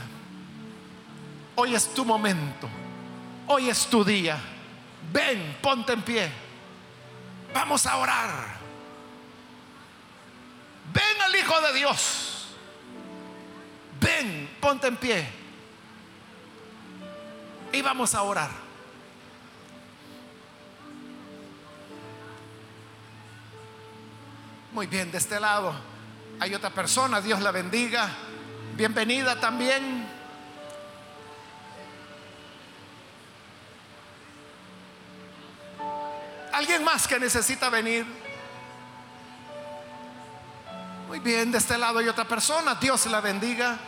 Hoy 1.54 1.74
es 1.74 1.94
tu 1.94 2.04
momento. 2.04 2.68
Hoy 3.46 3.68
es 3.68 3.86
tu 3.86 4.04
día. 4.04 4.38
Ven, 5.12 5.58
ponte 5.62 5.92
en 5.92 6.02
pie. 6.02 6.30
Vamos 7.54 7.86
a 7.86 7.96
orar. 7.96 8.58
Ven 10.92 11.22
al 11.24 11.34
Hijo 11.36 11.60
de 11.60 11.72
Dios. 11.74 12.48
Ven, 14.00 14.56
ponte 14.60 14.88
en 14.88 14.96
pie. 14.96 15.28
Y 17.72 17.80
vamos 17.80 18.14
a 18.14 18.22
orar. 18.22 18.67
Muy 24.72 24.86
bien, 24.86 25.10
de 25.10 25.16
este 25.18 25.40
lado 25.40 25.74
hay 26.40 26.54
otra 26.54 26.70
persona, 26.70 27.20
Dios 27.20 27.40
la 27.40 27.50
bendiga. 27.50 28.10
Bienvenida 28.76 29.40
también. 29.40 30.06
¿Alguien 36.52 36.84
más 36.84 37.08
que 37.08 37.18
necesita 37.18 37.70
venir? 37.70 38.04
Muy 41.08 41.20
bien, 41.20 41.50
de 41.50 41.58
este 41.58 41.78
lado 41.78 42.00
hay 42.00 42.08
otra 42.08 42.26
persona. 42.26 42.74
Dios 42.74 43.06
la 43.06 43.22
bendiga. 43.22 43.78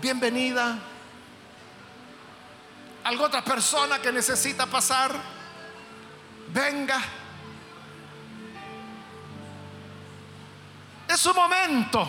Bienvenida. 0.00 0.78
¿Alguna 3.02 3.26
otra 3.26 3.42
persona 3.42 3.98
que 4.00 4.12
necesita 4.12 4.66
pasar? 4.66 5.10
Venga. 6.52 7.02
Es 11.08 11.20
su 11.20 11.32
momento 11.32 12.06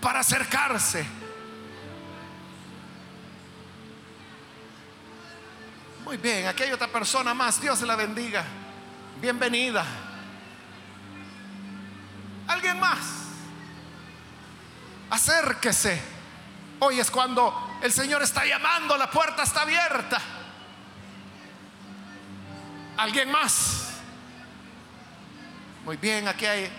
para 0.00 0.20
acercarse. 0.20 1.06
Muy 6.04 6.18
bien, 6.18 6.46
aquí 6.46 6.64
hay 6.64 6.72
otra 6.72 6.88
persona 6.88 7.32
más. 7.32 7.60
Dios 7.60 7.80
la 7.80 7.96
bendiga 7.96 8.44
bienvenida. 9.20 9.84
¿Alguien 12.46 12.78
más? 12.78 12.98
Acérquese. 15.08 15.98
Hoy 16.80 17.00
es 17.00 17.10
cuando 17.10 17.78
el 17.82 17.90
Señor 17.90 18.22
está 18.22 18.44
llamando, 18.44 18.98
la 18.98 19.10
puerta 19.10 19.44
está 19.44 19.62
abierta. 19.62 20.20
¿Alguien 22.98 23.30
más? 23.30 23.92
Muy 25.86 25.96
bien, 25.96 26.28
aquí 26.28 26.44
hay 26.44 26.70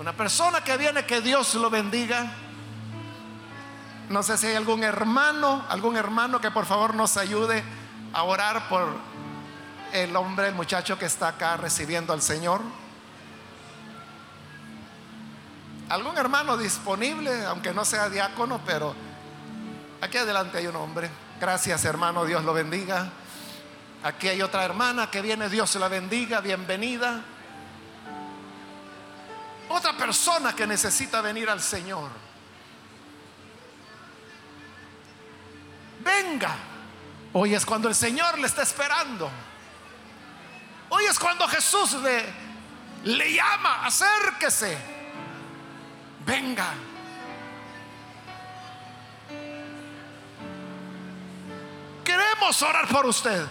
una 0.00 0.14
persona 0.14 0.64
que 0.64 0.78
viene, 0.78 1.04
que 1.04 1.20
Dios 1.20 1.54
lo 1.56 1.68
bendiga. 1.68 2.32
No 4.08 4.22
sé 4.22 4.38
si 4.38 4.46
hay 4.46 4.54
algún 4.54 4.82
hermano, 4.82 5.62
algún 5.68 5.94
hermano 5.94 6.40
que 6.40 6.50
por 6.50 6.64
favor 6.64 6.94
nos 6.94 7.18
ayude 7.18 7.62
a 8.14 8.22
orar 8.22 8.66
por 8.70 8.88
el 9.92 10.16
hombre, 10.16 10.48
el 10.48 10.54
muchacho 10.54 10.98
que 10.98 11.04
está 11.04 11.28
acá 11.28 11.58
recibiendo 11.58 12.14
al 12.14 12.22
Señor? 12.22 12.62
¿Algún 15.90 16.16
hermano 16.16 16.56
disponible, 16.56 17.44
aunque 17.44 17.74
no 17.74 17.84
sea 17.84 18.08
diácono, 18.08 18.58
pero 18.64 18.94
aquí 20.00 20.16
adelante 20.16 20.56
hay 20.56 20.66
un 20.66 20.76
hombre? 20.76 21.10
Gracias 21.38 21.84
hermano, 21.84 22.24
Dios 22.24 22.42
lo 22.42 22.54
bendiga. 22.54 23.10
Aquí 24.02 24.28
hay 24.28 24.40
otra 24.40 24.64
hermana 24.64 25.10
que 25.10 25.20
viene, 25.20 25.50
Dios 25.50 25.74
la 25.74 25.88
bendiga, 25.88 26.40
bienvenida 26.40 27.22
otra 29.70 29.96
persona 29.96 30.54
que 30.54 30.66
necesita 30.66 31.20
venir 31.20 31.48
al 31.48 31.60
Señor. 31.60 32.10
Venga. 36.00 36.56
Hoy 37.32 37.54
es 37.54 37.64
cuando 37.64 37.88
el 37.88 37.94
Señor 37.94 38.38
le 38.38 38.46
está 38.48 38.62
esperando. 38.62 39.30
Hoy 40.88 41.04
es 41.04 41.18
cuando 41.18 41.46
Jesús 41.46 41.96
le, 43.04 43.32
llama, 43.32 43.86
acérquese. 43.86 44.76
Venga. 46.26 46.74
Queremos 52.04 52.60
orar 52.62 52.88
por 52.88 53.06
usted. 53.06 53.46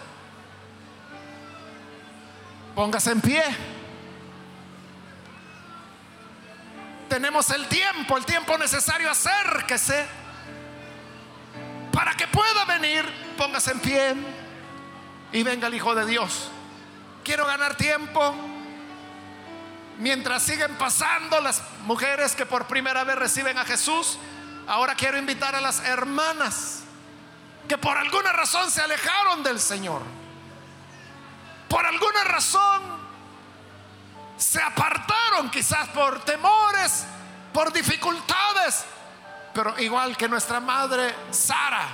Póngase 2.76 3.12
en 3.12 3.22
pie. 3.22 3.79
Tenemos 7.10 7.50
el 7.50 7.68
tiempo, 7.68 8.18
el 8.18 8.26
tiempo 8.26 8.58
necesario, 8.58 9.10
acérquese. 9.10 10.06
Para 11.92 12.14
que 12.16 12.28
pueda 12.28 12.66
venir, 12.66 13.04
póngase 13.36 13.72
en 13.72 13.80
pie 13.80 14.16
y 15.32 15.42
venga 15.44 15.68
el 15.68 15.74
Hijo 15.74 15.96
de 15.96 16.06
Dios. 16.06 16.52
Quiero 17.24 17.48
ganar 17.48 17.76
tiempo. 17.76 18.36
Mientras 19.98 20.44
siguen 20.44 20.76
pasando 20.78 21.42
las 21.42 21.62
mujeres 21.82 22.36
que 22.36 22.46
por 22.46 22.68
primera 22.68 23.04
vez 23.04 23.18
reciben 23.18 23.58
a 23.58 23.66
Jesús, 23.66 24.18
ahora 24.68 24.96
quiero 24.96 25.18
invitar 25.18 25.56
a 25.56 25.62
las 25.62 25.84
hermanas 25.84 26.84
que 27.68 27.78
por 27.78 27.98
alguna 27.98 28.32
razón 28.32 28.72
se 28.72 28.82
alejaron 28.82 29.44
del 29.44 29.60
Señor. 29.60 30.02
Por 31.68 31.86
alguna 31.86 32.24
razón 32.24 32.99
se 34.40 34.62
apartaron 34.62 35.52
quizás 35.52 35.90
por 35.90 36.24
temores, 36.24 37.06
por 37.54 37.74
dificultades, 37.74 38.86
pero 39.54 39.78
igual 39.80 40.16
que 40.16 40.30
nuestra 40.30 40.62
madre 40.62 41.14
Sara. 41.30 41.88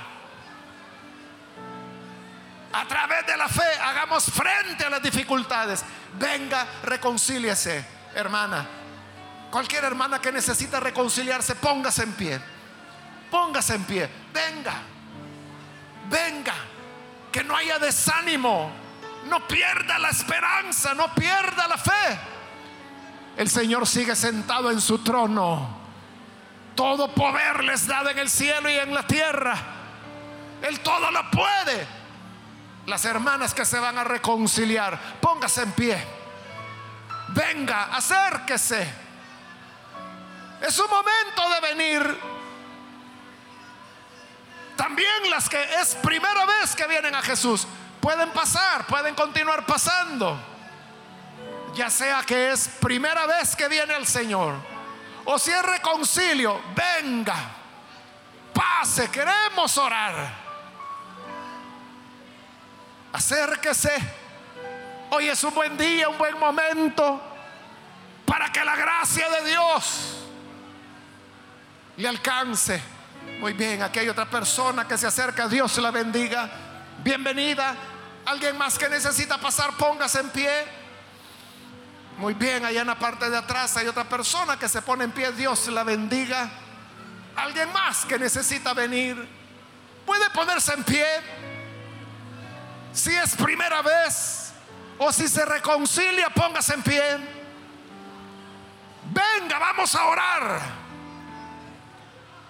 A 2.72 2.86
través 2.86 3.26
de 3.26 3.36
la 3.36 3.48
fe 3.48 3.68
hagamos 3.82 4.26
frente 4.26 4.84
a 4.84 4.90
las 4.90 5.02
dificultades. 5.02 5.84
Venga, 6.14 6.66
reconcíliese 6.84 7.84
hermana. 8.14 8.64
Cualquier 9.50 9.84
hermana 9.84 10.20
que 10.20 10.30
necesita 10.30 10.78
reconciliarse, 10.78 11.56
póngase 11.56 12.04
en 12.04 12.12
pie. 12.12 12.40
Póngase 13.30 13.74
en 13.74 13.84
pie. 13.84 14.08
Venga. 14.32 14.74
Venga. 16.08 16.54
Que 17.32 17.42
no 17.42 17.56
haya 17.56 17.78
desánimo. 17.78 18.70
No 19.24 19.46
pierda 19.48 19.98
la 19.98 20.10
esperanza. 20.10 20.94
No 20.94 21.12
pierda 21.14 21.66
la 21.66 21.78
fe. 21.78 22.35
El 23.36 23.50
Señor 23.50 23.86
sigue 23.86 24.16
sentado 24.16 24.70
en 24.70 24.80
su 24.80 24.98
trono. 24.98 25.68
Todo 26.74 27.12
poder 27.12 27.64
les 27.64 27.86
dado 27.86 28.10
en 28.10 28.18
el 28.18 28.30
cielo 28.30 28.68
y 28.70 28.74
en 28.74 28.94
la 28.94 29.06
tierra. 29.06 29.56
Él 30.62 30.80
todo 30.80 31.10
lo 31.10 31.30
puede. 31.30 31.86
Las 32.86 33.04
hermanas 33.04 33.52
que 33.52 33.64
se 33.64 33.78
van 33.78 33.98
a 33.98 34.04
reconciliar, 34.04 34.98
póngase 35.20 35.62
en 35.62 35.72
pie 35.72 36.16
venga, 37.28 37.94
acérquese. 37.94 38.88
Es 40.60 40.78
un 40.78 40.90
momento 40.90 41.50
de 41.50 41.74
venir. 41.74 42.20
También 44.76 45.30
las 45.30 45.48
que 45.48 45.62
es 45.80 45.94
primera 45.96 46.44
vez 46.44 46.74
que 46.74 46.86
vienen 46.86 47.14
a 47.14 47.22
Jesús 47.22 47.66
pueden 48.00 48.30
pasar, 48.30 48.86
pueden 48.86 49.14
continuar 49.14 49.64
pasando. 49.64 50.38
Ya 51.76 51.90
sea 51.90 52.22
que 52.22 52.52
es 52.52 52.68
primera 52.80 53.26
vez 53.26 53.54
que 53.54 53.68
viene 53.68 53.94
el 53.94 54.06
Señor 54.06 54.54
o 55.26 55.38
si 55.38 55.50
es 55.50 55.62
reconcilio, 55.62 56.60
venga, 56.74 57.34
pase, 58.54 59.10
queremos 59.10 59.76
orar. 59.76 60.46
Acérquese. 63.12 63.92
Hoy 65.10 65.28
es 65.28 65.42
un 65.44 65.54
buen 65.54 65.76
día, 65.76 66.08
un 66.08 66.16
buen 66.16 66.38
momento 66.38 67.20
para 68.24 68.50
que 68.50 68.64
la 68.64 68.76
gracia 68.76 69.28
de 69.30 69.50
Dios 69.50 70.16
le 71.96 72.08
alcance. 72.08 72.80
Muy 73.40 73.52
bien, 73.52 73.82
aquí 73.82 73.98
hay 73.98 74.08
otra 74.08 74.26
persona 74.26 74.86
que 74.86 74.96
se 74.96 75.06
acerca, 75.06 75.48
Dios 75.48 75.76
la 75.78 75.90
bendiga. 75.90 76.48
Bienvenida. 77.02 77.74
Alguien 78.24 78.56
más 78.56 78.78
que 78.78 78.88
necesita 78.88 79.38
pasar, 79.38 79.72
póngase 79.76 80.20
en 80.20 80.30
pie. 80.30 80.75
Muy 82.18 82.32
bien, 82.32 82.64
allá 82.64 82.80
en 82.80 82.86
la 82.86 82.98
parte 82.98 83.28
de 83.28 83.36
atrás 83.36 83.76
hay 83.76 83.86
otra 83.88 84.04
persona 84.04 84.58
que 84.58 84.68
se 84.68 84.80
pone 84.80 85.04
en 85.04 85.12
pie, 85.12 85.32
Dios 85.32 85.68
la 85.68 85.84
bendiga. 85.84 86.48
Alguien 87.36 87.70
más 87.72 88.06
que 88.06 88.18
necesita 88.18 88.72
venir, 88.72 89.28
puede 90.06 90.30
ponerse 90.30 90.72
en 90.72 90.84
pie. 90.84 91.06
Si 92.94 93.14
es 93.14 93.36
primera 93.36 93.82
vez, 93.82 94.52
o 94.98 95.12
si 95.12 95.28
se 95.28 95.44
reconcilia, 95.44 96.30
póngase 96.30 96.72
en 96.72 96.82
pie. 96.82 97.02
Venga, 99.12 99.58
vamos 99.58 99.94
a 99.94 100.04
orar. 100.06 100.60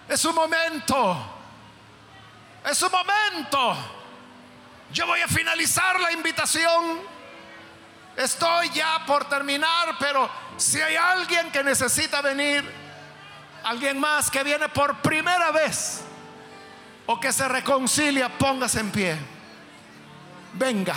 Es 0.09 0.25
un 0.25 0.35
momento. 0.37 1.33
Es 2.65 2.81
un 2.83 2.93
momento. 2.93 3.77
Yo 4.93 5.07
voy 5.07 5.21
a 5.21 5.27
finalizar 5.27 5.99
la 5.99 6.13
invitación. 6.13 7.16
Estoy 8.17 8.71
ya 8.71 9.05
por 9.07 9.29
terminar, 9.29 9.97
pero 9.99 10.29
si 10.57 10.81
hay 10.81 10.97
alguien 10.97 11.51
que 11.53 11.63
necesita 11.63 12.23
venir, 12.23 12.65
alguien 13.63 14.01
más 14.01 14.31
que 14.31 14.43
viene 14.43 14.69
por 14.71 14.97
primera 15.03 15.51
vez 15.51 16.03
o 17.05 17.21
que 17.21 17.31
se 17.31 17.47
reconcilia, 17.47 18.31
póngase 18.31 18.81
en 18.81 18.91
pie. 18.91 19.19
Venga. 20.55 20.95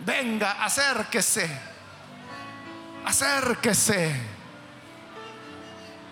Venga, 0.00 0.62
acérquese. 0.62 1.48
Acérquese. 3.06 4.14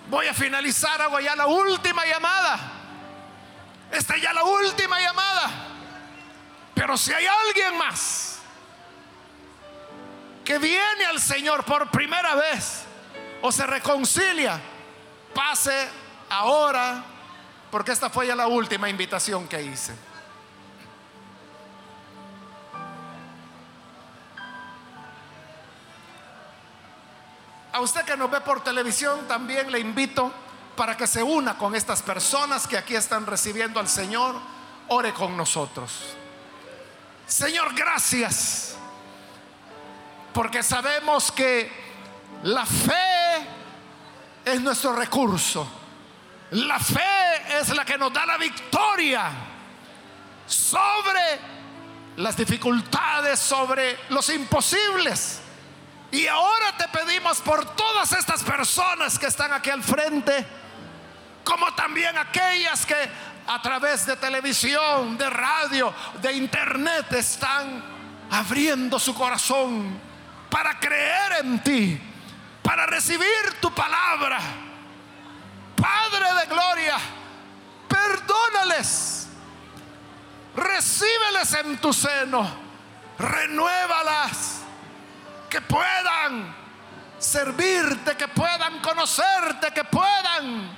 Voy 0.09 0.27
a 0.27 0.33
finalizar, 0.33 1.03
hago 1.03 1.21
ya 1.21 1.37
la 1.37 1.47
última 1.47 2.07
llamada. 2.07 2.59
Esta 3.91 4.17
ya 4.17 4.33
la 4.33 4.45
última 4.45 4.99
llamada. 4.99 5.51
Pero 6.75 6.97
si 6.97 7.13
hay 7.13 7.27
alguien 7.27 7.77
más 7.77 8.38
que 10.49 10.59
viene 10.59 11.05
al 11.05 11.21
Señor 11.21 11.63
por 11.63 11.91
primera 11.91 12.35
vez 12.35 12.85
o 13.43 13.53
se 13.53 13.67
reconcilia, 13.67 14.59
pase 15.35 15.91
ahora, 16.31 17.05
porque 17.71 17.93
esta 17.93 18.09
fue 18.09 18.29
ya 18.29 18.35
la 18.35 18.47
última 18.47 18.89
invitación 18.89 19.47
que 19.47 19.61
hice. 19.61 19.95
A 27.71 27.81
usted 27.81 28.07
que 28.07 28.17
nos 28.17 28.31
ve 28.31 28.41
por 28.41 28.65
televisión 28.65 29.29
también 29.29 29.71
le 29.71 29.81
invito 29.81 30.33
para 30.77 30.97
que 30.97 31.07
se 31.07 31.23
una 31.23 31.59
con 31.59 31.77
estas 31.77 32.01
personas 32.01 32.67
que 32.67 32.79
aquí 32.79 32.97
están 32.97 33.27
recibiendo 33.27 33.81
al 33.81 33.89
Señor. 33.89 34.35
Ore 34.89 35.13
con 35.13 35.37
nosotros. 35.37 36.15
Señor, 37.27 37.75
gracias. 37.75 38.68
Porque 40.33 40.63
sabemos 40.63 41.33
que 41.33 41.71
la 42.43 42.65
fe 42.65 43.47
es 44.45 44.61
nuestro 44.61 44.95
recurso. 44.95 45.69
La 46.51 46.79
fe 46.79 47.59
es 47.59 47.69
la 47.75 47.85
que 47.85 47.99
nos 47.99 48.13
da 48.13 48.25
la 48.25 48.39
victoria 48.39 49.31
sobre 50.47 51.41
las 52.17 52.37
dificultades, 52.37 53.39
sobre 53.39 53.99
los 54.09 54.29
imposibles. 54.31 55.41
Y 56.11 56.27
ahora 56.27 56.75
te 56.77 56.89
pedimos 56.89 57.41
por 57.41 57.77
todas 57.77 58.13
estas 58.13 58.43
personas 58.43 59.19
que 59.19 59.27
están 59.27 59.53
aquí 59.53 59.69
al 59.69 59.83
frente, 59.83 60.47
como 61.45 61.75
también 61.75 62.17
aquellas 62.17 62.87
que 62.87 62.97
a 63.47 63.61
través 63.61 64.07
de 64.07 64.17
televisión, 64.17 65.19
de 65.19 65.29
radio, 65.29 65.93
de 66.23 66.33
internet 66.33 67.13
están 67.13 67.85
abriendo 68.31 68.99
su 68.99 69.15
corazón 69.15 70.08
para 70.51 70.79
creer 70.79 71.45
en 71.45 71.63
ti, 71.63 72.01
para 72.63 72.87
recibir 72.87 73.61
tu 73.61 73.73
palabra. 73.75 74.39
Padre 75.77 76.41
de 76.41 76.47
gloria, 76.47 76.97
perdónales, 77.89 79.29
recíbeles 80.57 81.55
en 81.55 81.79
tu 81.79 81.93
seno, 81.93 82.49
renuévalas 83.19 84.63
que 85.49 85.61
puedan 85.61 86.55
servirte, 87.19 88.17
que 88.17 88.29
puedan 88.29 88.81
conocerte, 88.81 89.73
que 89.73 89.85
puedan 89.85 90.77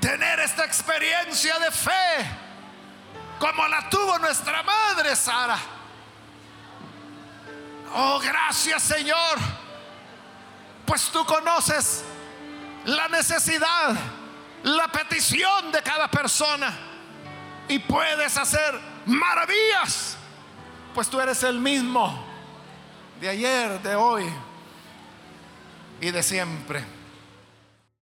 tener 0.00 0.40
esta 0.40 0.64
experiencia 0.64 1.58
de 1.58 1.70
fe 1.70 2.44
como 3.38 3.66
la 3.68 3.88
tuvo 3.88 4.18
nuestra 4.18 4.62
madre 4.62 5.16
Sara. 5.16 5.58
Oh, 7.96 8.18
gracias 8.18 8.82
Señor, 8.82 9.38
pues 10.84 11.10
tú 11.10 11.24
conoces 11.24 12.04
la 12.84 13.06
necesidad, 13.06 13.94
la 14.64 14.88
petición 14.88 15.70
de 15.70 15.80
cada 15.80 16.10
persona 16.10 16.76
y 17.68 17.78
puedes 17.78 18.36
hacer 18.36 18.80
maravillas, 19.06 20.16
pues 20.92 21.08
tú 21.08 21.20
eres 21.20 21.40
el 21.44 21.60
mismo 21.60 22.20
de 23.20 23.28
ayer, 23.28 23.80
de 23.80 23.94
hoy 23.94 24.28
y 26.00 26.10
de 26.10 26.22
siempre. 26.22 26.84